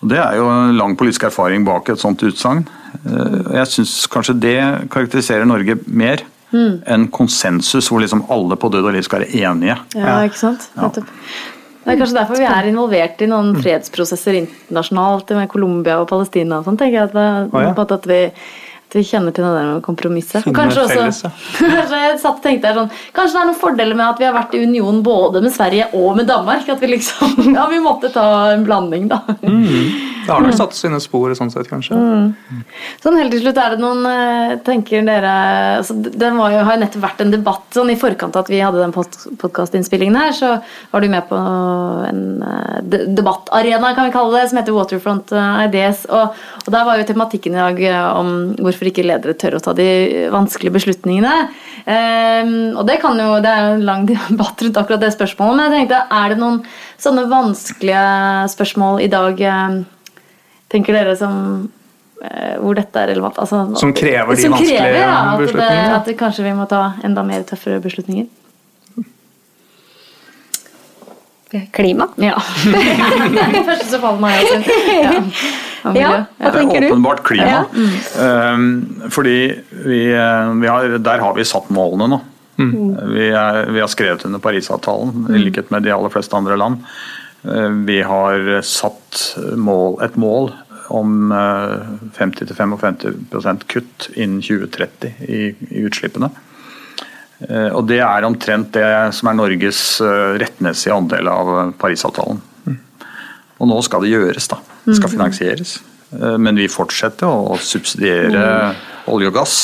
Og 0.03 0.11
Det 0.11 0.19
er 0.19 0.35
jo 0.41 0.49
en 0.51 0.75
lang 0.75 0.97
politisk 0.99 1.29
erfaring 1.29 1.63
bak 1.63 1.87
et 1.87 2.01
sånt 2.01 2.19
utsagn. 2.27 2.65
Jeg 3.07 3.69
syns 3.71 3.93
kanskje 4.11 4.35
det 4.35 4.57
karakteriserer 4.91 5.47
Norge 5.47 5.77
mer 5.87 6.25
enn 6.53 7.09
konsensus, 7.13 7.89
hvor 7.91 8.03
liksom 8.03 8.25
alle 8.33 8.57
på 8.59 8.69
død 8.73 8.87
og 8.87 8.95
liv 8.95 9.05
skal 9.05 9.23
være 9.23 9.43
enige. 9.49 9.77
Ja, 9.97 10.21
ikke 10.27 10.39
sant? 10.39 10.69
Ja. 10.77 10.91
Det 11.83 11.91
er 11.91 11.99
kanskje 11.99 12.15
derfor 12.15 12.39
vi 12.39 12.47
er 12.47 12.67
involvert 12.69 13.21
i 13.23 13.27
noen 13.27 13.57
fredsprosesser 13.59 14.37
internasjonalt 14.39 15.33
med 15.35 15.49
Colombia 15.51 15.97
og 15.99 16.07
Palestina 16.11 16.61
og 16.61 16.69
sånn, 16.69 16.77
tenker 16.79 17.01
jeg. 17.01 17.09
At, 17.09 17.17
det, 17.17 17.25
oh, 17.51 17.59
ja. 17.59 17.73
en 17.73 17.91
at, 17.97 18.07
vi, 18.07 18.19
vi 18.97 19.05
kjenner 19.07 19.35
til 19.35 19.45
det 19.45 19.51
der 19.55 19.69
med 19.71 19.83
kompromisset. 19.85 20.47
Kanskje 20.55 20.85
også, 20.87 21.31
kanskje 21.77 22.01
jeg 22.03 22.21
satt 22.21 22.39
og 22.39 22.45
tenkte 22.45 22.73
sånn, 22.77 22.93
kanskje 23.15 23.37
det 23.37 23.43
er 23.43 23.51
noen 23.51 23.61
fordeler 23.61 23.99
med 23.99 24.07
at 24.07 24.21
vi 24.21 24.29
har 24.29 24.37
vært 24.37 24.55
i 24.57 24.63
union 24.67 25.03
både 25.05 25.43
med 25.43 25.53
Sverige 25.55 25.89
og 25.97 26.17
med 26.19 26.29
Danmark. 26.29 26.69
At 26.69 26.81
vi 26.81 26.93
liksom 26.95 27.37
Ja, 27.57 27.67
vi 27.69 27.81
måtte 27.83 28.09
ta 28.13 28.25
en 28.53 28.65
blanding, 28.67 29.09
da. 29.11 29.23
Det 30.23 30.31
har 30.31 30.43
nok 30.43 30.55
satt 30.55 30.75
sine 30.77 30.99
spor 31.03 31.33
sånn 31.35 31.51
sett, 31.51 31.67
kanskje. 31.67 31.97
Sånn 33.03 33.17
helt 33.19 33.33
til 33.33 33.41
slutt, 33.43 33.59
er 33.59 33.75
det 33.75 33.83
noen 33.83 34.05
eh, 34.07 34.53
tenker 34.63 35.03
dere 35.07 35.33
altså, 35.79 35.95
Det 35.99 36.29
var 36.37 36.53
jo, 36.53 36.61
har 36.63 36.77
jo 36.77 36.83
nettopp 36.83 37.03
vært 37.03 37.23
en 37.25 37.33
debatt 37.33 37.75
sånn 37.75 37.91
i 37.91 37.97
forkant 37.99 38.37
av 38.37 38.45
at 38.45 38.51
vi 38.51 38.61
hadde 38.63 38.79
den 38.79 38.93
podkastinnspillingen 39.41 40.17
her, 40.19 40.31
så 40.37 40.53
var 40.93 41.03
du 41.03 41.09
med 41.11 41.27
på 41.29 41.39
en 42.07 42.23
eh, 42.47 42.79
debattarena, 43.17 43.93
kan 43.97 44.07
vi 44.07 44.15
kalle 44.15 44.37
det, 44.37 44.45
som 44.51 44.61
heter 44.61 44.77
Waterfront 44.77 45.35
eh, 45.35 45.65
Ideas. 45.67 46.05
Og, 46.09 46.43
og 46.63 46.71
der 46.77 46.87
var 46.87 47.01
jo 47.01 47.09
tematikken 47.09 47.57
i 47.57 47.63
dag 47.63 47.83
om 48.13 48.33
hvorfor 48.61 48.82
ikke 48.89 49.05
ledere 49.05 49.35
tør 49.39 49.57
å 49.57 49.61
ta 49.63 49.73
de 49.77 49.87
vanskelige 50.33 50.75
beslutningene. 50.75 51.33
Ehm, 51.85 52.73
og 52.77 52.83
det 52.87 52.99
kan 53.03 53.19
jo, 53.19 53.37
det 53.43 53.51
er 53.51 53.67
jo 53.67 53.77
en 53.77 53.85
lang 53.87 54.07
debatt 54.09 54.63
rundt 54.65 54.79
akkurat 54.81 55.03
det 55.03 55.13
spørsmålet, 55.15 55.59
men 55.59 55.77
jeg 55.77 55.83
tenkte, 55.83 56.01
er 56.19 56.33
det 56.33 56.39
noen 56.41 56.59
sånne 57.03 57.27
vanskelige 57.31 58.03
spørsmål 58.55 59.01
i 59.05 59.09
dag 59.13 59.47
eh, 59.47 59.81
Tenker 60.73 60.95
dere 60.97 61.11
som 61.13 61.33
eh, 62.25 62.55
hvor 62.57 62.73
dette 62.73 62.97
er 62.97 63.11
relevant? 63.11 63.37
Altså, 63.37 63.59
Som 63.77 63.91
krever 63.93 64.33
de 64.33 64.41
som 64.41 64.55
vanskelige 64.55 64.79
krever, 64.79 65.03
ja, 65.03 65.11
at 65.13 65.37
det, 65.37 65.43
beslutningene. 65.45 65.97
at 65.99 66.07
det 66.09 66.15
kanskje 66.17 66.47
vi 66.47 66.53
må 66.57 66.65
ta 66.71 66.79
enda 67.05 67.21
mer 67.27 67.43
tøffere 67.45 67.77
beslutninger? 67.83 68.25
Klima. 71.75 72.07
Ja. 72.17 72.37
det 73.53 73.63
første 73.67 73.89
som 73.91 74.01
faller 74.03 74.21
meg 74.23 74.39
altså. 74.41 74.77
ja. 75.03 75.13
Ja, 75.83 76.11
hva 76.39 76.51
tenker 76.55 76.77
er 76.79 76.85
du? 76.85 76.93
åpenbart 76.93 77.23
klima. 77.27 77.65
Ja. 77.67 78.53
Um, 78.55 79.01
fordi 79.11 79.33
vi, 79.83 79.97
eh, 80.15 80.51
vi 80.61 80.69
har, 80.71 80.93
der 81.03 81.19
har 81.19 81.33
vi 81.35 81.43
satt 81.47 81.67
målene 81.75 82.07
nå. 82.13 82.19
Vi, 82.55 83.25
er, 83.33 83.65
vi 83.73 83.81
har 83.81 83.89
skrevet 83.91 84.23
under 84.27 84.39
Parisavtalen, 84.39 85.25
i 85.33 85.41
likhet 85.41 85.71
med 85.73 85.83
de 85.83 85.91
aller 85.91 86.13
fleste 86.13 86.37
andre 86.37 86.55
land. 86.61 86.85
Eh, 87.43 87.69
Vi 87.89 87.97
har 88.05 88.61
satt 88.63 89.23
mål, 89.59 89.97
et 90.05 90.15
mål 90.15 90.53
om 90.93 91.31
eh, 91.35 91.75
50-55% 92.15 93.67
kutt 93.73 94.07
innen 94.13 94.39
2030 94.45 95.13
i, 95.27 95.41
i 95.73 95.83
utslippene. 95.89 96.29
Eh, 97.49 97.69
Og 97.75 97.87
det 97.89 97.99
er 98.03 98.27
omtrent 98.27 98.71
det 98.75 98.87
som 99.17 99.29
er 99.31 99.37
Norges 99.39 99.81
eh, 100.01 100.37
rettmessige 100.41 100.95
andel 100.95 101.27
av 101.31 101.73
Parisavtalen. 101.81 102.41
Og 103.61 103.69
nå 103.69 103.77
skal 103.85 104.03
det 104.03 104.11
gjøres, 104.13 104.47
da. 104.51 104.57
Det 104.85 104.97
skal 104.97 105.11
finansieres. 105.13 105.77
Eh, 106.15 106.37
Men 106.37 106.55
vi 106.59 106.67
fortsetter 106.71 107.27
å 107.27 107.57
subsidiere 107.59 108.73
olje 109.11 109.27
og 109.31 109.35
gass 109.35 109.57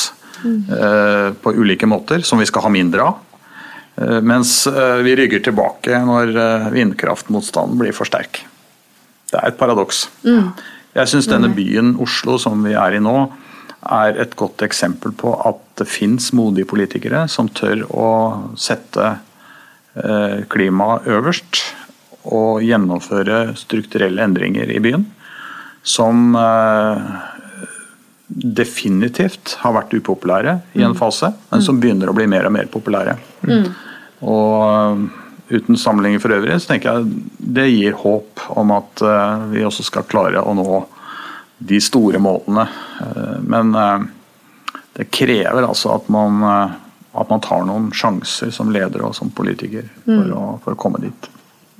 eh, 0.44 1.32
på 1.40 1.52
ulike 1.56 1.86
måter, 1.88 2.22
som 2.24 2.38
vi 2.40 2.46
skal 2.48 2.62
ha 2.68 2.72
mindre 2.72 3.02
av. 3.10 3.18
Eh, 4.00 4.20
Mens 4.24 4.66
eh, 4.70 5.00
vi 5.04 5.16
rygger 5.16 5.42
tilbake 5.48 6.00
når 6.06 6.34
eh, 6.36 6.70
vindkraftmotstanden 6.76 7.78
blir 7.80 7.92
for 7.96 8.08
sterk. 8.08 8.42
Det 9.30 9.38
er 9.38 9.52
et 9.52 9.58
paradoks. 9.60 10.08
Jeg 10.90 11.06
syns 11.06 11.28
denne 11.30 11.52
byen 11.54 11.92
Oslo 12.02 12.34
som 12.42 12.64
vi 12.66 12.72
er 12.74 12.96
i 12.96 13.02
nå, 13.02 13.12
er 13.80 14.18
et 14.20 14.36
godt 14.36 14.62
eksempel 14.66 15.12
på 15.16 15.32
at 15.48 15.60
det 15.80 15.88
fins 15.88 16.30
modige 16.36 16.68
politikere 16.68 17.24
som 17.32 17.48
tør 17.48 17.86
å 17.88 18.08
sette 18.60 19.06
eh, 19.96 20.42
klimaet 20.52 21.08
øverst 21.08 21.62
og 22.28 22.60
gjennomføre 22.64 23.54
strukturelle 23.56 24.26
endringer 24.26 24.68
i 24.68 24.82
byen. 24.84 25.06
Som 25.80 26.36
eh, 26.36 27.00
definitivt 28.28 29.56
har 29.62 29.74
vært 29.78 29.96
upopulære 29.96 30.58
i 30.76 30.84
en 30.84 30.98
fase, 30.98 31.32
men 31.48 31.64
som 31.64 31.80
begynner 31.80 32.12
å 32.12 32.16
bli 32.16 32.28
mer 32.30 32.50
og 32.50 32.54
mer 32.58 32.68
populære. 32.70 33.16
Og 34.20 34.52
eh, 34.68 35.08
uten 35.56 35.80
sammenligning 35.80 36.20
for 36.22 36.36
øvrig, 36.36 36.60
så 36.60 36.74
tenker 36.74 37.00
jeg 37.00 37.24
det 37.56 37.70
gir 37.72 37.96
håp 38.04 38.44
om 38.60 38.76
at 38.76 39.00
vi 39.50 39.64
også 39.66 39.82
skal 39.82 40.04
klare 40.06 40.44
å 40.46 40.52
nå 40.54 40.68
de 41.60 41.80
store 41.80 42.18
målene. 42.22 42.64
Eh, 43.04 43.36
Men 43.44 43.74
eh, 43.76 44.06
det 44.96 45.08
krever 45.14 45.66
altså 45.66 45.94
at 45.98 46.08
man 46.12 46.42
eh, 46.42 46.78
at 47.20 47.26
man 47.32 47.40
tar 47.42 47.64
noen 47.66 47.88
sjanser 47.90 48.52
som 48.54 48.68
leder 48.70 49.02
og 49.02 49.14
som 49.18 49.32
politiker 49.34 49.88
for, 50.04 50.12
Mm. 50.14 50.30
å, 50.36 50.60
for 50.62 50.76
å 50.76 50.78
komme 50.78 51.00
dit. 51.02 51.26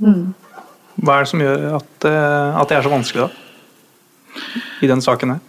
Hva 0.00 1.14
er 1.14 1.22
det 1.22 1.28
som 1.30 1.40
gjør 1.44 1.76
at, 1.78 2.06
at 2.08 2.68
det 2.72 2.76
er 2.76 2.82
så 2.82 2.90
vanskelig, 2.90 3.28
da? 3.28 3.30
I 4.82 4.88
den 4.90 5.00
saken 5.04 5.36
her? 5.36 5.40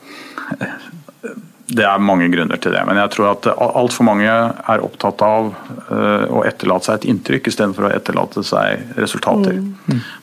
Det 1.72 1.84
er 1.88 2.01
mange 2.03 2.28
grunner 2.34 2.59
til 2.59 2.74
det, 2.74 2.82
men 2.88 2.97
jeg 2.99 3.11
tror 3.13 3.30
at 3.32 3.47
altfor 3.55 4.03
mange 4.07 4.28
er 4.28 4.84
opptatt 4.84 5.22
av 5.24 5.51
eh, 5.88 6.26
å 6.28 6.41
etterlate 6.47 6.89
seg 6.89 6.97
et 6.99 7.07
inntrykk 7.13 7.47
istedenfor 7.47 7.88
å 7.88 7.91
etterlate 7.95 8.43
seg 8.43 8.97
resultater. 8.99 9.61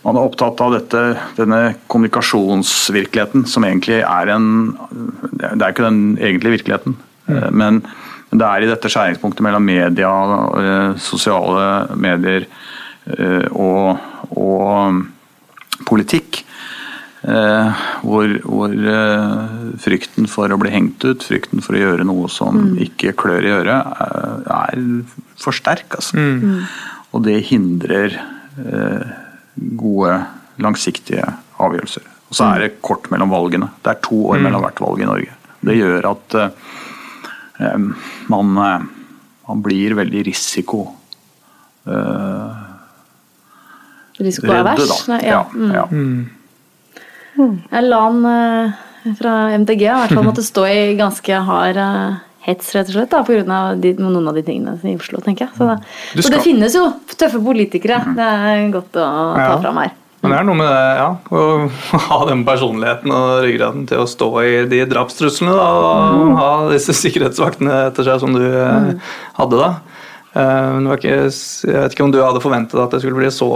Man 0.05 0.19
er 0.19 0.29
opptatt 0.29 0.61
av 0.65 0.77
dette, 0.77 1.05
denne 1.39 1.63
kommunikasjonsvirkeligheten 1.89 3.47
som 3.49 3.65
egentlig 3.65 4.03
er 4.03 4.35
en 4.35 4.51
Det 5.39 5.55
er 5.57 5.73
ikke 5.73 5.87
den 5.87 6.03
egentlige 6.19 6.59
virkeligheten, 6.59 6.99
eh, 7.33 7.49
men 7.51 7.81
det 8.29 8.45
er 8.45 8.65
i 8.65 8.69
dette 8.69 8.91
skjæringspunktet 8.93 9.45
mellom 9.47 9.65
media, 9.65 10.13
eh, 10.61 10.99
sosiale 11.01 11.97
medier 11.97 12.45
og, 13.57 13.97
og 14.37 14.99
politikk 15.89 16.43
Eh, 17.19 17.79
hvor, 18.07 18.31
hvor 18.47 18.71
eh, 18.71 19.55
frykten 19.83 20.29
for 20.31 20.53
å 20.55 20.59
bli 20.61 20.71
hengt 20.71 21.03
ut, 21.03 21.25
frykten 21.27 21.63
for 21.65 21.75
å 21.75 21.81
gjøre 21.81 22.07
noe 22.07 22.29
som 22.31 22.77
ikke 22.79 23.11
klør 23.19 23.47
i 23.49 23.55
øret, 23.57 23.97
eh, 24.05 24.53
er 24.55 24.85
for 25.41 25.57
sterk. 25.57 25.99
Altså. 25.99 26.29
Og 27.11 27.25
det 27.27 27.41
hindrer 27.51 28.15
eh, 28.21 29.17
gode, 29.81 30.21
langsiktige 30.63 31.27
avgjørelser. 31.59 32.07
Og 32.29 32.37
så 32.37 32.53
er 32.53 32.63
det 32.67 32.71
kort 32.85 33.09
mellom 33.11 33.33
valgene. 33.33 33.71
Det 33.83 33.95
er 33.97 34.01
to 34.05 34.21
år 34.31 34.43
mellom 34.45 34.63
hvert 34.63 34.83
valg 34.85 35.03
i 35.03 35.09
Norge. 35.09 35.35
Det 35.65 35.75
gjør 35.75 36.11
at 36.13 36.39
eh, 36.39 37.87
man, 38.31 38.55
eh, 38.63 38.89
man 39.49 39.63
blir 39.65 39.97
veldig 39.99 40.27
risiko 40.29 40.85
eh, 41.89 42.67
Risikoavers. 44.19 45.07
redde, 45.09 45.27
Ja. 45.27 45.45
Mm. 45.55 45.73
ja. 45.75 45.87
Ja, 47.39 47.81
la 47.85 48.05
han 48.09 48.75
fra 49.17 49.35
MTG 49.59 49.85
i 49.85 49.93
hvert 49.93 50.15
fall 50.15 50.27
måtte 50.27 50.45
stå 50.45 50.67
i 50.69 50.81
ganske 50.99 51.43
hard 51.49 51.79
eh, 51.81 52.19
hets, 52.49 52.73
rett 52.77 52.91
og 52.91 52.97
slett, 52.97 53.13
da, 53.13 53.23
pga. 53.27 53.45
noen 54.01 54.29
av 54.31 54.37
de 54.37 54.45
tingene 54.47 54.77
i 54.83 54.97
Oslo, 54.99 55.23
tenker 55.25 55.47
jeg. 55.47 55.55
Så, 55.59 55.69
da, 55.69 55.79
så 56.17 56.33
det 56.33 56.43
finnes 56.45 56.77
jo 56.77 56.87
tøffe 57.15 57.41
politikere. 57.45 58.01
Det 58.17 58.29
er 58.29 58.69
godt 58.75 58.97
å 58.97 59.09
ta 59.37 59.49
Ja. 59.49 59.57
fram 59.63 59.83
her. 59.85 59.97
Men 60.19 60.33
det 60.33 60.39
er 60.41 60.47
noe 60.49 60.59
med 60.59 60.67
det, 60.67 60.87
ja, 60.99 61.11
å 61.31 61.43
ha 62.09 62.17
den 62.27 62.41
personligheten 62.47 63.13
og 63.15 63.45
ryggraden 63.45 63.85
til 63.87 64.03
å 64.03 64.09
stå 64.11 64.31
i 64.43 64.55
de 64.71 64.81
drapstruslene 64.91 65.55
da, 65.55 65.69
og 65.79 66.33
ha 66.41 66.51
disse 66.73 66.97
sikkerhetsvaktene 66.97 67.85
etter 67.87 68.09
seg 68.09 68.25
som 68.25 68.35
du 68.35 68.43
mm. 68.43 68.97
hadde 69.39 69.61
da. 69.63 69.71
Eh, 70.37 70.73
men 70.75 70.85
det 70.85 70.91
var 70.91 70.99
ikke, 71.01 71.13
jeg 71.25 71.77
vet 71.81 71.95
ikke 71.95 72.05
om 72.05 72.11
du 72.13 72.19
hadde 72.21 72.41
forventet 72.45 72.81
at 72.83 72.93
det 72.93 73.01
skulle 73.01 73.17
bli 73.17 73.31
så 73.33 73.47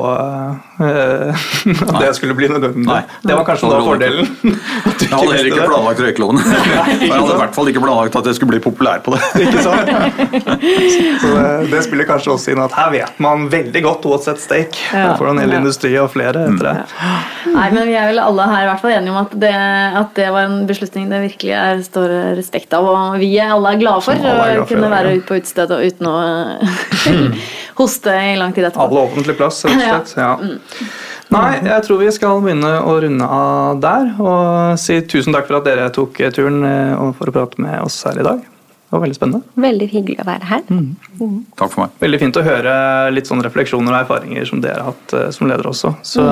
eh, 0.80 1.42
At 1.90 1.98
det 2.00 2.12
skulle 2.16 2.36
bli 2.38 2.48
nødvendig. 2.48 2.86
Nei. 2.88 3.02
Det 3.20 3.36
var 3.36 3.44
kanskje 3.44 3.68
da 3.68 3.80
fordelen. 3.84 4.30
du 4.42 5.04
Jeg 5.04 5.10
hadde 5.12 5.34
heller 5.36 5.50
ikke 5.50 5.66
planlagt 5.68 6.00
røykeloven. 6.00 6.40
Jeg 7.02 7.12
hadde 7.12 7.34
i 7.34 7.40
hvert 7.42 7.56
fall 7.58 7.68
ikke 7.68 7.82
planlagt 7.84 8.16
at 8.16 8.28
jeg 8.30 8.38
skulle 8.38 8.54
bli 8.54 8.60
populær 8.64 9.02
på 9.04 9.12
det. 9.14 9.20
Ikke 9.44 9.62
sant? 9.64 9.90
Så 11.20 11.30
det, 11.34 11.44
det 11.72 11.82
spiller 11.84 12.08
kanskje 12.08 12.32
også 12.32 12.54
inn 12.54 12.62
at 12.64 12.74
her 12.76 12.90
vet 12.94 13.20
man 13.22 13.46
veldig 13.52 13.82
godt 13.84 14.08
what's 14.08 14.30
at 14.30 14.40
stake 14.40 14.80
Ja. 14.92 15.12
for 15.18 15.28
en 15.30 15.40
hel 15.42 15.52
Ja. 15.52 15.60
industri 15.60 15.92
og 16.00 16.10
flere 16.14 16.46
etter 16.46 16.64
det. 16.64 16.74
Nei, 17.52 17.66
men 17.74 17.86
Vi 17.90 17.96
er 17.98 18.08
vel 18.08 18.20
alle 18.22 18.46
her 18.48 18.64
i 18.64 18.68
hvert 18.70 18.80
fall 18.80 18.94
enige 18.96 19.12
om 19.12 19.20
at 19.26 19.34
det, 19.42 19.52
at 20.02 20.14
det 20.16 20.28
var 20.32 20.46
en 20.48 20.66
beslutning 20.68 21.10
det 21.12 21.20
virkelig 21.26 21.52
er 21.58 21.82
står 21.84 22.14
respekt 22.38 22.72
av. 22.76 22.86
Og 22.88 23.18
vi 23.20 23.34
er 23.42 23.52
alle 23.52 23.74
er 23.74 23.82
glade 23.82 24.04
for 24.06 24.16
å 24.16 24.66
kunne 24.70 24.90
være 24.92 25.16
ute 25.18 25.28
på 25.28 25.40
utestedet 25.42 25.76
og 25.76 25.84
uten 25.92 26.08
å 26.08 26.16
hoste 27.80 28.12
i 28.12 28.36
lang 28.38 28.52
tid 28.56 28.68
etterpå. 28.68 28.86
Alle 28.88 29.06
offentlig 29.06 29.36
plass, 29.38 29.62
rett 29.68 29.74
og 29.76 30.06
slett. 30.12 30.14
Ja. 30.16 30.36
Nei, 31.32 31.50
jeg 31.64 31.84
tror 31.86 32.00
vi 32.02 32.10
skal 32.12 32.42
begynne 32.44 32.72
å 32.84 32.94
runde 33.00 33.24
av 33.24 33.80
der. 33.80 34.10
Og 34.20 34.80
si 34.80 34.98
tusen 35.08 35.32
takk 35.32 35.48
for 35.48 35.60
at 35.62 35.68
dere 35.68 35.88
tok 35.94 36.20
turen 36.36 36.60
eh, 36.68 37.04
for 37.16 37.30
å 37.30 37.34
prate 37.34 37.62
med 37.62 37.80
oss 37.86 38.02
her 38.08 38.20
i 38.20 38.26
dag. 38.26 38.42
Det 38.42 38.98
var 38.98 39.04
veldig 39.06 39.16
spennende. 39.16 39.56
Veldig 39.64 39.86
hyggelig 39.88 40.18
å 40.20 40.28
være 40.28 40.48
her. 40.50 40.64
Takk 41.56 41.70
for 41.72 41.86
meg. 41.86 41.94
Veldig 42.02 42.18
fint 42.20 42.36
å 42.36 42.44
høre 42.44 42.74
litt 43.14 43.30
sånne 43.30 43.46
refleksjoner 43.46 43.94
og 43.94 44.02
erfaringer 44.02 44.44
som 44.50 44.60
dere 44.60 44.82
har 44.84 44.92
hatt 44.92 45.14
eh, 45.16 45.30
som 45.32 45.48
leder 45.48 45.70
også. 45.70 45.94
Så 46.04 46.26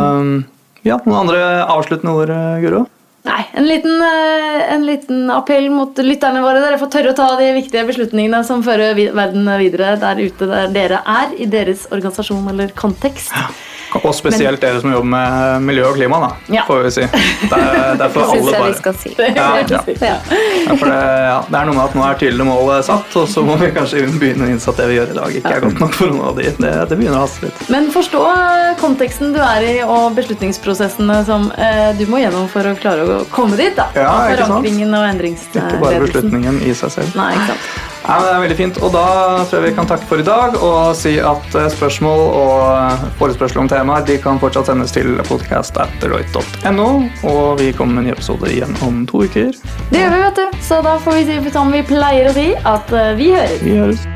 ja, 0.84 0.96
noen 1.06 1.18
andre 1.22 1.40
avsluttende 1.64 2.12
ord, 2.16 2.32
eh, 2.32 2.60
Guro? 2.64 2.84
Nei, 3.22 3.42
en 3.52 3.66
liten, 3.68 4.02
eh, 4.02 4.72
en 4.74 4.84
liten 4.86 5.30
appell 5.30 5.68
mot 5.70 5.98
lytterne 5.98 6.40
våre. 6.40 6.62
Dere 6.62 6.78
får 6.80 6.92
tørre 6.94 7.12
å 7.12 7.16
ta 7.16 7.26
de 7.36 7.50
viktige 7.52 7.84
beslutningene 7.88 8.40
som 8.48 8.62
fører 8.64 8.96
verden 8.96 9.50
videre 9.60 9.98
der 10.00 10.22
ute 10.22 10.48
der 10.48 10.72
dere 10.72 11.02
er, 11.04 11.34
i 11.36 11.44
deres 11.44 11.86
organisasjon 11.90 12.48
eller 12.48 12.72
kontekst. 12.76 13.34
Og 13.98 14.12
spesielt 14.14 14.60
dere 14.62 14.80
som 14.80 14.92
jobber 14.92 15.08
med 15.10 15.64
miljø 15.66 15.88
og 15.90 15.96
klima, 15.98 16.20
da, 16.22 16.28
Ja. 16.54 16.62
får 16.68 16.82
vi 16.86 16.90
si. 16.94 17.06
Det 17.50 17.58
er, 17.58 17.72
det 17.74 17.88
er 17.90 17.96
Det 18.00 18.08
for 18.14 18.30
syns 18.30 18.30
alle 18.30 18.52
jeg 18.52 18.60
vi 18.60 18.66
bare. 18.66 18.78
skal 18.78 18.94
si. 18.94 19.14
Ja, 19.40 19.48
ja. 19.66 19.80
For 20.78 20.86
det, 20.86 21.00
ja, 21.26 21.38
det 21.50 21.58
er 21.60 21.66
noe 21.66 21.74
med 21.74 21.82
at 21.84 21.96
nå 21.98 22.04
er 22.06 22.18
tydelige 22.20 22.46
mål 22.46 22.70
eh, 22.76 22.82
satt, 22.86 23.16
og 23.18 23.28
så 23.32 23.42
må 23.46 23.56
vi 23.60 23.70
kanskje 23.74 24.04
begynne 24.20 24.46
å 24.46 24.52
innse 24.54 24.70
at 24.70 24.78
det 24.80 24.86
vi 24.92 24.98
gjør 25.00 25.10
i 25.14 25.18
dag, 25.18 25.36
ikke 25.40 25.54
er 25.56 25.64
godt 25.66 25.82
nok 25.82 25.94
for 25.98 26.12
noen 26.14 26.28
av 26.30 26.38
de. 26.38 26.46
Det, 26.60 26.72
det 26.90 26.98
begynner 27.00 27.18
å 27.18 27.24
haste 27.26 27.48
litt. 27.48 27.62
Men 27.72 27.90
forstå 27.94 28.22
konteksten 28.80 29.34
du 29.34 29.40
er 29.42 29.66
i, 29.66 29.74
og 29.84 30.14
beslutningsprosessene 30.18 31.20
som 31.28 31.50
eh, 31.58 31.90
du 31.98 32.06
må 32.10 32.22
gjennom 32.22 32.46
for 32.52 32.66
å 32.70 32.74
klare 32.78 33.06
å 33.06 33.20
komme 33.34 33.58
dit. 33.58 33.74
da. 33.78 33.88
Ja, 33.98 34.10
ikke 34.30 34.46
sant? 34.46 34.54
Forankringen 34.60 34.94
og 34.94 35.08
Ikke 35.60 35.80
bare 35.82 36.02
beslutningen 36.06 36.62
i 36.66 36.74
seg 36.78 36.94
selv. 36.98 37.16
Nei, 37.18 37.32
ikke 37.36 37.54
sant. 37.54 37.88
Ja, 38.00 38.16
det 38.22 38.30
er 38.32 38.40
veldig 38.42 38.56
fint, 38.58 38.78
og 38.82 38.92
Da 38.94 39.04
tror 39.46 39.60
jeg 39.60 39.70
vi 39.70 39.76
kan 39.76 39.88
takke 39.90 40.08
for 40.08 40.22
i 40.22 40.26
dag 40.26 40.56
og 40.56 40.94
si 40.98 41.16
at 41.20 41.56
eh, 41.58 41.68
spørsmål 41.72 42.22
og 42.40 43.04
forespørsler 43.20 43.62
om 43.64 43.70
temaer 43.70 44.06
de 44.08 44.16
kan 44.22 44.40
fortsatt 44.42 44.70
sendes 44.70 44.94
til 44.96 45.12
podcast.deloitte.no. 45.28 46.88
Og 47.30 47.60
vi 47.60 47.72
kommer 47.76 48.00
med 48.00 48.04
en 48.04 48.10
ny 48.10 48.14
episode 48.16 48.50
igjen 48.52 48.76
om 48.86 49.04
to 49.10 49.24
uker. 49.28 49.52
Det 49.92 50.00
gjør 50.00 50.16
vi, 50.16 50.22
vet 50.24 50.40
du. 50.40 50.62
Så 50.64 50.80
da 50.86 50.96
får 51.02 51.20
vi 51.20 51.26
si 51.28 51.54
som 51.54 51.72
vi 51.74 51.84
pleier 51.86 52.30
å 52.30 52.36
si, 52.36 52.50
at 52.56 52.96
eh, 52.96 53.12
vi 53.20 53.32
høres. 53.36 53.60
Vi 53.66 53.76
høres. 53.78 54.08